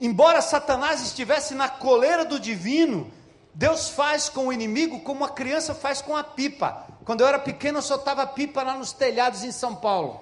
Embora 0.00 0.42
Satanás 0.42 1.00
estivesse 1.00 1.54
na 1.54 1.68
coleira 1.68 2.24
do 2.24 2.40
divino, 2.40 3.12
Deus 3.54 3.90
faz 3.90 4.28
com 4.28 4.48
o 4.48 4.52
inimigo 4.52 5.00
como 5.00 5.24
a 5.24 5.28
criança 5.28 5.74
faz 5.74 6.02
com 6.02 6.16
a 6.16 6.24
pipa. 6.24 6.91
Quando 7.04 7.22
eu 7.22 7.26
era 7.26 7.38
pequeno, 7.38 7.78
eu 7.78 7.82
soltava 7.82 8.26
pipa 8.26 8.62
lá 8.62 8.74
nos 8.76 8.92
telhados 8.92 9.42
em 9.42 9.52
São 9.52 9.74
Paulo. 9.74 10.20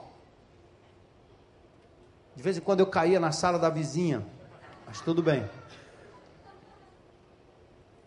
De 2.35 2.43
vez 2.43 2.57
em 2.57 2.61
quando 2.61 2.81
eu 2.81 2.87
caía 2.87 3.21
na 3.21 3.33
sala 3.33 3.59
da 3.59 3.69
vizinha, 3.69 4.27
mas 4.87 5.01
tudo 5.01 5.23
bem. 5.23 5.49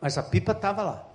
Mas 0.02 0.18
a 0.18 0.24
pipa 0.24 0.54
estava 0.54 0.82
lá. 0.82 1.06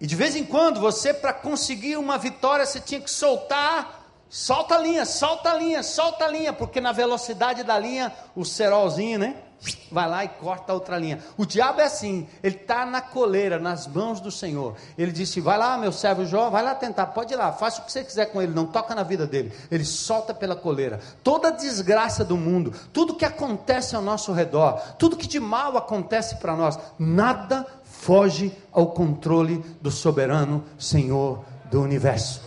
E 0.00 0.06
de 0.06 0.16
vez 0.16 0.34
em 0.34 0.44
quando, 0.44 0.80
você, 0.80 1.14
para 1.14 1.32
conseguir 1.32 1.96
uma 1.96 2.18
vitória, 2.18 2.66
você 2.66 2.80
tinha 2.80 3.00
que 3.00 3.10
soltar 3.10 4.04
solta 4.28 4.74
a 4.74 4.78
linha, 4.78 5.06
solta 5.06 5.52
a 5.52 5.54
linha, 5.54 5.82
solta 5.82 6.24
a 6.24 6.28
linha, 6.28 6.52
porque 6.52 6.80
na 6.80 6.90
velocidade 6.90 7.62
da 7.62 7.78
linha, 7.78 8.12
o 8.34 8.44
cerolzinho, 8.44 9.18
né? 9.18 9.43
Vai 9.90 10.08
lá 10.08 10.24
e 10.24 10.28
corta 10.28 10.72
a 10.72 10.74
outra 10.74 10.98
linha. 10.98 11.20
O 11.36 11.46
diabo 11.46 11.80
é 11.80 11.84
assim, 11.84 12.26
ele 12.42 12.56
está 12.56 12.84
na 12.84 13.00
coleira, 13.00 13.58
nas 13.58 13.86
mãos 13.86 14.20
do 14.20 14.30
Senhor. 14.30 14.74
Ele 14.98 15.12
disse: 15.12 15.40
Vai 15.40 15.56
lá, 15.56 15.78
meu 15.78 15.92
servo 15.92 16.24
Jó, 16.24 16.50
vai 16.50 16.62
lá 16.62 16.74
tentar, 16.74 17.06
pode 17.06 17.32
ir 17.32 17.36
lá, 17.36 17.52
faça 17.52 17.80
o 17.80 17.84
que 17.84 17.92
você 17.92 18.04
quiser 18.04 18.26
com 18.26 18.42
ele, 18.42 18.52
não 18.52 18.66
toca 18.66 18.94
na 18.94 19.02
vida 19.02 19.26
dele. 19.26 19.52
Ele 19.70 19.84
solta 19.84 20.34
pela 20.34 20.56
coleira. 20.56 21.00
Toda 21.22 21.48
a 21.48 21.52
desgraça 21.52 22.24
do 22.24 22.36
mundo, 22.36 22.72
tudo 22.92 23.14
que 23.14 23.24
acontece 23.24 23.96
ao 23.96 24.02
nosso 24.02 24.32
redor, 24.32 24.80
tudo 24.98 25.16
que 25.16 25.26
de 25.26 25.40
mal 25.40 25.76
acontece 25.76 26.36
para 26.36 26.56
nós, 26.56 26.78
nada 26.98 27.66
foge 27.84 28.52
ao 28.72 28.88
controle 28.88 29.64
do 29.80 29.90
soberano 29.90 30.64
Senhor 30.78 31.44
do 31.70 31.80
universo. 31.80 32.42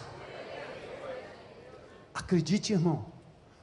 Acredite, 2.13 2.74
irmão. 2.74 3.16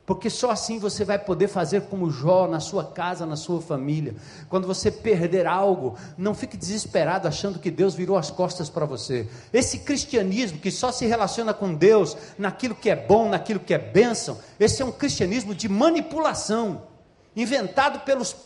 Porque 0.06 0.28
só 0.28 0.50
assim 0.50 0.78
você 0.78 1.02
vai 1.02 1.18
poder 1.18 1.48
fazer 1.48 1.82
como 1.82 2.10
Jó 2.10 2.46
na 2.46 2.60
sua 2.60 2.84
casa, 2.84 3.24
na 3.24 3.36
sua 3.36 3.60
família. 3.62 4.14
Quando 4.50 4.66
você 4.66 4.90
perder 4.90 5.46
algo, 5.46 5.96
não 6.18 6.34
fique 6.34 6.58
desesperado 6.58 7.26
achando 7.26 7.58
que 7.58 7.70
Deus 7.70 7.94
virou 7.94 8.18
as 8.18 8.30
costas 8.30 8.68
para 8.68 8.84
você. 8.84 9.26
Esse 9.50 9.78
cristianismo 9.78 10.58
que 10.58 10.70
só 10.70 10.92
se 10.92 11.06
relaciona 11.06 11.54
com 11.54 11.74
Deus 11.74 12.16
naquilo 12.36 12.74
que 12.74 12.90
é 12.90 12.96
bom, 12.96 13.30
naquilo 13.30 13.60
que 13.60 13.72
é 13.72 13.78
bênção, 13.78 14.38
esse 14.60 14.82
é 14.82 14.84
um 14.84 14.92
cristianismo 14.92 15.54
de 15.54 15.70
manipulação, 15.70 16.82
inventado 17.34 18.00
pelos 18.00 18.36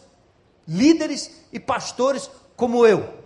líderes 0.67 1.43
e 1.53 1.59
pastores 1.59 2.31
como 2.55 2.87
eu. 2.87 3.19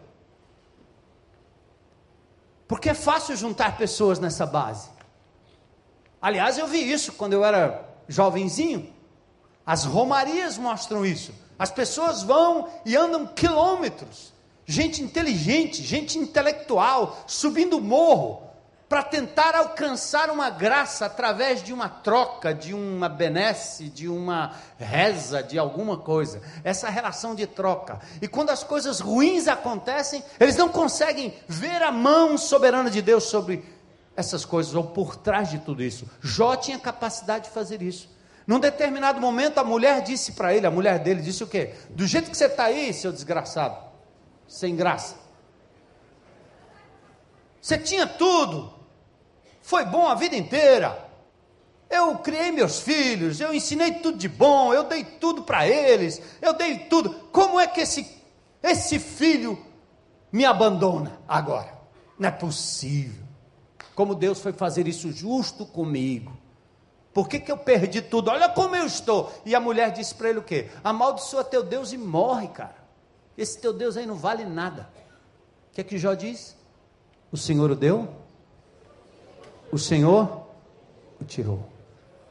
Porque 2.66 2.88
é 2.88 2.94
fácil 2.94 3.36
juntar 3.36 3.76
pessoas 3.76 4.18
nessa 4.18 4.46
base. 4.46 4.88
Aliás, 6.20 6.56
eu 6.56 6.66
vi 6.66 6.90
isso 6.90 7.12
quando 7.12 7.34
eu 7.34 7.44
era 7.44 7.91
jovenzinho. 8.12 8.92
As 9.66 9.84
romarias 9.84 10.58
mostram 10.58 11.04
isso. 11.04 11.32
As 11.58 11.70
pessoas 11.70 12.22
vão 12.22 12.68
e 12.84 12.96
andam 12.96 13.26
quilômetros. 13.26 14.32
Gente 14.66 15.02
inteligente, 15.02 15.82
gente 15.82 16.18
intelectual, 16.18 17.24
subindo 17.26 17.80
morro, 17.80 18.42
para 18.88 19.02
tentar 19.02 19.54
alcançar 19.56 20.28
uma 20.28 20.50
graça 20.50 21.06
através 21.06 21.62
de 21.62 21.72
uma 21.72 21.88
troca, 21.88 22.52
de 22.52 22.74
uma 22.74 23.08
benesse, 23.08 23.88
de 23.88 24.06
uma 24.06 24.54
reza, 24.78 25.42
de 25.42 25.58
alguma 25.58 25.96
coisa. 25.96 26.42
Essa 26.62 26.90
relação 26.90 27.34
de 27.34 27.46
troca. 27.46 28.00
E 28.20 28.28
quando 28.28 28.50
as 28.50 28.62
coisas 28.62 29.00
ruins 29.00 29.48
acontecem, 29.48 30.22
eles 30.38 30.56
não 30.56 30.68
conseguem 30.68 31.32
ver 31.48 31.82
a 31.82 31.90
mão 31.90 32.36
soberana 32.36 32.90
de 32.90 33.00
Deus 33.00 33.24
sobre 33.24 33.64
essas 34.16 34.44
coisas, 34.44 34.74
ou 34.74 34.84
por 34.84 35.16
trás 35.16 35.50
de 35.50 35.58
tudo 35.58 35.82
isso. 35.82 36.08
Jó 36.20 36.56
tinha 36.56 36.78
capacidade 36.78 37.46
de 37.46 37.50
fazer 37.50 37.82
isso. 37.82 38.10
Num 38.46 38.58
determinado 38.58 39.20
momento, 39.20 39.58
a 39.58 39.64
mulher 39.64 40.02
disse 40.02 40.32
para 40.32 40.54
ele, 40.54 40.66
a 40.66 40.70
mulher 40.70 40.98
dele 40.98 41.22
disse 41.22 41.44
o 41.44 41.46
quê? 41.46 41.74
Do 41.90 42.06
jeito 42.06 42.30
que 42.30 42.36
você 42.36 42.46
está 42.46 42.64
aí, 42.64 42.92
seu 42.92 43.12
desgraçado, 43.12 43.76
sem 44.48 44.74
graça. 44.74 45.16
Você 47.60 47.78
tinha 47.78 48.06
tudo, 48.06 48.74
foi 49.62 49.84
bom 49.84 50.08
a 50.08 50.14
vida 50.14 50.36
inteira. 50.36 51.10
Eu 51.88 52.18
criei 52.18 52.50
meus 52.50 52.80
filhos, 52.80 53.40
eu 53.40 53.54
ensinei 53.54 53.92
tudo 53.92 54.18
de 54.18 54.28
bom, 54.28 54.72
eu 54.74 54.84
dei 54.84 55.04
tudo 55.04 55.42
para 55.42 55.68
eles, 55.68 56.20
eu 56.40 56.54
dei 56.54 56.78
tudo. 56.80 57.10
Como 57.30 57.60
é 57.60 57.66
que 57.66 57.82
esse, 57.82 58.10
esse 58.62 58.98
filho 58.98 59.62
me 60.32 60.44
abandona 60.44 61.20
agora? 61.28 61.78
Não 62.18 62.28
é 62.28 62.32
possível. 62.32 63.22
Como 63.94 64.14
Deus 64.14 64.40
foi 64.40 64.52
fazer 64.52 64.88
isso 64.88 65.12
justo 65.12 65.66
comigo. 65.66 66.36
Por 67.12 67.28
que, 67.28 67.38
que 67.38 67.52
eu 67.52 67.58
perdi 67.58 68.00
tudo? 68.00 68.30
Olha 68.30 68.48
como 68.48 68.74
eu 68.74 68.86
estou. 68.86 69.30
E 69.44 69.54
a 69.54 69.60
mulher 69.60 69.92
disse 69.92 70.14
para 70.14 70.30
ele 70.30 70.38
o 70.38 70.42
quê? 70.42 70.70
Amaldiçoa 70.82 71.44
teu 71.44 71.62
Deus 71.62 71.92
e 71.92 71.98
morre, 71.98 72.48
cara. 72.48 72.76
Esse 73.36 73.60
teu 73.60 73.72
Deus 73.72 73.96
aí 73.96 74.06
não 74.06 74.14
vale 74.14 74.44
nada. 74.44 74.88
O 75.70 75.74
que 75.74 75.80
é 75.80 75.84
que 75.84 75.98
Jó 75.98 76.14
diz? 76.14 76.56
O 77.30 77.36
Senhor 77.36 77.70
o 77.70 77.76
deu? 77.76 78.08
O 79.70 79.78
Senhor 79.78 80.46
o 81.20 81.24
tirou. 81.24 81.66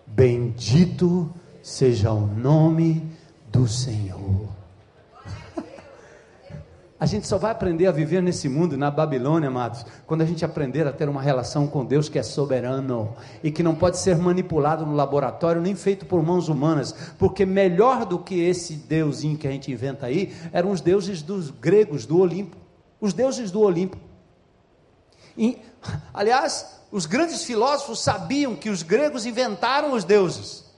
Bendito 0.05 1.32
seja 1.62 2.12
o 2.12 2.26
nome 2.26 3.07
do 3.47 3.68
Senhor. 3.68 4.61
A 7.02 7.08
gente 7.08 7.26
só 7.26 7.39
vai 7.39 7.49
aprender 7.49 7.88
a 7.88 7.91
viver 7.91 8.22
nesse 8.22 8.47
mundo, 8.47 8.78
na 8.78 8.91
Babilônia, 8.91 9.49
amados, 9.49 9.84
quando 10.06 10.22
a 10.22 10.26
gente 10.26 10.45
aprender 10.45 10.86
a 10.86 10.93
ter 10.93 11.10
uma 11.10 11.20
relação 11.20 11.66
com 11.66 11.84
Deus 11.84 12.08
que 12.08 12.20
é 12.20 12.22
soberano 12.22 13.16
e 13.43 13.49
que 13.49 13.64
não 13.64 13.74
pode 13.74 13.97
ser 13.97 14.16
manipulado 14.18 14.86
no 14.86 14.93
laboratório 14.93 15.60
nem 15.60 15.74
feito 15.74 16.06
por 16.06 16.22
mãos 16.22 16.47
humanas, 16.47 16.93
porque 17.18 17.43
melhor 17.43 18.06
do 18.06 18.20
que 18.20 18.39
esse 18.39 18.76
deusinho 18.76 19.36
que 19.36 19.47
a 19.47 19.52
gente 19.52 19.72
inventa 19.72 20.06
aí 20.06 20.32
eram 20.54 20.70
os 20.70 20.80
deuses 20.80 21.24
dos 21.24 21.49
gregos 21.49 22.06
do 22.06 22.20
Olimpo. 22.20 22.56
Os 22.99 23.14
deuses 23.14 23.49
do 23.49 23.62
Olimpo. 23.62 23.97
E, 25.36 25.58
aliás, 26.14 26.82
os 26.91 27.08
grandes 27.08 27.43
filósofos 27.43 27.99
sabiam 27.99 28.56
que 28.56 28.70
os 28.70 28.84
gregos 28.84 29.26
inventaram 29.26 29.93
os 29.93 30.04
deuses. 30.04 30.70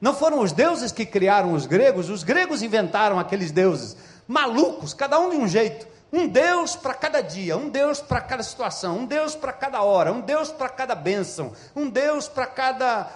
Não 0.00 0.14
foram 0.14 0.40
os 0.40 0.52
deuses 0.52 0.90
que 0.90 1.04
criaram 1.04 1.52
os 1.52 1.66
gregos, 1.66 2.08
os 2.08 2.22
gregos 2.22 2.62
inventaram 2.62 3.18
aqueles 3.18 3.50
deuses 3.50 4.15
malucos, 4.26 4.94
cada 4.94 5.18
um 5.18 5.30
de 5.30 5.36
um 5.36 5.48
jeito. 5.48 5.86
Um 6.12 6.28
Deus 6.28 6.76
para 6.76 6.94
cada 6.94 7.20
dia, 7.20 7.56
um 7.56 7.68
Deus 7.68 8.00
para 8.00 8.20
cada 8.20 8.42
situação, 8.42 9.00
um 9.00 9.06
Deus 9.06 9.34
para 9.34 9.52
cada 9.52 9.82
hora, 9.82 10.12
um 10.12 10.20
Deus 10.20 10.50
para 10.50 10.68
cada 10.68 10.94
bênção, 10.94 11.52
um 11.74 11.90
Deus 11.90 12.28
para 12.28 12.46
cada. 12.46 13.10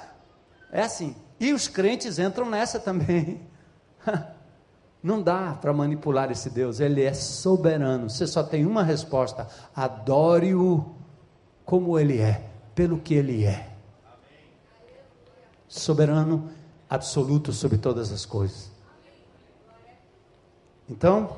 É 0.73 0.83
assim. 0.83 1.15
E 1.39 1.53
os 1.53 1.69
crentes 1.69 2.19
entram 2.19 2.51
nessa 2.51 2.79
também. 2.79 3.41
Não 5.03 5.23
dá 5.23 5.55
para 5.55 5.73
manipular 5.73 6.31
esse 6.31 6.51
Deus, 6.51 6.79
ele 6.79 7.03
é 7.03 7.15
soberano. 7.15 8.11
Você 8.11 8.27
só 8.27 8.43
tem 8.43 8.67
uma 8.67 8.83
resposta: 8.83 9.49
adore-o 9.75 10.95
como 11.65 11.99
ele 11.99 12.21
é, 12.21 12.51
pelo 12.75 12.99
que 12.99 13.15
ele 13.15 13.45
é. 13.45 13.71
Soberano 15.67 16.51
absoluto 16.89 17.53
sobre 17.53 17.79
todas 17.79 18.13
as 18.13 18.27
coisas. 18.27 18.70
Então, 20.91 21.36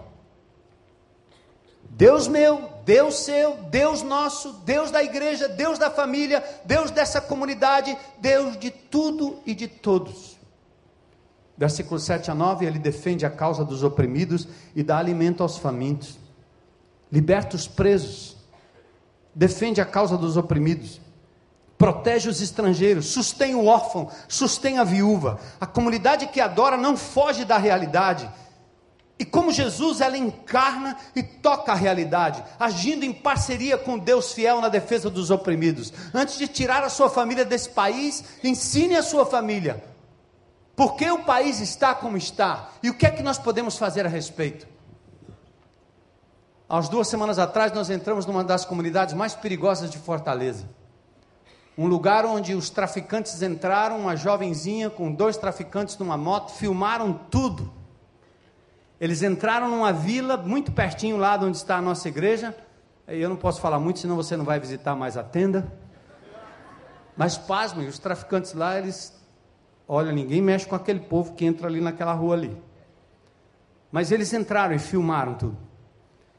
Deus 1.91 2.27
meu, 2.27 2.71
Deus 2.87 3.17
seu, 3.17 3.55
Deus 3.71 4.03
nosso, 4.03 4.55
Deus 4.65 4.91
da 4.91 5.03
igreja, 5.05 5.47
Deus 5.47 5.79
da 5.79 5.91
família, 5.91 6.43
Deus 6.65 6.91
dessa 6.91 7.21
comunidade, 7.21 7.97
Deus 8.19 8.59
de 8.59 8.71
tudo 8.71 9.41
e 9.45 9.55
de 9.55 9.69
todos. 9.69 10.39
Versículo 11.57 12.01
7 12.01 12.31
a 12.31 12.35
9, 12.35 12.65
ele 12.65 12.79
defende 12.79 13.27
a 13.27 13.31
causa 13.31 13.63
dos 13.63 13.83
oprimidos 13.83 14.49
e 14.75 14.83
dá 14.83 14.97
alimento 14.97 15.43
aos 15.43 15.59
famintos, 15.59 16.19
liberta 17.13 17.55
os 17.55 17.69
presos, 17.69 18.39
defende 19.35 19.83
a 19.83 19.85
causa 19.85 20.17
dos 20.17 20.39
oprimidos, 20.39 20.99
protege 21.77 22.31
os 22.31 22.41
estrangeiros, 22.41 23.09
sustém 23.09 23.55
o 23.55 23.67
órfão, 23.67 24.11
sustém 24.27 24.79
a 24.79 24.85
viúva. 24.85 25.39
A 25.61 25.67
comunidade 25.67 26.27
que 26.29 26.41
adora 26.41 26.79
não 26.79 26.97
foge 26.97 27.45
da 27.45 27.59
realidade 27.59 28.31
e 29.19 29.25
como 29.25 29.53
Jesus, 29.53 30.01
ela 30.01 30.17
encarna 30.17 30.97
e 31.15 31.23
toca 31.23 31.73
a 31.73 31.77
realidade, 31.77 32.43
agindo 32.59 33.05
em 33.05 33.13
parceria 33.13 33.79
com 33.79 33.99
Deus 33.99 34.33
fiel 34.33 34.61
na 34.61 34.69
defesa 34.69 35.09
dos 35.09 35.31
oprimidos. 35.31 35.93
Antes 36.13 36.39
de 36.39 36.49
tirar 36.49 36.83
a 36.83 36.89
sua 36.89 37.09
família 37.09 37.45
desse 37.45 37.69
país, 37.69 38.25
ensine 38.43 38.97
a 38.97 39.03
sua 39.03 39.25
família. 39.25 39.83
Por 40.75 40.97
que 40.97 41.09
o 41.11 41.23
país 41.23 41.61
está 41.61 41.95
como 41.95 42.17
está? 42.17 42.71
E 42.83 42.91
o 42.91 42.95
que 42.95 43.07
é 43.07 43.11
que 43.11 43.23
nós 43.23 43.39
podemos 43.39 43.77
fazer 43.77 44.07
a 44.07 44.09
respeito? 44.09 44.67
Há 46.69 46.81
duas 46.81 47.07
semanas 47.07 47.39
atrás, 47.39 47.71
nós 47.73 47.91
entramos 47.91 48.25
numa 48.25 48.43
das 48.43 48.65
comunidades 48.65 49.15
mais 49.15 49.35
perigosas 49.35 49.91
de 49.91 49.99
Fortaleza. 49.99 50.69
Um 51.77 51.87
lugar 51.87 52.25
onde 52.25 52.55
os 52.55 52.71
traficantes 52.71 53.41
entraram, 53.43 54.01
uma 54.01 54.17
jovenzinha 54.17 54.89
com 54.89 55.13
dois 55.13 55.37
traficantes 55.37 55.97
numa 55.99 56.17
moto, 56.17 56.53
filmaram 56.53 57.13
tudo 57.31 57.82
eles 59.03 59.21
entraram 59.21 59.69
numa 59.69 59.93
vila 59.93 60.37
muito 60.37 60.71
pertinho 60.71 61.17
lá 61.17 61.37
de 61.37 61.45
onde 61.45 61.57
está 61.57 61.79
a 61.79 61.83
nossa 61.83 62.07
igreja. 62.07 62.57
Eu 63.09 63.29
não 63.29 63.35
posso 63.35 63.61
falar 63.61 63.81
muito, 63.81 63.99
senão 63.99 64.15
você 64.15 64.37
não 64.37 64.45
vai 64.45 64.61
visitar 64.61 64.95
mais 64.95 65.17
a 65.17 65.25
tenda. 65.25 65.73
Mas 67.17 67.37
pasmem, 67.37 67.89
os 67.89 67.99
traficantes 67.99 68.55
lá, 68.55 68.79
eles. 68.79 69.13
Olha, 69.89 70.13
ninguém 70.13 70.41
mexe 70.41 70.69
com 70.69 70.77
aquele 70.77 71.01
povo 71.01 71.35
que 71.35 71.45
entra 71.45 71.67
ali 71.67 71.81
naquela 71.81 72.13
rua 72.13 72.37
ali. 72.37 72.57
Mas 73.91 74.13
eles 74.13 74.33
entraram 74.33 74.73
e 74.73 74.79
filmaram 74.79 75.35
tudo. 75.35 75.59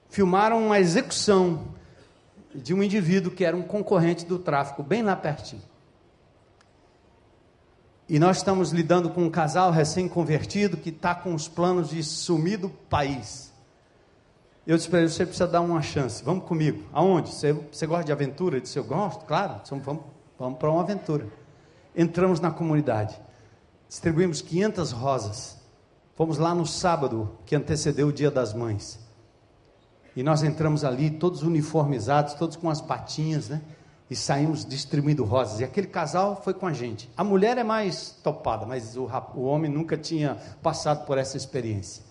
Filmaram 0.08 0.66
uma 0.66 0.80
execução 0.80 1.68
de 2.56 2.74
um 2.74 2.82
indivíduo 2.82 3.34
que 3.34 3.44
era 3.44 3.58
um 3.58 3.64
concorrente 3.64 4.26
do 4.26 4.40
tráfico, 4.40 4.82
bem 4.82 5.04
lá 5.04 5.18
pertinho. 5.18 5.64
E 8.08 8.20
nós 8.20 8.38
estamos 8.38 8.72
lidando 8.72 9.10
com 9.10 9.24
um 9.24 9.30
casal 9.30 9.72
recém-convertido 9.72 10.78
que 10.78 10.90
está 10.90 11.16
com 11.16 11.34
os 11.34 11.48
planos 11.48 11.90
de 11.90 12.04
sumir 12.04 12.58
do 12.58 12.70
país. 12.70 13.54
Eu 14.68 14.78
disse 14.78 14.90
para 14.90 15.00
ele: 15.00 15.10
você 15.10 15.26
precisa 15.26 15.48
dar 15.48 15.62
uma 15.62 15.82
chance, 15.82 16.24
vamos 16.24 16.46
comigo. 16.46 16.84
Aonde? 16.92 17.30
Você, 17.30 17.54
você 17.54 17.88
gosta 17.88 18.06
de 18.06 18.12
aventura? 18.12 18.56
Ele 18.56 18.64
disse: 18.64 18.78
eu 18.78 18.84
gosto, 18.84 19.26
claro, 19.26 19.62
então 19.64 19.80
vamos, 19.80 20.04
vamos 20.38 20.60
para 20.60 20.70
uma 20.70 20.82
aventura. 20.82 21.28
Entramos 21.96 22.40
na 22.40 22.52
comunidade, 22.52 23.20
distribuímos 23.88 24.42
500 24.42 24.92
rosas. 24.92 25.58
Fomos 26.16 26.38
lá 26.38 26.54
no 26.54 26.66
sábado 26.66 27.38
que 27.46 27.56
antecedeu 27.56 28.08
o 28.08 28.14
Dia 28.14 28.30
das 28.30 28.54
Mães. 28.54 29.00
E 30.16 30.22
nós 30.22 30.44
entramos 30.44 30.84
ali, 30.84 31.10
todos 31.10 31.42
uniformizados, 31.42 32.36
todos 32.36 32.56
com 32.56 32.70
as 32.70 32.80
patinhas, 32.80 33.50
né? 33.50 33.62
E 34.14 34.16
saímos 34.16 34.64
distribuindo 34.64 35.24
rosas. 35.24 35.60
E 35.60 35.64
aquele 35.64 35.88
casal 35.88 36.40
foi 36.44 36.54
com 36.54 36.68
a 36.68 36.72
gente. 36.72 37.10
A 37.18 37.24
mulher 37.24 37.58
é 37.58 37.64
mais 37.64 38.12
topada, 38.24 38.64
mas 38.64 38.96
o, 38.96 39.10
o 39.36 39.42
homem 39.42 39.72
nunca 39.72 39.98
tinha 39.98 40.38
passado 40.62 41.06
por 41.06 41.18
essa 41.18 41.36
experiência. 41.36 42.04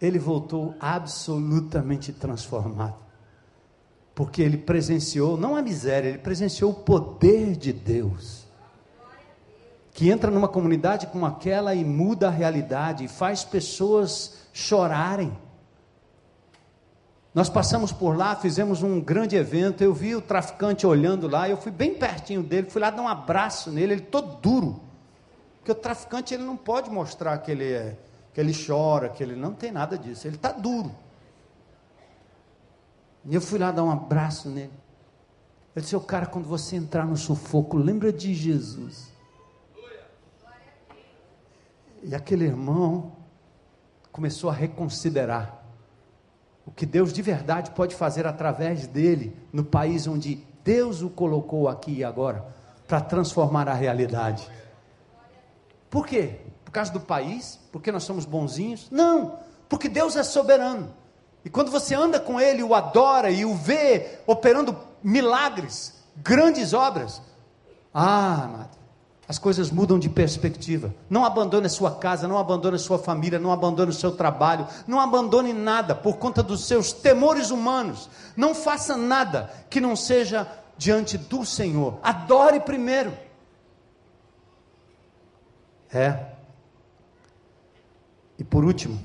Ele 0.00 0.18
voltou 0.18 0.74
absolutamente 0.78 2.12
transformado. 2.12 2.94
Porque 4.14 4.40
ele 4.40 4.58
presenciou, 4.58 5.36
não 5.36 5.56
a 5.56 5.62
miséria, 5.62 6.08
ele 6.08 6.18
presenciou 6.18 6.70
o 6.70 6.74
poder 6.74 7.56
de 7.56 7.72
Deus 7.72 8.48
que 9.92 10.08
entra 10.08 10.30
numa 10.30 10.48
comunidade 10.48 11.08
como 11.08 11.26
aquela 11.26 11.74
e 11.74 11.84
muda 11.84 12.28
a 12.28 12.30
realidade, 12.30 13.04
e 13.04 13.08
faz 13.08 13.44
pessoas 13.44 14.46
chorarem. 14.52 15.36
Nós 17.32 17.48
passamos 17.48 17.92
por 17.92 18.16
lá, 18.16 18.34
fizemos 18.34 18.82
um 18.82 19.00
grande 19.00 19.36
evento. 19.36 19.82
Eu 19.82 19.94
vi 19.94 20.16
o 20.16 20.20
traficante 20.20 20.86
olhando 20.86 21.28
lá, 21.28 21.48
eu 21.48 21.56
fui 21.56 21.70
bem 21.70 21.94
pertinho 21.94 22.42
dele, 22.42 22.68
fui 22.68 22.80
lá 22.80 22.90
dar 22.90 23.02
um 23.02 23.08
abraço 23.08 23.70
nele, 23.70 23.94
ele 23.94 24.02
todo 24.02 24.40
duro. 24.40 24.80
Porque 25.58 25.70
o 25.70 25.74
traficante 25.74 26.34
ele 26.34 26.42
não 26.42 26.56
pode 26.56 26.90
mostrar 26.90 27.38
que 27.38 27.50
ele 27.52 27.72
é, 27.72 27.96
que 28.34 28.40
ele 28.40 28.52
chora, 28.52 29.08
que 29.08 29.22
ele 29.22 29.36
não 29.36 29.52
tem 29.52 29.70
nada 29.70 29.96
disso. 29.96 30.26
Ele 30.26 30.36
está 30.36 30.50
duro. 30.50 30.90
E 33.24 33.34
eu 33.34 33.40
fui 33.40 33.58
lá 33.58 33.70
dar 33.70 33.84
um 33.84 33.90
abraço 33.90 34.48
nele. 34.48 34.72
Ele 35.76 35.82
disse: 35.82 35.94
"O 35.94 36.00
cara, 36.00 36.26
quando 36.26 36.46
você 36.46 36.74
entrar 36.74 37.06
no 37.06 37.16
sufoco, 37.16 37.76
lembra 37.76 38.12
de 38.12 38.34
Jesus." 38.34 39.08
E 42.02 42.14
aquele 42.14 42.46
irmão 42.46 43.12
começou 44.10 44.50
a 44.50 44.52
reconsiderar 44.52 45.59
o 46.70 46.72
que 46.72 46.86
Deus 46.86 47.12
de 47.12 47.20
verdade 47.20 47.72
pode 47.72 47.94
fazer 47.94 48.26
através 48.26 48.86
dele 48.86 49.36
no 49.52 49.64
país 49.64 50.06
onde 50.06 50.46
Deus 50.64 51.02
o 51.02 51.10
colocou 51.10 51.68
aqui 51.68 51.96
e 51.98 52.04
agora 52.04 52.44
para 52.86 53.00
transformar 53.00 53.68
a 53.68 53.74
realidade. 53.74 54.48
Por 55.90 56.06
quê? 56.06 56.40
Por 56.64 56.70
causa 56.70 56.92
do 56.92 57.00
país? 57.00 57.58
Porque 57.72 57.90
nós 57.90 58.04
somos 58.04 58.24
bonzinhos? 58.24 58.88
Não, 58.90 59.38
porque 59.68 59.88
Deus 59.88 60.16
é 60.16 60.22
soberano. 60.22 60.94
E 61.44 61.50
quando 61.50 61.70
você 61.70 61.94
anda 61.94 62.20
com 62.20 62.40
Ele, 62.40 62.62
o 62.62 62.74
adora 62.74 63.30
e 63.30 63.44
o 63.44 63.54
vê 63.54 64.18
operando 64.26 64.76
milagres, 65.02 65.94
grandes 66.16 66.72
obras, 66.72 67.20
ah, 67.92 68.44
amado, 68.44 68.79
as 69.30 69.38
coisas 69.38 69.70
mudam 69.70 69.96
de 69.96 70.08
perspectiva. 70.08 70.92
Não 71.08 71.24
abandone 71.24 71.68
sua 71.68 71.94
casa, 71.94 72.26
não 72.26 72.36
abandone 72.36 72.76
sua 72.80 72.98
família, 72.98 73.38
não 73.38 73.52
abandone 73.52 73.92
o 73.92 73.94
seu 73.94 74.10
trabalho, 74.10 74.66
não 74.88 74.98
abandone 74.98 75.52
nada 75.52 75.94
por 75.94 76.16
conta 76.16 76.42
dos 76.42 76.64
seus 76.64 76.92
temores 76.92 77.52
humanos. 77.52 78.10
Não 78.36 78.56
faça 78.56 78.96
nada 78.96 79.48
que 79.70 79.80
não 79.80 79.94
seja 79.94 80.50
diante 80.76 81.16
do 81.16 81.46
Senhor. 81.46 82.00
Adore 82.02 82.58
primeiro. 82.58 83.16
É. 85.94 86.32
E 88.36 88.42
por 88.42 88.64
último, 88.64 88.98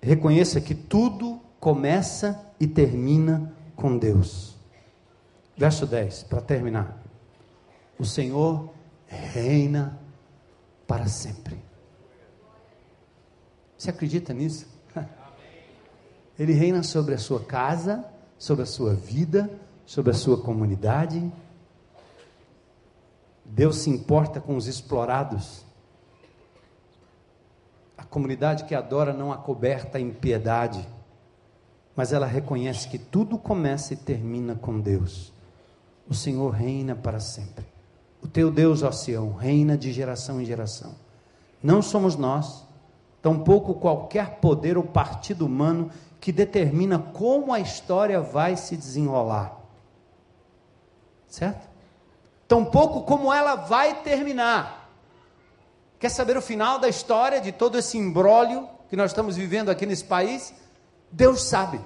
reconheça 0.00 0.58
que 0.58 0.74
tudo 0.74 1.38
começa 1.60 2.40
e 2.58 2.66
termina 2.66 3.52
com 3.76 3.98
Deus. 3.98 4.56
Verso 5.54 5.84
10, 5.84 6.22
para 6.22 6.40
terminar. 6.40 7.05
O 7.98 8.04
Senhor 8.04 8.72
reina 9.06 9.98
para 10.86 11.06
sempre. 11.06 11.58
Você 13.76 13.90
acredita 13.90 14.32
nisso? 14.32 14.66
Ele 16.38 16.52
reina 16.52 16.82
sobre 16.82 17.14
a 17.14 17.18
sua 17.18 17.42
casa, 17.44 18.04
sobre 18.38 18.62
a 18.62 18.66
sua 18.66 18.94
vida, 18.94 19.50
sobre 19.84 20.10
a 20.10 20.14
sua 20.14 20.40
comunidade. 20.40 21.32
Deus 23.44 23.76
se 23.76 23.90
importa 23.90 24.40
com 24.40 24.56
os 24.56 24.66
explorados. 24.66 25.64
A 27.96 28.04
comunidade 28.04 28.64
que 28.64 28.74
adora 28.74 29.12
não 29.12 29.32
acoberta 29.32 29.98
em 29.98 30.10
piedade, 30.10 30.86
mas 31.94 32.12
ela 32.12 32.26
reconhece 32.26 32.88
que 32.88 32.98
tudo 32.98 33.38
começa 33.38 33.94
e 33.94 33.96
termina 33.96 34.54
com 34.54 34.78
Deus. 34.78 35.32
O 36.08 36.14
Senhor 36.14 36.50
reina 36.50 36.94
para 36.94 37.20
sempre. 37.20 37.75
O 38.26 38.28
teu 38.28 38.50
Deus, 38.50 38.82
ó 38.82 38.90
Sião, 38.90 39.34
reina 39.34 39.78
de 39.78 39.92
geração 39.92 40.40
em 40.40 40.44
geração. 40.44 40.96
Não 41.62 41.80
somos 41.80 42.16
nós, 42.16 42.64
tampouco 43.22 43.74
qualquer 43.74 44.40
poder 44.40 44.76
ou 44.76 44.82
partido 44.82 45.46
humano 45.46 45.92
que 46.20 46.32
determina 46.32 46.98
como 46.98 47.52
a 47.52 47.60
história 47.60 48.20
vai 48.20 48.56
se 48.56 48.76
desenrolar. 48.76 49.56
Certo? 51.28 51.68
Tampouco 52.48 53.02
como 53.02 53.32
ela 53.32 53.54
vai 53.54 54.02
terminar. 54.02 54.90
Quer 56.00 56.08
saber 56.08 56.36
o 56.36 56.42
final 56.42 56.80
da 56.80 56.88
história 56.88 57.40
de 57.40 57.52
todo 57.52 57.78
esse 57.78 57.96
imbróglio 57.96 58.68
que 58.90 58.96
nós 58.96 59.12
estamos 59.12 59.36
vivendo 59.36 59.68
aqui 59.68 59.86
nesse 59.86 60.04
país? 60.04 60.52
Deus 61.12 61.44
sabe. 61.44 61.80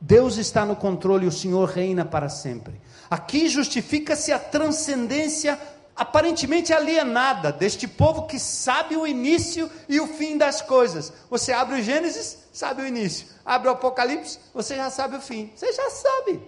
Deus 0.00 0.38
está 0.38 0.64
no 0.64 0.74
controle 0.74 1.26
e 1.26 1.28
o 1.28 1.32
Senhor 1.32 1.68
reina 1.68 2.02
para 2.02 2.30
sempre. 2.30 2.80
Aqui 3.10 3.48
justifica-se 3.48 4.32
a 4.32 4.38
transcendência 4.38 5.58
aparentemente 5.96 6.72
alienada 6.74 7.50
deste 7.50 7.88
povo 7.88 8.26
que 8.26 8.38
sabe 8.38 8.96
o 8.96 9.06
início 9.06 9.70
e 9.88 9.98
o 9.98 10.06
fim 10.06 10.36
das 10.36 10.60
coisas. 10.60 11.12
Você 11.30 11.52
abre 11.52 11.80
o 11.80 11.82
Gênesis, 11.82 12.38
sabe 12.52 12.82
o 12.82 12.86
início. 12.86 13.28
Abre 13.44 13.68
o 13.68 13.72
Apocalipse, 13.72 14.38
você 14.52 14.76
já 14.76 14.90
sabe 14.90 15.16
o 15.16 15.20
fim. 15.20 15.50
Você 15.54 15.72
já 15.72 15.90
sabe. 15.90 16.42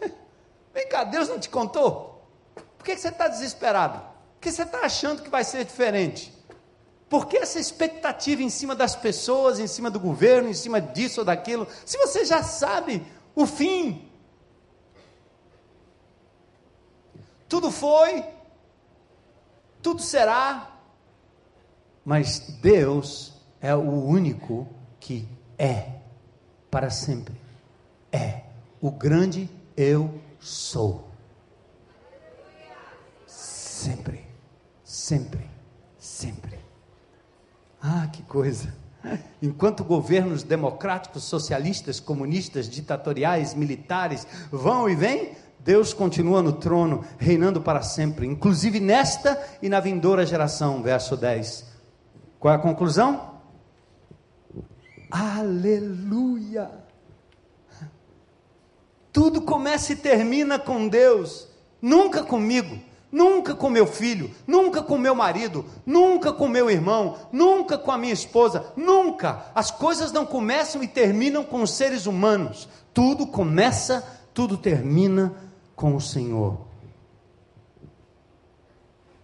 Vem 0.72 0.88
cá, 0.88 1.02
Deus 1.02 1.28
não 1.28 1.40
te 1.40 1.48
contou? 1.48 2.22
Por 2.76 2.84
que 2.84 2.96
você 2.96 3.08
está 3.08 3.26
desesperado? 3.26 3.98
Por 3.98 4.42
que 4.42 4.52
você 4.52 4.62
está 4.62 4.80
achando 4.80 5.22
que 5.22 5.30
vai 5.30 5.42
ser 5.42 5.64
diferente? 5.64 6.32
Por 7.08 7.26
que 7.26 7.38
essa 7.38 7.58
expectativa 7.58 8.42
em 8.42 8.50
cima 8.50 8.74
das 8.74 8.94
pessoas, 8.94 9.58
em 9.58 9.66
cima 9.66 9.90
do 9.90 9.98
governo, 9.98 10.48
em 10.48 10.54
cima 10.54 10.80
disso 10.80 11.22
ou 11.22 11.24
daquilo? 11.24 11.66
Se 11.84 11.96
você 11.98 12.24
já 12.24 12.42
sabe 12.42 13.04
o 13.34 13.46
fim, 13.46 14.07
tudo 17.48 17.70
foi, 17.70 18.24
tudo 19.82 20.02
será, 20.02 20.78
mas 22.04 22.40
Deus 22.60 23.32
é 23.60 23.74
o 23.74 24.04
único 24.04 24.68
que 25.00 25.26
é 25.56 25.92
para 26.70 26.90
sempre. 26.90 27.34
É 28.12 28.42
o 28.80 28.90
grande 28.90 29.48
eu 29.76 30.20
sou. 30.40 31.08
Sempre, 33.26 34.26
sempre, 34.82 35.48
sempre. 35.98 36.58
Ah, 37.80 38.08
que 38.12 38.22
coisa! 38.22 38.74
Enquanto 39.40 39.84
governos 39.84 40.42
democráticos, 40.42 41.24
socialistas, 41.24 42.00
comunistas, 42.00 42.68
ditatoriais, 42.68 43.54
militares 43.54 44.26
vão 44.50 44.88
e 44.88 44.96
vêm, 44.96 45.36
Deus 45.68 45.92
continua 45.92 46.40
no 46.40 46.54
trono, 46.54 47.04
reinando 47.18 47.60
para 47.60 47.82
sempre, 47.82 48.26
inclusive 48.26 48.80
nesta 48.80 49.38
e 49.60 49.68
na 49.68 49.80
vindoura 49.80 50.24
geração. 50.24 50.82
Verso 50.82 51.14
10. 51.14 51.66
Qual 52.40 52.54
é 52.54 52.56
a 52.56 52.58
conclusão? 52.58 53.34
Aleluia! 55.10 56.70
Tudo 59.12 59.42
começa 59.42 59.92
e 59.92 59.96
termina 59.96 60.58
com 60.58 60.88
Deus, 60.88 61.46
nunca 61.82 62.22
comigo, 62.22 62.78
nunca 63.12 63.54
com 63.54 63.68
meu 63.68 63.86
filho, 63.86 64.30
nunca 64.46 64.82
com 64.82 64.96
meu 64.96 65.14
marido, 65.14 65.66
nunca 65.84 66.32
com 66.32 66.48
meu 66.48 66.70
irmão, 66.70 67.18
nunca 67.30 67.76
com 67.76 67.92
a 67.92 67.98
minha 67.98 68.14
esposa, 68.14 68.72
nunca. 68.74 69.44
As 69.54 69.70
coisas 69.70 70.12
não 70.12 70.24
começam 70.24 70.82
e 70.82 70.88
terminam 70.88 71.44
com 71.44 71.60
os 71.60 71.72
seres 71.72 72.06
humanos. 72.06 72.66
Tudo 72.94 73.26
começa, 73.26 74.02
tudo 74.32 74.56
termina 74.56 75.46
com 75.78 75.94
o 75.94 76.00
Senhor. 76.00 76.58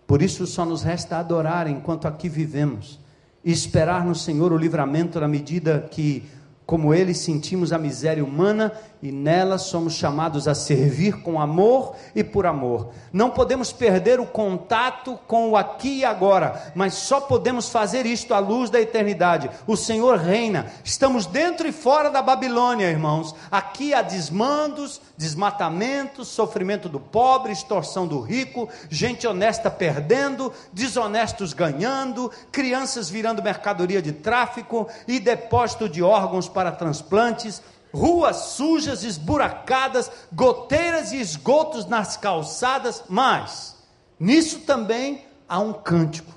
Por 0.06 0.22
isso 0.22 0.46
só 0.46 0.64
nos 0.64 0.84
resta 0.84 1.18
adorar 1.18 1.66
enquanto 1.66 2.06
aqui 2.06 2.28
vivemos 2.28 3.00
e 3.44 3.50
esperar 3.50 4.04
no 4.04 4.14
Senhor 4.14 4.52
o 4.52 4.56
livramento 4.56 5.18
na 5.18 5.26
medida 5.26 5.80
que, 5.90 6.22
como 6.66 6.94
Ele, 6.94 7.14
sentimos 7.14 7.72
a 7.72 7.78
miséria 7.78 8.24
humana 8.24 8.72
e 9.02 9.12
nela 9.12 9.58
somos 9.58 9.92
chamados 9.92 10.48
a 10.48 10.54
servir 10.54 11.20
com 11.20 11.38
amor 11.38 11.94
e 12.14 12.24
por 12.24 12.46
amor. 12.46 12.88
Não 13.12 13.28
podemos 13.28 13.70
perder 13.70 14.18
o 14.18 14.24
contato 14.24 15.18
com 15.26 15.50
o 15.50 15.58
aqui 15.58 15.98
e 15.98 16.04
agora, 16.06 16.72
mas 16.74 16.94
só 16.94 17.20
podemos 17.20 17.68
fazer 17.68 18.06
isto 18.06 18.32
à 18.32 18.38
luz 18.38 18.70
da 18.70 18.80
eternidade. 18.80 19.50
O 19.66 19.76
Senhor 19.76 20.18
reina. 20.18 20.72
Estamos 20.82 21.26
dentro 21.26 21.68
e 21.68 21.72
fora 21.72 22.08
da 22.08 22.22
Babilônia, 22.22 22.90
irmãos. 22.90 23.34
Aqui 23.50 23.92
há 23.92 24.00
desmandos, 24.00 25.02
desmatamento, 25.18 26.24
sofrimento 26.24 26.88
do 26.88 26.98
pobre, 26.98 27.52
extorsão 27.52 28.06
do 28.06 28.20
rico, 28.20 28.70
gente 28.88 29.26
honesta 29.26 29.70
perdendo, 29.70 30.50
desonestos 30.72 31.52
ganhando, 31.52 32.30
crianças 32.50 33.10
virando 33.10 33.42
mercadoria 33.42 34.00
de 34.00 34.12
tráfico 34.12 34.88
e 35.06 35.20
depósito 35.20 35.90
de 35.90 36.02
órgãos 36.02 36.48
para 36.54 36.72
transplantes 36.72 37.60
ruas 37.92 38.36
sujas, 38.36 39.04
esburacadas, 39.04 40.10
goteiras 40.32 41.12
e 41.12 41.20
esgotos 41.20 41.86
nas 41.86 42.16
calçadas, 42.16 43.04
mas 43.08 43.76
nisso 44.18 44.60
também 44.60 45.26
há 45.48 45.60
um 45.60 45.72
cântico. 45.72 46.32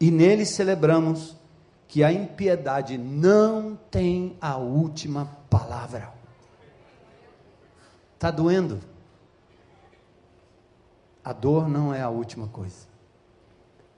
E 0.00 0.10
nele 0.10 0.44
celebramos 0.44 1.36
que 1.86 2.02
a 2.02 2.12
impiedade 2.12 2.98
não 2.98 3.78
tem 3.90 4.36
a 4.40 4.56
última 4.56 5.30
palavra. 5.48 6.12
Está 8.14 8.30
doendo? 8.30 8.80
a 11.28 11.32
dor 11.34 11.68
não 11.68 11.92
é 11.92 12.00
a 12.00 12.08
última 12.08 12.48
coisa. 12.48 12.88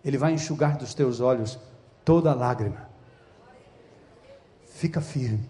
Ele 0.05 0.19
vai 0.19 0.33
enxugar 0.33 0.77
dos 0.77 0.95
teus 0.95 1.21
olhos 1.21 1.57
toda 2.05 2.35
lágrima. 2.35 2.90
Fica 4.81 5.03
firme. 5.03 5.47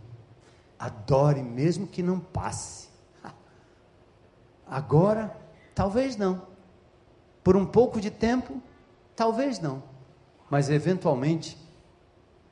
Adore 0.76 1.40
mesmo 1.40 1.86
que 1.86 2.02
não 2.02 2.18
passe. 2.18 2.88
Agora, 4.66 5.36
talvez 5.72 6.16
não. 6.16 6.48
Por 7.44 7.56
um 7.56 7.64
pouco 7.64 8.00
de 8.00 8.10
tempo, 8.10 8.60
talvez 9.14 9.60
não. 9.60 9.84
Mas 10.50 10.68
eventualmente, 10.68 11.56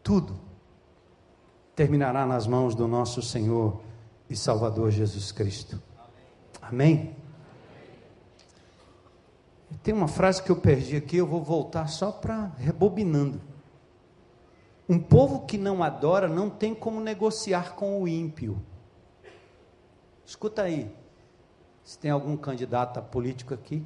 tudo 0.04 0.38
terminará 1.74 2.24
nas 2.24 2.46
mãos 2.46 2.76
do 2.76 2.86
nosso 2.86 3.22
Senhor 3.22 3.82
e 4.30 4.36
Salvador 4.36 4.92
Jesus 4.92 5.32
Cristo. 5.32 5.82
Amém? 6.62 7.16
Tem 9.82 9.92
uma 9.92 10.06
frase 10.06 10.40
que 10.44 10.50
eu 10.50 10.56
perdi 10.56 10.94
aqui, 10.94 11.16
eu 11.16 11.26
vou 11.26 11.42
voltar 11.42 11.88
só 11.88 12.12
para 12.12 12.52
rebobinando. 12.56 13.40
Um 14.88 14.98
povo 14.98 15.44
que 15.44 15.58
não 15.58 15.82
adora 15.82 16.28
não 16.28 16.48
tem 16.48 16.74
como 16.74 16.98
negociar 16.98 17.74
com 17.74 18.00
o 18.00 18.08
ímpio. 18.08 18.58
Escuta 20.24 20.62
aí, 20.62 20.90
se 21.84 21.98
tem 21.98 22.10
algum 22.10 22.36
candidato 22.36 22.98
a 22.98 23.02
político 23.02 23.52
aqui. 23.52 23.84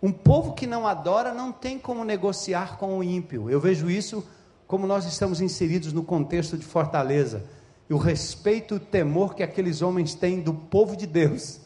Um 0.00 0.12
povo 0.12 0.52
que 0.52 0.66
não 0.66 0.86
adora 0.86 1.34
não 1.34 1.50
tem 1.50 1.78
como 1.78 2.04
negociar 2.04 2.78
com 2.78 2.98
o 2.98 3.02
ímpio. 3.02 3.50
Eu 3.50 3.60
vejo 3.60 3.90
isso 3.90 4.24
como 4.66 4.86
nós 4.86 5.04
estamos 5.06 5.40
inseridos 5.40 5.92
no 5.92 6.04
contexto 6.04 6.56
de 6.56 6.64
Fortaleza. 6.64 7.44
E 7.90 7.94
o 7.94 7.98
respeito 7.98 8.74
e 8.74 8.76
o 8.76 8.80
temor 8.80 9.34
que 9.34 9.42
aqueles 9.42 9.82
homens 9.82 10.14
têm 10.14 10.40
do 10.40 10.54
povo 10.54 10.96
de 10.96 11.06
Deus. 11.06 11.60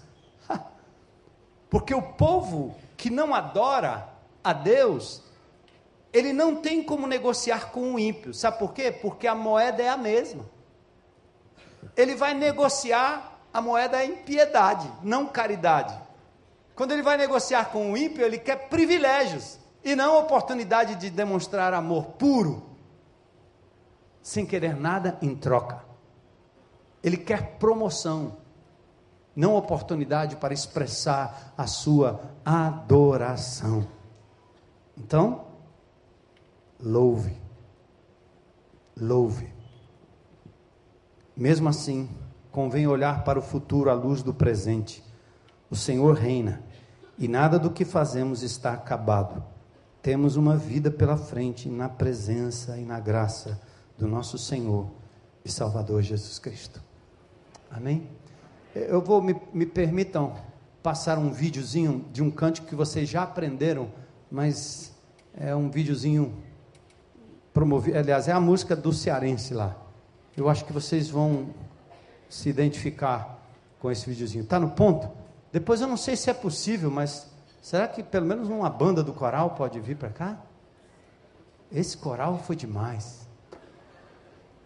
Porque 1.69 1.95
o 1.95 2.03
povo 2.03 2.75
que 2.97 3.11
não 3.11 3.35
adora 3.35 4.09
a 4.43 4.55
Deus 4.55 5.23
ele 6.13 6.33
não 6.33 6.57
tem 6.57 6.83
como 6.83 7.07
negociar 7.07 7.71
com 7.71 7.95
o 7.95 7.99
ímpio. 7.99 8.35
Sabe 8.35 8.59
por 8.59 8.73
quê? 8.73 8.91
Porque 8.91 9.27
a 9.27 9.35
moeda 9.35 9.83
é 9.83 9.89
a 9.89 9.97
mesma. 9.97 10.45
Ele 11.97 12.15
vai 12.15 12.35
negociar 12.35 13.31
a 13.53 13.61
moeda 13.61 14.01
é 14.01 14.07
impiedade, 14.07 14.91
não 15.03 15.27
caridade. 15.27 15.99
Quando 16.75 16.93
ele 16.93 17.03
vai 17.03 17.17
negociar 17.17 17.67
com 17.67 17.93
o 17.93 17.97
ímpio, 17.97 18.25
ele 18.25 18.39
quer 18.39 18.69
privilégios 18.69 19.59
e 19.83 19.97
não 19.97 20.19
oportunidade 20.19 20.95
de 20.95 21.11
demonstrar 21.11 21.75
amor 21.75 22.07
puro, 22.13 22.63
sem 24.23 24.47
querer 24.47 24.77
nada 24.77 25.19
em 25.21 25.35
troca. 25.35 25.85
Ele 27.03 27.17
quer 27.17 27.57
promoção, 27.59 28.37
não 29.35 29.57
oportunidade 29.57 30.37
para 30.37 30.55
expressar 30.55 31.53
a 31.57 31.67
sua 31.67 32.21
adoração. 32.45 33.87
Então, 34.97 35.50
louve. 36.83 37.37
Louve. 38.97 39.53
Mesmo 41.37 41.69
assim, 41.69 42.09
convém 42.51 42.87
olhar 42.87 43.25
para 43.25 43.39
o 43.39 43.43
futuro 43.43 43.91
à 43.91 43.95
luz 43.95 44.23
do 44.23 44.35
presente. 44.35 45.03
O 45.71 45.77
Senhor 45.77 46.15
reina 46.15 46.63
e 47.19 47.29
nada 47.29 47.59
do 47.59 47.71
que 47.71 47.85
fazemos 47.85 48.43
está 48.43 48.73
acabado. 48.73 49.43
Temos 50.03 50.37
uma 50.37 50.57
vida 50.57 50.91
pela 50.91 51.17
frente 51.17 51.69
na 51.69 51.89
presença 51.89 52.79
e 52.79 52.85
na 52.85 52.99
graça 52.99 53.61
do 53.99 54.07
nosso 54.09 54.39
Senhor 54.39 54.91
e 55.45 55.51
Salvador 55.51 56.03
Jesus 56.03 56.39
Cristo. 56.39 56.83
Amém? 57.71 58.09
Eu 58.75 59.01
vou, 59.03 59.21
me, 59.21 59.37
me 59.53 59.67
permitam 59.67 60.35
passar 60.83 61.19
um 61.19 61.31
videozinho 61.31 62.07
de 62.13 62.23
um 62.23 62.31
cântico 62.31 62.67
que 62.67 62.75
vocês 62.75 63.09
já 63.09 63.23
aprenderam, 63.23 63.91
mas 64.31 64.95
é 65.35 65.55
um 65.55 65.71
videozinho 65.71 66.35
promovi, 67.53 67.97
aliás, 67.97 68.29
é 68.29 68.33
a 68.33 68.41
música 68.41 68.77
do 68.77 68.93
cearense 68.93 69.55
lá. 69.55 69.77
Eu 70.37 70.49
acho 70.49 70.65
que 70.65 70.73
vocês 70.73 71.09
vão 71.09 71.55
se 72.29 72.49
identificar 72.49 73.39
com 73.79 73.91
esse 73.91 74.09
videozinho. 74.09 74.45
Está 74.45 74.59
no 74.59 74.71
ponto? 74.71 75.11
Depois 75.53 75.81
eu 75.81 75.89
não 75.89 75.97
sei 75.97 76.17
se 76.17 76.31
é 76.31 76.35
possível, 76.35 76.91
mas 76.91 77.27
será 77.61 77.89
que 77.89 78.03
pelo 78.03 78.27
menos 78.27 78.49
uma 78.49 78.71
banda 78.71 79.03
do 79.03 79.13
coral 79.13 79.51
pode 79.51 79.81
vir 79.81 79.97
para 79.97 80.11
cá? 80.11 80.39
Esse 81.73 81.97
coral 81.97 82.39
foi 82.39 82.57
demais. 82.57 83.27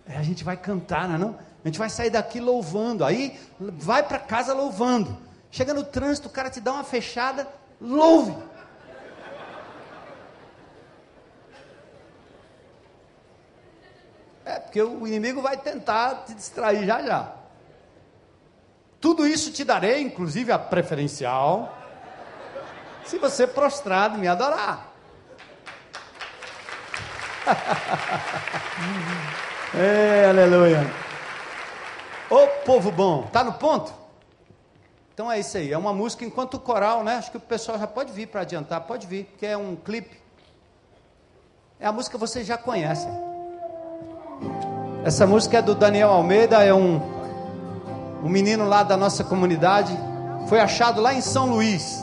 É, 0.07 0.17
a 0.17 0.23
gente 0.23 0.45
vai 0.45 0.57
cantar, 0.57 1.09
não, 1.09 1.15
é 1.15 1.19
não? 1.19 1.39
A 1.65 1.69
gente 1.69 1.79
vai 1.79 1.89
sair 1.89 2.11
daqui 2.11 2.41
louvando. 2.41 3.05
Aí 3.05 3.39
vai 3.59 4.03
para 4.03 4.19
casa 4.19 4.53
louvando. 4.53 5.17
Chega 5.51 5.73
no 5.73 5.85
trânsito, 5.85 6.29
o 6.29 6.31
cara 6.31 6.51
te 6.51 6.61
dá 6.61 6.73
uma 6.73 6.85
fechada, 6.85 7.49
louve. 7.81 8.35
É, 14.45 14.59
porque 14.59 14.83
o 14.83 15.07
inimigo 15.07 15.41
vai 15.41 15.57
tentar 15.57 16.25
te 16.27 16.35
distrair 16.35 16.85
já 16.85 17.01
já. 17.03 17.33
Tudo 19.01 19.27
isso 19.27 19.51
te 19.53 19.65
darei, 19.65 20.03
inclusive 20.03 20.53
a 20.53 20.59
preferencial, 20.59 21.75
se 23.05 23.19
você 23.19 23.47
prostrado 23.47 24.19
me 24.19 24.29
adorar. 24.29 24.93
é, 29.75 30.27
aleluia. 30.29 30.91
Ô 32.31 32.47
povo 32.65 32.91
bom, 32.91 33.25
tá 33.25 33.45
no 33.45 33.53
ponto? 33.55 33.93
Então 35.13 35.31
é 35.31 35.39
isso 35.39 35.57
aí, 35.57 35.73
é 35.73 35.79
uma 35.79 35.93
música 35.93 36.25
enquanto 36.25 36.59
coral, 36.59 37.05
né? 37.05 37.17
Acho 37.17 37.31
que 37.31 37.37
o 37.37 37.41
pessoal 37.41 37.79
já 37.79 37.87
pode 37.87 38.13
vir 38.13 38.29
para 38.29 38.41
adiantar, 38.41 38.81
pode 38.81 39.07
vir, 39.07 39.27
porque 39.27 39.47
é 39.47 39.57
um 39.57 39.77
clipe. 39.77 40.21
É 41.79 41.87
a 41.87 41.93
música 41.93 42.17
que 42.17 42.21
vocês 42.21 42.45
já 42.47 42.59
conhecem. 42.59 43.24
Essa 45.05 45.27
música 45.27 45.59
é 45.59 45.63
do 45.63 45.75
Daniel 45.75 46.09
Almeida, 46.09 46.65
é 46.65 46.73
um, 46.73 46.99
um 48.25 48.29
menino 48.31 48.67
lá 48.67 48.83
da 48.83 48.97
nossa 48.97 49.23
comunidade. 49.23 49.95
Foi 50.49 50.59
achado 50.59 51.03
lá 51.03 51.13
em 51.13 51.21
São 51.21 51.51
Luís. 51.51 52.03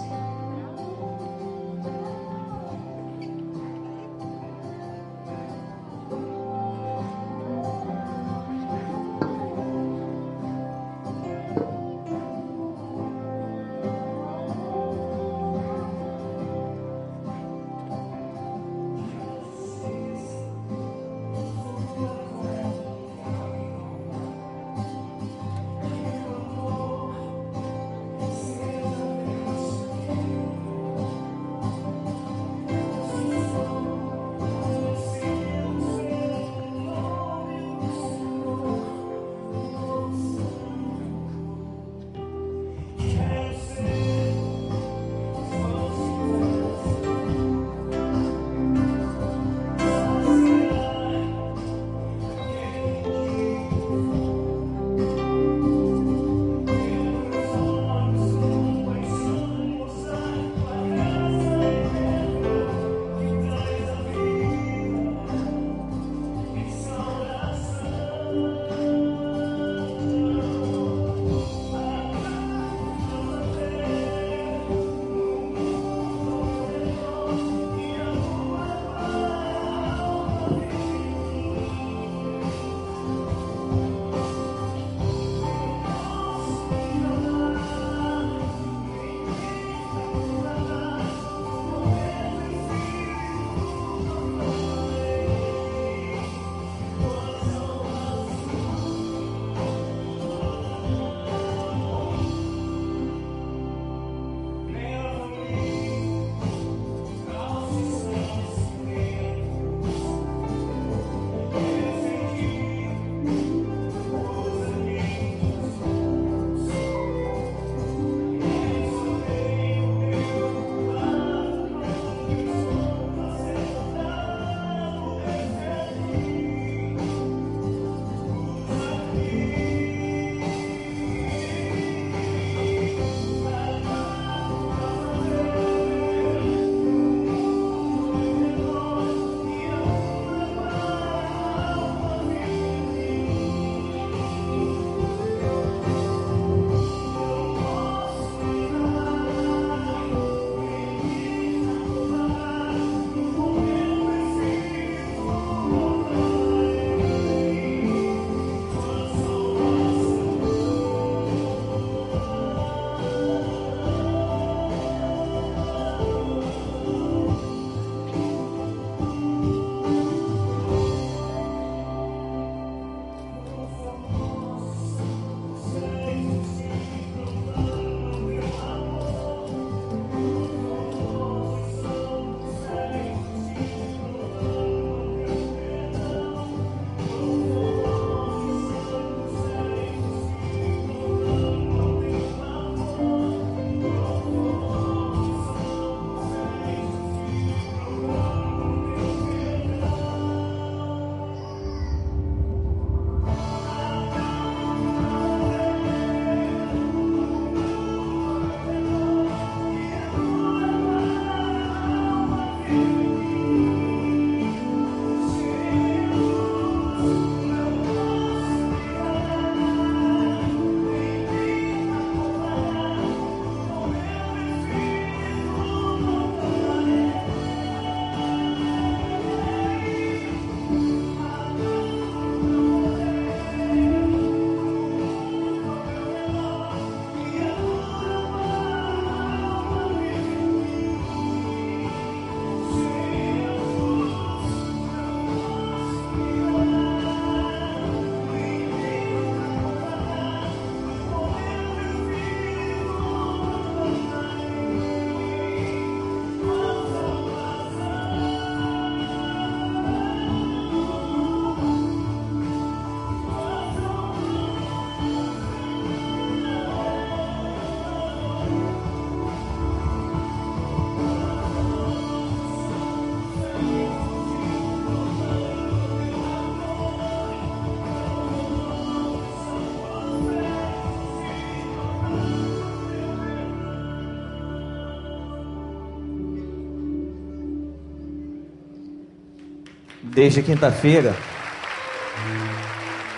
Desde 290.21 290.43
quinta-feira, 290.43 291.15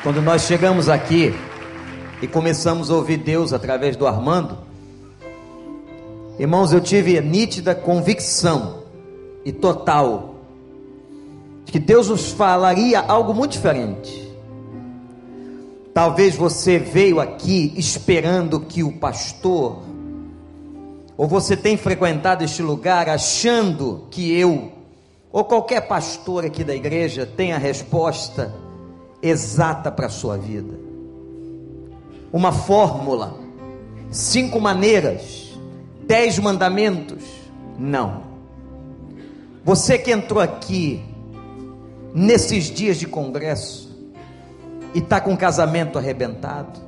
quando 0.01 0.21
nós 0.21 0.43
chegamos 0.43 0.87
aqui 0.87 1.35
e 2.21 2.27
começamos 2.29 2.89
a 2.89 2.95
ouvir 2.95 3.17
Deus 3.17 3.51
através 3.51 3.97
do 3.97 4.07
Armando, 4.07 4.57
irmãos, 6.39 6.71
eu 6.71 6.79
tive 6.79 7.19
nítida 7.19 7.75
convicção 7.75 8.83
e 9.43 9.51
total 9.51 10.35
de 11.65 11.73
que 11.73 11.79
Deus 11.79 12.07
nos 12.07 12.31
falaria 12.31 13.01
algo 13.01 13.33
muito 13.33 13.51
diferente. 13.51 14.33
Talvez 15.93 16.37
você 16.37 16.79
veio 16.79 17.19
aqui 17.19 17.73
esperando 17.75 18.61
que 18.61 18.81
o 18.81 18.93
pastor, 18.93 19.83
ou 21.17 21.27
você 21.27 21.57
tem 21.57 21.75
frequentado 21.75 22.45
este 22.45 22.61
lugar 22.61 23.09
achando 23.09 24.07
que 24.09 24.31
eu 24.31 24.71
ou 25.33 25.43
qualquer 25.43 25.87
pastor 25.87 26.45
aqui 26.45 26.63
da 26.63 26.75
igreja 26.75 27.25
tem 27.25 27.53
a 27.53 27.57
resposta 27.57 28.53
exata 29.19 29.91
para 29.91 30.05
a 30.05 30.09
sua 30.09 30.37
vida. 30.37 30.77
Uma 32.31 32.51
fórmula, 32.51 33.35
cinco 34.11 34.61
maneiras, 34.61 35.57
dez 36.05 36.37
mandamentos. 36.37 37.23
Não. 37.79 38.21
Você 39.65 39.97
que 39.97 40.11
entrou 40.11 40.39
aqui 40.39 41.03
nesses 42.13 42.65
dias 42.65 42.97
de 42.97 43.07
congresso 43.07 43.91
e 44.93 44.99
está 44.99 45.19
com 45.19 45.33
o 45.33 45.37
casamento 45.37 45.97
arrebentado, 45.97 46.79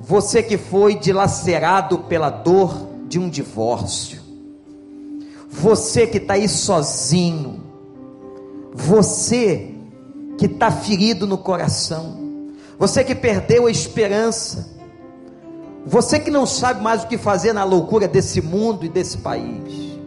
você 0.00 0.42
que 0.42 0.58
foi 0.58 0.96
dilacerado 0.96 2.00
pela 2.00 2.30
dor 2.30 2.88
de 3.06 3.20
um 3.20 3.28
divórcio, 3.28 4.21
você 5.52 6.06
que 6.06 6.16
está 6.16 6.32
aí 6.32 6.48
sozinho, 6.48 7.60
você 8.72 9.74
que 10.38 10.46
está 10.46 10.70
ferido 10.70 11.26
no 11.26 11.36
coração, 11.36 12.50
você 12.78 13.04
que 13.04 13.14
perdeu 13.14 13.66
a 13.66 13.70
esperança, 13.70 14.70
você 15.84 16.18
que 16.18 16.30
não 16.30 16.46
sabe 16.46 16.82
mais 16.82 17.04
o 17.04 17.06
que 17.06 17.18
fazer 17.18 17.52
na 17.52 17.64
loucura 17.64 18.08
desse 18.08 18.40
mundo 18.40 18.86
e 18.86 18.88
desse 18.88 19.18
país, 19.18 19.98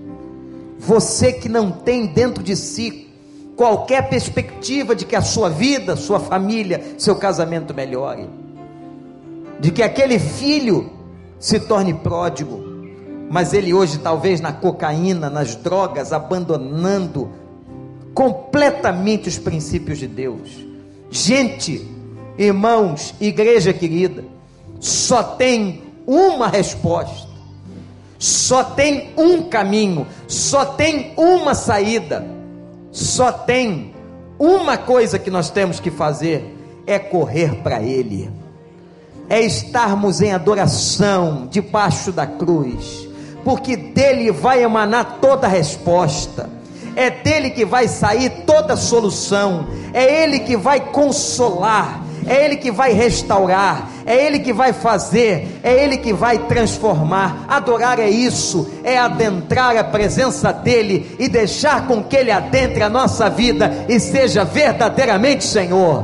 você 0.79 1.31
que 1.31 1.47
não 1.47 1.71
tem 1.71 2.07
dentro 2.07 2.43
de 2.43 2.55
si 2.55 3.07
qualquer 3.55 4.09
perspectiva 4.09 4.95
de 4.95 5.05
que 5.05 5.15
a 5.15 5.21
sua 5.21 5.47
vida, 5.47 5.95
sua 5.95 6.19
família, 6.19 6.95
seu 6.97 7.15
casamento 7.15 7.71
melhore, 7.71 8.27
de 9.59 9.71
que 9.71 9.83
aquele 9.83 10.17
filho 10.17 10.89
se 11.39 11.59
torne 11.59 11.93
pródigo, 11.93 12.74
mas 13.29 13.53
ele 13.53 13.73
hoje 13.73 13.99
talvez 13.99 14.39
na 14.39 14.53
cocaína, 14.53 15.29
nas 15.29 15.55
drogas, 15.55 16.13
abandonando 16.13 17.29
completamente 18.13 19.27
os 19.27 19.37
princípios 19.37 19.97
de 19.97 20.07
Deus. 20.07 20.49
Gente, 21.09 21.85
irmãos, 22.37 23.13
igreja 23.19 23.73
querida, 23.73 24.23
só 24.79 25.23
tem 25.23 25.83
uma 26.05 26.47
resposta, 26.47 27.27
só 28.19 28.63
tem 28.63 29.09
um 29.17 29.43
caminho, 29.43 30.07
só 30.27 30.65
tem 30.65 31.13
uma 31.17 31.53
saída, 31.55 32.25
só 32.91 33.31
tem 33.31 33.93
uma 34.37 34.77
coisa 34.77 35.17
que 35.17 35.31
nós 35.31 35.49
temos 35.49 35.79
que 35.79 35.89
fazer: 35.89 36.55
é 36.85 36.99
correr 36.99 37.55
para 37.63 37.81
Ele, 37.81 38.29
é 39.27 39.41
estarmos 39.41 40.21
em 40.21 40.31
adoração 40.31 41.47
debaixo 41.49 42.11
da 42.11 42.27
cruz 42.27 43.04
porque 43.45 43.77
dele 43.77 44.31
vai 44.31 44.61
emanar 44.61 45.19
toda 45.21 45.47
resposta, 45.47 46.49
é 46.97 47.09
dele 47.09 47.51
que 47.51 47.63
vai 47.63 47.87
sair 47.87 48.43
toda 48.45 48.75
solução, 48.75 49.67
é 49.93 50.23
ele 50.23 50.39
que 50.39 50.57
vai 50.57 50.79
consolar, 50.79 52.03
é 52.27 52.43
Ele 52.43 52.57
que 52.57 52.71
vai 52.71 52.91
restaurar, 52.91 53.87
é 54.05 54.25
Ele 54.25 54.39
que 54.39 54.51
vai 54.51 54.73
fazer, 54.73 55.59
é 55.63 55.83
Ele 55.83 55.97
que 55.97 56.11
vai 56.11 56.39
transformar. 56.39 57.45
Adorar 57.47 57.99
é 57.99 58.09
isso, 58.09 58.67
é 58.83 58.97
adentrar 58.97 59.77
a 59.77 59.83
presença 59.83 60.51
dEle 60.51 61.15
e 61.19 61.29
deixar 61.29 61.87
com 61.87 62.03
que 62.03 62.15
Ele 62.15 62.31
adentre 62.31 62.81
a 62.81 62.89
nossa 62.89 63.29
vida 63.29 63.85
e 63.87 63.99
seja 63.99 64.43
verdadeiramente 64.43 65.43
Senhor. 65.43 66.03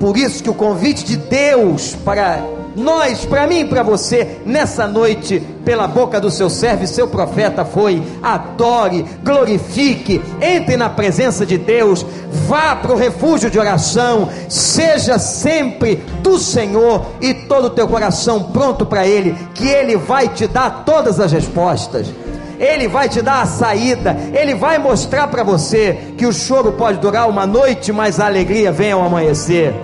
Por 0.00 0.16
isso 0.16 0.42
que 0.42 0.50
o 0.50 0.54
convite 0.54 1.04
de 1.04 1.16
Deus 1.16 1.96
para 2.04 2.42
nós, 2.76 3.24
para 3.24 3.46
mim 3.46 3.60
e 3.60 3.64
para 3.64 3.82
você, 3.82 4.38
nessa 4.44 4.86
noite, 4.86 5.40
pela 5.64 5.86
boca 5.86 6.20
do 6.20 6.30
seu 6.30 6.50
servo 6.50 6.84
e 6.84 6.88
seu 6.88 7.06
profeta, 7.06 7.64
foi: 7.64 8.02
adore, 8.22 9.04
glorifique, 9.22 10.20
entre 10.40 10.76
na 10.76 10.90
presença 10.90 11.46
de 11.46 11.56
Deus, 11.56 12.04
vá 12.46 12.74
para 12.74 12.92
o 12.92 12.96
refúgio 12.96 13.50
de 13.50 13.58
oração, 13.58 14.28
seja 14.48 15.18
sempre 15.18 15.96
do 16.20 16.38
Senhor 16.38 17.06
e 17.20 17.32
todo 17.32 17.66
o 17.66 17.70
teu 17.70 17.86
coração 17.86 18.42
pronto 18.44 18.84
para 18.84 19.06
Ele, 19.06 19.36
que 19.54 19.68
Ele 19.68 19.96
vai 19.96 20.28
te 20.28 20.46
dar 20.46 20.84
todas 20.84 21.20
as 21.20 21.32
respostas. 21.32 22.12
Ele 22.58 22.86
vai 22.86 23.08
te 23.08 23.20
dar 23.20 23.42
a 23.42 23.46
saída, 23.46 24.16
Ele 24.32 24.54
vai 24.54 24.78
mostrar 24.78 25.26
para 25.26 25.42
você 25.42 26.14
que 26.16 26.24
o 26.24 26.32
choro 26.32 26.72
pode 26.72 26.98
durar 26.98 27.28
uma 27.28 27.46
noite, 27.46 27.92
mas 27.92 28.20
a 28.20 28.26
alegria 28.26 28.70
vem 28.70 28.92
ao 28.92 29.02
amanhecer 29.02 29.74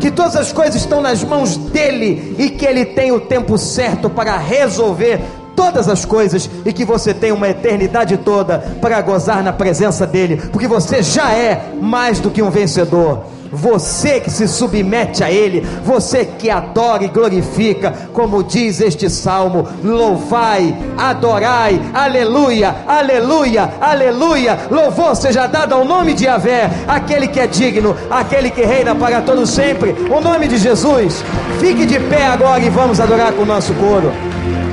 que 0.00 0.10
todas 0.10 0.36
as 0.36 0.52
coisas 0.52 0.76
estão 0.76 1.00
nas 1.00 1.24
mãos 1.24 1.56
dele 1.56 2.36
e 2.38 2.50
que 2.50 2.64
ele 2.64 2.84
tem 2.84 3.12
o 3.12 3.20
tempo 3.20 3.58
certo 3.58 4.08
para 4.08 4.36
resolver 4.36 5.20
todas 5.58 5.88
as 5.88 6.04
coisas 6.04 6.48
e 6.64 6.72
que 6.72 6.84
você 6.84 7.12
tem 7.12 7.32
uma 7.32 7.48
eternidade 7.48 8.16
toda 8.18 8.60
para 8.80 9.00
gozar 9.00 9.42
na 9.42 9.52
presença 9.52 10.06
dele, 10.06 10.36
porque 10.52 10.68
você 10.68 11.02
já 11.02 11.32
é 11.32 11.72
mais 11.82 12.20
do 12.20 12.30
que 12.30 12.40
um 12.40 12.48
vencedor 12.48 13.24
você 13.50 14.20
que 14.20 14.30
se 14.30 14.46
submete 14.46 15.24
a 15.24 15.30
Ele, 15.30 15.66
você 15.82 16.24
que 16.24 16.50
adora 16.50 17.02
e 17.02 17.08
glorifica, 17.08 17.94
como 18.12 18.44
diz 18.44 18.78
este 18.78 19.08
salmo: 19.08 19.66
louvai, 19.82 20.76
adorai, 20.98 21.80
aleluia, 21.94 22.76
aleluia, 22.86 23.72
aleluia. 23.80 24.58
Louvor 24.70 25.16
seja 25.16 25.46
dado 25.46 25.74
ao 25.74 25.82
nome 25.82 26.12
de 26.12 26.26
Yahvé, 26.26 26.70
aquele 26.86 27.26
que 27.26 27.40
é 27.40 27.46
digno, 27.46 27.96
aquele 28.10 28.50
que 28.50 28.62
reina 28.62 28.94
para 28.94 29.22
todo 29.22 29.46
sempre. 29.46 29.94
O 30.10 30.20
nome 30.20 30.46
de 30.46 30.58
Jesus. 30.58 31.24
Fique 31.58 31.86
de 31.86 31.98
pé 31.98 32.26
agora 32.26 32.60
e 32.60 32.68
vamos 32.68 33.00
adorar 33.00 33.32
com 33.32 33.42
o 33.42 33.46
nosso 33.46 33.72
coro. 33.74 34.12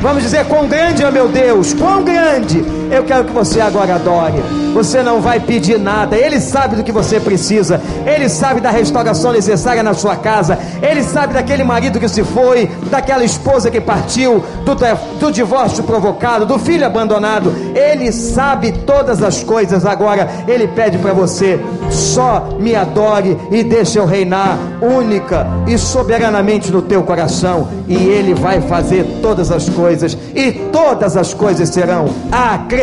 Vamos 0.05 0.21
dizer 0.21 0.45
quão 0.45 0.67
grande 0.67 1.03
é 1.03 1.09
meu 1.09 1.27
Deus, 1.27 1.73
quão 1.73 2.03
grande. 2.03 2.63
Eu 2.91 3.03
quero 3.03 3.25
que 3.25 3.31
você 3.31 3.59
agora 3.61 3.95
adore. 3.95 4.41
Você 4.73 5.01
não 5.01 5.21
vai 5.21 5.39
pedir 5.39 5.79
nada, 5.79 6.17
Ele 6.17 6.39
sabe 6.39 6.75
do 6.75 6.83
que 6.83 6.91
você 6.91 7.17
precisa, 7.17 7.81
Ele 8.05 8.27
sabe 8.27 8.59
da 8.59 8.69
restauração 8.69 9.31
necessária 9.31 9.81
na 9.81 9.93
sua 9.93 10.17
casa, 10.17 10.59
Ele 10.81 11.01
sabe 11.01 11.33
daquele 11.33 11.63
marido 11.63 11.97
que 11.97 12.09
se 12.09 12.23
foi, 12.23 12.69
daquela 12.91 13.23
esposa 13.23 13.71
que 13.71 13.79
partiu, 13.79 14.43
do, 14.65 14.75
do 15.17 15.31
divórcio 15.31 15.83
provocado, 15.83 16.45
do 16.45 16.59
filho 16.59 16.85
abandonado. 16.85 17.53
Ele 17.73 18.11
sabe 18.11 18.73
todas 18.85 19.23
as 19.23 19.41
coisas. 19.43 19.85
Agora, 19.85 20.29
Ele 20.45 20.67
pede 20.67 20.97
para 20.97 21.13
você: 21.13 21.57
só 21.89 22.49
me 22.59 22.75
adore 22.75 23.37
e 23.51 23.63
deixe 23.63 23.97
eu 23.97 24.05
reinar 24.05 24.57
única 24.81 25.47
e 25.67 25.77
soberanamente 25.77 26.69
no 26.69 26.81
teu 26.81 27.01
coração, 27.03 27.69
e 27.87 27.95
Ele 27.95 28.33
vai 28.33 28.59
fazer 28.59 29.19
todas 29.21 29.51
as 29.51 29.69
coisas, 29.69 30.17
e 30.35 30.51
todas 30.51 31.15
as 31.15 31.33
coisas 31.33 31.69
serão 31.69 32.09
acrescentadas. 32.29 32.74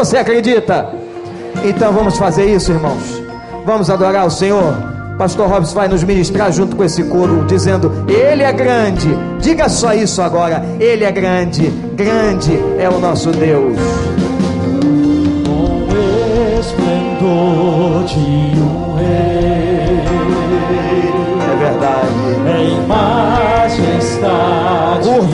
Você 0.00 0.16
acredita? 0.16 0.88
Então 1.64 1.92
vamos 1.92 2.16
fazer 2.16 2.46
isso, 2.46 2.72
irmãos. 2.72 3.22
Vamos 3.64 3.90
adorar 3.90 4.26
o 4.26 4.30
Senhor. 4.30 4.74
Pastor 5.18 5.48
Robson 5.48 5.74
vai 5.74 5.86
nos 5.86 6.02
ministrar 6.02 6.50
junto 6.50 6.74
com 6.74 6.82
esse 6.82 7.04
coro, 7.04 7.44
dizendo: 7.46 7.92
Ele 8.08 8.42
é 8.42 8.52
grande. 8.52 9.08
Diga 9.38 9.68
só 9.68 9.92
isso 9.92 10.22
agora: 10.22 10.64
Ele 10.80 11.04
é 11.04 11.12
grande, 11.12 11.68
grande 11.94 12.58
é 12.78 12.88
o 12.88 12.98
nosso 12.98 13.30
Deus. 13.30 13.76
Com 15.44 15.86
esplendor 16.58 18.04
de 18.04 18.60
um 18.60 18.94
rei, 18.96 20.00
é 21.42 21.56
verdade. 21.58 22.10
Em 22.58 22.86
majestade, 22.86 23.19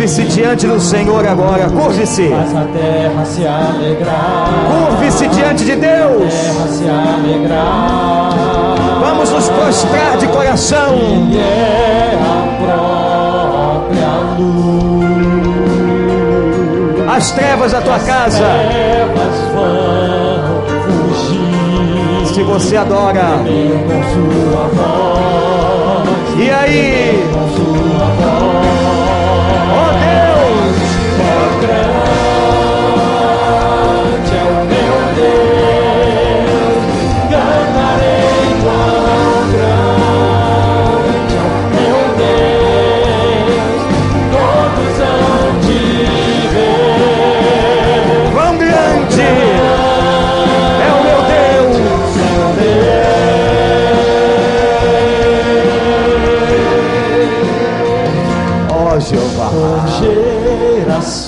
curve-se 0.07 0.23
diante 0.25 0.67
do 0.69 0.79
Senhor 0.79 1.27
agora, 1.27 1.69
curve-se. 1.69 2.29
Faz 2.29 2.55
a 2.55 2.65
terra 2.67 3.25
se 3.25 3.45
alegrar, 3.45 4.49
curve-se 4.89 5.27
diante 5.29 5.65
de 5.65 5.75
Deus. 5.75 6.23
A 6.23 6.29
terra 6.29 6.69
se 6.69 6.85
alegrar. 6.89 8.31
Vamos 9.01 9.31
nos 9.31 9.49
prostrar 9.49 10.17
de 10.19 10.29
coração. 10.29 10.95
Ele 10.95 11.39
é 11.39 12.17
a 12.23 12.47
própria 13.83 14.09
luz. 14.39 15.07
As 17.17 17.33
trevas 17.33 17.73
da 17.73 17.81
tua 17.81 17.99
casa. 17.99 18.47
As 18.47 18.69
trevas 18.69 19.41
vão 19.55 20.63
fugir. 21.09 22.33
Se 22.33 22.43
você 22.45 22.77
adora. 22.77 23.41
Com 23.89 24.03
sua 24.15 24.69
voz. 24.69 26.07
E 26.39 26.51
aí? 26.51 27.27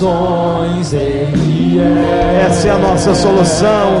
Ele 0.01 1.77
é. 1.79 2.45
Essa 2.47 2.69
é 2.69 2.71
a 2.71 2.77
nossa 2.77 3.13
solução. 3.13 3.99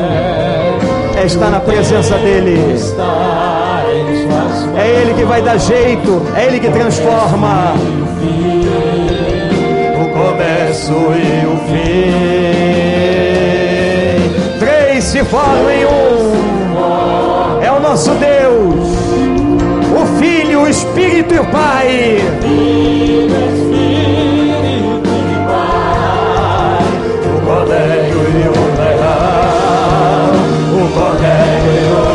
É 1.17 1.25
estar 1.25 1.49
na 1.49 1.59
presença 1.59 2.17
dEle. 2.17 2.57
É 4.77 5.01
Ele 5.01 5.13
que 5.13 5.25
vai 5.25 5.41
dar 5.41 5.57
jeito. 5.57 6.21
É 6.35 6.45
Ele 6.45 6.61
que 6.61 6.69
transforma. 6.69 7.73
O 10.01 10.05
começo 10.09 10.93
e 10.93 11.45
o 11.45 11.57
fim. 11.67 12.13
Três 14.59 15.03
se 15.03 15.21
formam 15.25 15.69
em 15.69 15.85
um. 15.85 16.31
É 17.61 17.71
o 17.71 17.79
nosso 17.81 18.11
Deus. 18.11 18.87
O 20.01 20.05
Filho, 20.17 20.61
o 20.61 20.67
Espírito 20.67 21.33
e 21.33 21.39
o 21.39 21.45
Pai. 21.47 22.19
O 30.71 30.89
Cordeiro 30.91 31.71
e 31.71 31.85
o 31.91 32.08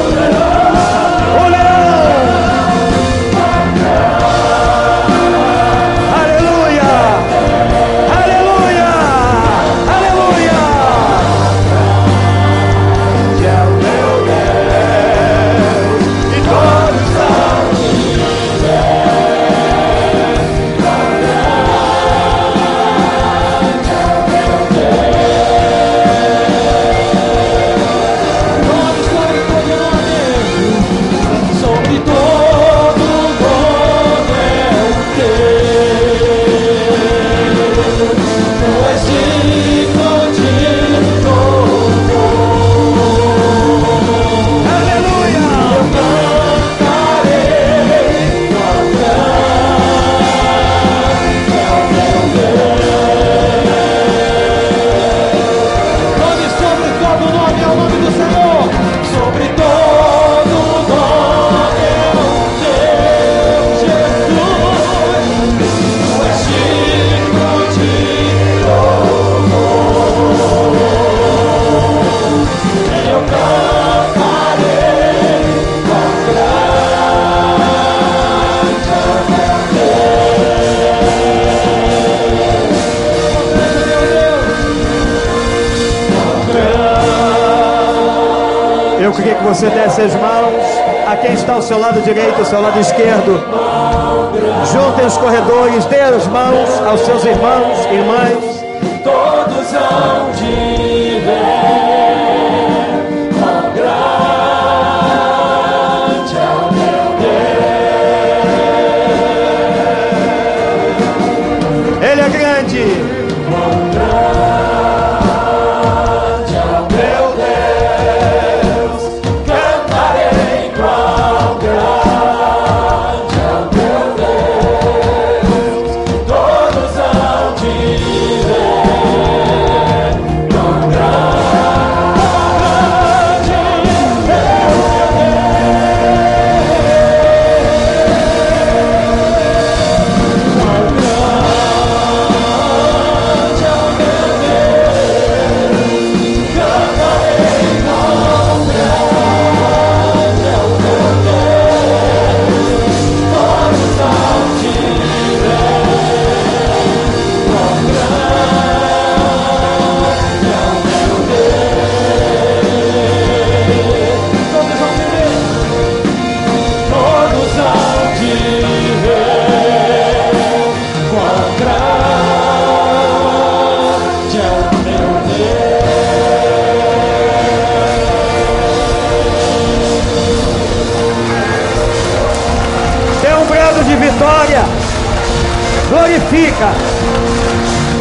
corredores, 96.29 96.69
dê 96.69 96.81
as 96.81 96.81
mãos 96.81 96.81
aos 96.87 97.01
seus 97.01 97.25
irmãos 97.25 97.85
irmãs. 97.87 98.54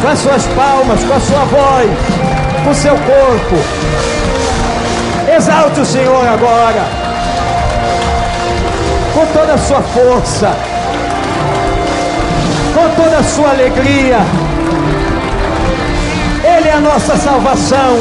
Com 0.02 0.08
as 0.08 0.18
suas 0.18 0.44
palmas, 0.48 1.04
com 1.04 1.14
a 1.14 1.20
sua 1.20 1.44
voz, 1.44 1.90
com 2.64 2.70
o 2.70 2.74
seu 2.74 2.96
corpo. 2.96 3.56
Exalte 5.36 5.80
o 5.80 5.86
Senhor 5.86 6.26
agora. 6.26 6.84
Com 9.14 9.24
toda 9.26 9.54
a 9.54 9.58
sua 9.58 9.80
força. 9.82 10.52
Com 12.74 13.02
toda 13.02 13.18
a 13.18 13.22
sua 13.22 13.50
alegria. 13.50 14.18
Ele 16.42 16.68
é 16.68 16.72
a 16.72 16.80
nossa 16.80 17.16
salvação. 17.16 18.00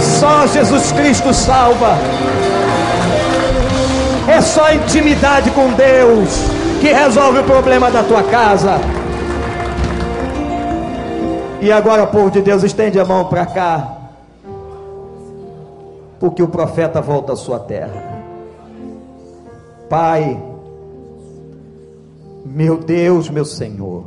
Só 0.00 0.46
Jesus 0.46 0.92
Cristo 0.92 1.34
salva. 1.34 1.98
É 4.28 4.40
só 4.40 4.72
intimidade 4.72 5.50
com 5.50 5.72
Deus 5.72 6.59
que 6.80 6.92
resolve 6.92 7.40
o 7.40 7.44
problema 7.44 7.90
da 7.90 8.02
tua 8.02 8.22
casa. 8.22 8.78
E 11.60 11.70
agora, 11.70 12.06
povo 12.06 12.30
de 12.30 12.40
Deus, 12.40 12.62
estende 12.62 12.98
a 12.98 13.04
mão 13.04 13.26
para 13.26 13.44
cá. 13.44 13.96
Porque 16.18 16.42
o 16.42 16.48
profeta 16.48 17.02
volta 17.02 17.34
à 17.34 17.36
sua 17.36 17.58
terra. 17.58 18.22
Pai, 19.90 20.42
meu 22.44 22.78
Deus, 22.78 23.28
meu 23.28 23.44
Senhor. 23.44 24.06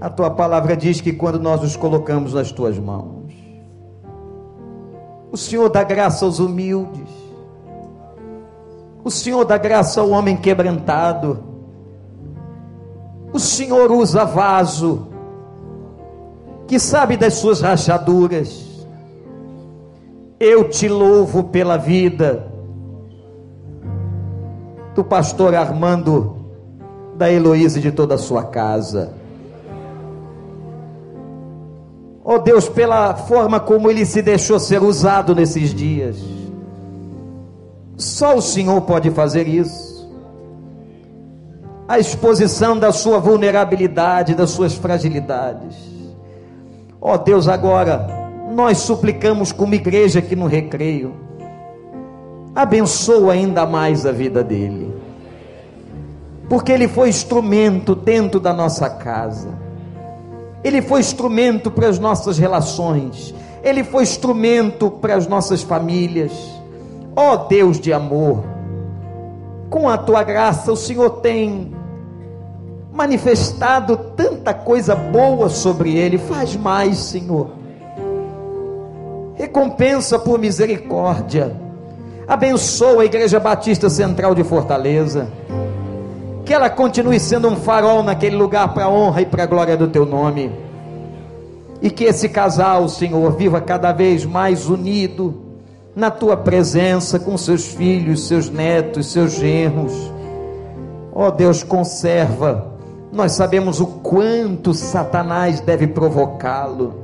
A 0.00 0.08
tua 0.08 0.30
palavra 0.30 0.76
diz 0.76 1.00
que 1.00 1.12
quando 1.12 1.40
nós 1.40 1.60
nos 1.60 1.74
colocamos 1.74 2.34
nas 2.34 2.52
tuas 2.52 2.78
mãos, 2.78 3.32
o 5.32 5.36
Senhor 5.36 5.68
dá 5.68 5.82
graça 5.82 6.24
aos 6.24 6.38
humildes. 6.38 7.17
O 9.08 9.10
Senhor 9.10 9.42
dá 9.46 9.56
graça 9.56 10.02
ao 10.02 10.10
homem 10.10 10.36
quebrantado. 10.36 11.42
O 13.32 13.38
Senhor 13.38 13.90
usa 13.90 14.26
vaso 14.26 15.08
que 16.66 16.78
sabe 16.78 17.16
das 17.16 17.32
suas 17.32 17.62
rachaduras. 17.62 18.86
Eu 20.38 20.68
te 20.68 20.90
louvo 20.90 21.44
pela 21.44 21.78
vida 21.78 22.52
do 24.94 25.02
pastor 25.02 25.54
Armando 25.54 26.36
da 27.16 27.32
Heloísa 27.32 27.78
e 27.78 27.82
de 27.82 27.90
toda 27.90 28.16
a 28.16 28.18
sua 28.18 28.44
casa. 28.44 29.14
Oh 32.22 32.38
Deus, 32.38 32.68
pela 32.68 33.14
forma 33.14 33.58
como 33.58 33.90
ele 33.90 34.04
se 34.04 34.20
deixou 34.20 34.60
ser 34.60 34.82
usado 34.82 35.34
nesses 35.34 35.72
dias. 35.72 36.47
Só 37.98 38.36
o 38.36 38.40
Senhor 38.40 38.80
pode 38.82 39.10
fazer 39.10 39.48
isso. 39.48 40.08
A 41.88 41.98
exposição 41.98 42.78
da 42.78 42.92
sua 42.92 43.18
vulnerabilidade, 43.18 44.36
das 44.36 44.50
suas 44.50 44.74
fragilidades. 44.74 45.74
Ó 47.00 47.14
oh 47.14 47.18
Deus, 47.18 47.48
agora 47.48 48.06
nós 48.54 48.78
suplicamos 48.78 49.50
como 49.50 49.74
igreja 49.74 50.20
aqui 50.20 50.36
no 50.36 50.46
recreio. 50.46 51.12
Abençoa 52.54 53.32
ainda 53.32 53.66
mais 53.66 54.06
a 54.06 54.12
vida 54.12 54.44
dele. 54.44 54.94
Porque 56.48 56.70
ele 56.70 56.86
foi 56.86 57.08
instrumento 57.08 57.96
dentro 57.96 58.38
da 58.38 58.52
nossa 58.52 58.88
casa. 58.88 59.48
Ele 60.62 60.80
foi 60.80 61.00
instrumento 61.00 61.68
para 61.68 61.88
as 61.88 61.98
nossas 61.98 62.38
relações. 62.38 63.34
Ele 63.62 63.82
foi 63.82 64.04
instrumento 64.04 64.88
para 64.88 65.16
as 65.16 65.26
nossas 65.26 65.62
famílias 65.62 66.57
Ó 67.20 67.32
oh 67.32 67.36
Deus 67.48 67.80
de 67.80 67.92
amor, 67.92 68.44
com 69.68 69.88
a 69.88 69.98
tua 69.98 70.22
graça 70.22 70.70
o 70.70 70.76
Senhor 70.76 71.10
tem 71.18 71.74
manifestado 72.92 73.96
tanta 74.14 74.54
coisa 74.54 74.94
boa 74.94 75.48
sobre 75.48 75.96
ele. 75.96 76.16
Faz 76.16 76.54
mais, 76.54 76.96
Senhor. 76.96 77.50
Recompensa 79.34 80.16
por 80.16 80.38
misericórdia. 80.38 81.56
Abençoa 82.28 83.02
a 83.02 83.06
Igreja 83.06 83.40
Batista 83.40 83.90
Central 83.90 84.32
de 84.32 84.44
Fortaleza. 84.44 85.26
Que 86.44 86.54
ela 86.54 86.70
continue 86.70 87.18
sendo 87.18 87.48
um 87.48 87.56
farol 87.56 88.04
naquele 88.04 88.36
lugar 88.36 88.72
para 88.72 88.84
a 88.84 88.88
honra 88.88 89.22
e 89.22 89.26
para 89.26 89.42
a 89.42 89.46
glória 89.46 89.76
do 89.76 89.88
teu 89.88 90.06
nome. 90.06 90.52
E 91.82 91.90
que 91.90 92.04
esse 92.04 92.28
casal, 92.28 92.88
Senhor, 92.88 93.32
viva 93.32 93.60
cada 93.60 93.90
vez 93.90 94.24
mais 94.24 94.68
unido 94.68 95.47
na 95.98 96.12
tua 96.12 96.36
presença 96.36 97.18
com 97.18 97.36
seus 97.36 97.66
filhos, 97.66 98.28
seus 98.28 98.48
netos, 98.48 99.06
seus 99.06 99.32
genros. 99.32 99.92
Ó 101.12 101.26
oh 101.26 101.30
Deus, 101.32 101.64
conserva. 101.64 102.72
Nós 103.10 103.32
sabemos 103.32 103.80
o 103.80 103.86
quanto 103.86 104.72
Satanás 104.72 105.58
deve 105.58 105.88
provocá-lo, 105.88 107.02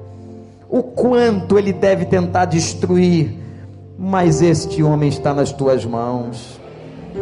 o 0.69 0.81
quanto 0.81 1.59
ele 1.59 1.73
deve 1.73 2.05
tentar 2.05 2.45
destruir, 2.45 3.37
mas 3.99 4.41
este 4.41 4.81
homem 4.81 5.09
está 5.09 5.35
nas 5.35 5.51
tuas 5.51 5.85
mãos. 5.85 6.61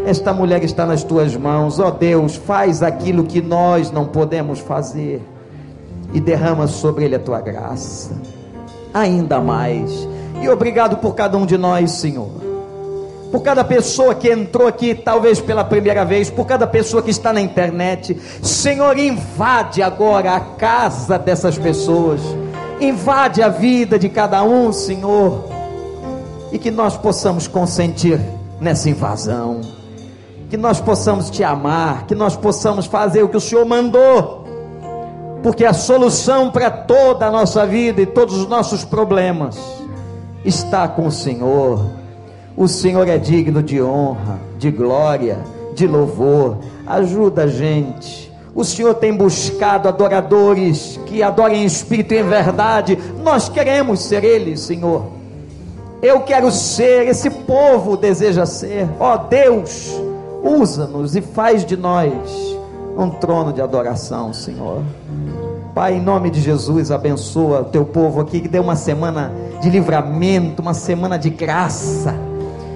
Esta 0.05 0.31
mulher 0.35 0.63
está 0.63 0.85
nas 0.85 1.03
tuas 1.03 1.35
mãos, 1.35 1.81
ó 1.81 1.89
oh 1.89 1.91
Deus, 1.91 2.37
faz 2.37 2.83
aquilo 2.83 3.25
que 3.25 3.41
nós 3.41 3.91
não 3.91 4.05
podemos 4.05 4.59
fazer 4.59 5.23
e 6.13 6.21
derrama 6.21 6.67
sobre 6.67 7.07
ele 7.07 7.15
a 7.15 7.19
tua 7.19 7.41
graça, 7.41 8.13
ainda 8.93 9.41
mais 9.41 10.07
e 10.41 10.49
obrigado 10.49 10.97
por 10.97 11.15
cada 11.15 11.37
um 11.37 11.47
de 11.47 11.59
nós, 11.59 11.93
Senhor. 11.93 12.31
Por 13.31 13.43
cada 13.43 13.65
pessoa 13.65 14.15
que 14.15 14.31
entrou 14.31 14.67
aqui, 14.69 14.95
talvez 14.95 15.41
pela 15.41 15.65
primeira 15.65 16.05
vez, 16.05 16.29
por 16.29 16.47
cada 16.47 16.67
pessoa 16.67 17.03
que 17.03 17.11
está 17.11 17.33
na 17.33 17.41
internet. 17.41 18.21
Senhor, 18.43 18.99
invade 18.99 19.83
agora 19.83 20.35
a 20.35 20.41
casa 20.41 21.19
dessas 21.19 21.57
pessoas. 21.57 22.21
Invade 22.79 23.41
a 23.41 23.49
vida 23.49 23.99
de 23.99 24.09
cada 24.09 24.43
um, 24.43 24.71
Senhor. 24.71 25.45
E 26.51 26.59
que 26.59 26.71
nós 26.71 26.97
possamos 26.97 27.47
consentir 27.47 28.21
nessa 28.61 28.91
invasão. 28.91 29.63
Que 30.51 30.59
nós 30.59 30.79
possamos 30.79 31.31
te 31.31 31.43
amar. 31.43 32.07
Que 32.07 32.15
nós 32.15 32.37
possamos 32.37 32.85
fazer 32.85 33.23
o 33.23 33.29
que 33.29 33.37
o 33.39 33.41
Senhor 33.41 33.65
mandou. 33.65 34.45
Porque 35.43 35.65
a 35.65 35.73
solução 35.73 36.51
para 36.51 36.71
toda 36.71 37.27
a 37.27 37.31
nossa 37.31 37.65
vida 37.67 38.03
e 38.03 38.07
todos 38.07 38.37
os 38.37 38.47
nossos 38.47 38.85
problemas 38.85 39.82
está 40.45 40.89
com 40.89 41.07
o 41.07 41.13
Senhor. 41.13 41.85
O 42.57 42.69
Senhor 42.69 43.09
é 43.09 43.19
digno 43.19 43.63
de 43.63 43.83
honra, 43.83 44.39
de 44.59 44.71
glória, 44.71 45.39
de 45.75 45.87
louvor. 45.87 46.59
Ajuda 46.87 47.45
a 47.45 47.47
gente. 47.47 48.31
O 48.55 48.65
Senhor 48.65 48.95
tem 48.95 49.17
buscado 49.17 49.89
adoradores 49.89 51.01
que 51.07 51.23
adorem 51.23 51.63
em 51.63 51.65
espírito 51.65 52.13
e 52.13 52.19
em 52.19 52.29
verdade. 52.29 52.99
Nós 53.23 53.49
queremos 53.49 54.01
ser 54.01 54.25
eles, 54.25 54.61
Senhor. 54.61 55.07
Eu 56.03 56.21
quero 56.21 56.51
ser, 56.51 57.07
esse 57.09 57.31
povo 57.31 57.97
deseja 57.97 58.45
ser. 58.45 58.89
Ó 58.99 59.15
oh, 59.15 59.19
Deus, 59.29 59.93
usa-nos 60.43 61.17
e 61.17 61.23
faz 61.23 61.65
de 61.65 61.77
nós 61.77 62.13
um 62.97 63.09
trono 63.09 63.53
de 63.53 63.63
adoração, 63.63 64.33
Senhor. 64.35 64.83
Pai, 65.75 65.95
em 65.95 66.03
nome 66.03 66.29
de 66.29 66.39
Jesus, 66.39 66.91
abençoa 66.91 67.63
o 67.63 67.65
teu 67.65 67.83
povo 67.83 68.21
aqui 68.21 68.41
que 68.41 68.49
deu 68.49 68.63
uma 68.63 68.77
semana 68.77 69.33
de 69.63 69.71
livramento, 69.71 70.61
uma 70.61 70.75
semana 70.75 71.19
de 71.19 71.31
graça, 71.31 72.15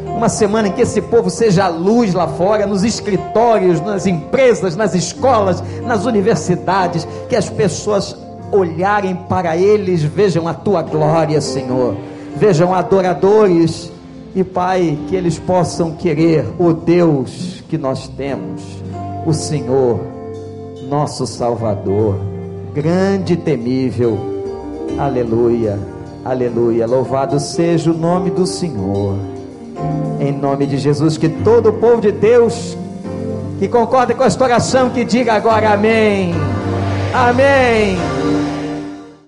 uma 0.06 0.30
semana 0.30 0.68
em 0.68 0.72
que 0.72 0.80
esse 0.80 1.02
povo 1.02 1.28
seja 1.28 1.66
a 1.66 1.68
luz 1.68 2.14
lá 2.14 2.26
fora, 2.26 2.66
nos 2.66 2.84
escritórios, 2.84 3.82
nas 3.82 4.06
empresas, 4.06 4.74
nas 4.74 4.94
escolas, 4.94 5.62
nas 5.82 6.06
universidades, 6.06 7.06
que 7.28 7.36
as 7.36 7.50
pessoas 7.50 8.16
olharem 8.50 9.14
para 9.14 9.58
eles, 9.58 10.02
vejam 10.02 10.48
a 10.48 10.54
tua 10.54 10.80
glória, 10.80 11.38
Senhor, 11.42 11.94
vejam 12.34 12.74
adoradores 12.74 13.92
e 14.34 14.42
Pai, 14.42 14.98
que 15.06 15.14
eles 15.14 15.38
possam 15.38 15.92
querer 15.92 16.46
o 16.58 16.72
Deus 16.72 17.62
que 17.68 17.76
nós 17.76 18.08
temos, 18.08 18.62
o 19.26 19.34
Senhor, 19.34 20.00
nosso 20.88 21.26
Salvador 21.26 22.35
grande 22.76 23.32
e 23.32 23.36
temível. 23.38 24.18
Aleluia, 24.98 25.78
aleluia. 26.22 26.86
Louvado 26.86 27.40
seja 27.40 27.90
o 27.90 27.96
nome 27.96 28.30
do 28.30 28.46
Senhor. 28.46 29.16
Em 30.20 30.30
nome 30.30 30.66
de 30.66 30.76
Jesus, 30.76 31.16
que 31.16 31.26
todo 31.26 31.70
o 31.70 31.72
povo 31.72 32.02
de 32.02 32.12
Deus 32.12 32.76
que 33.58 33.66
concorda 33.66 34.14
com 34.14 34.22
esta 34.22 34.44
oração, 34.44 34.90
que 34.90 35.04
diga 35.06 35.32
agora 35.32 35.72
amém. 35.72 36.34
Amém. 37.14 37.96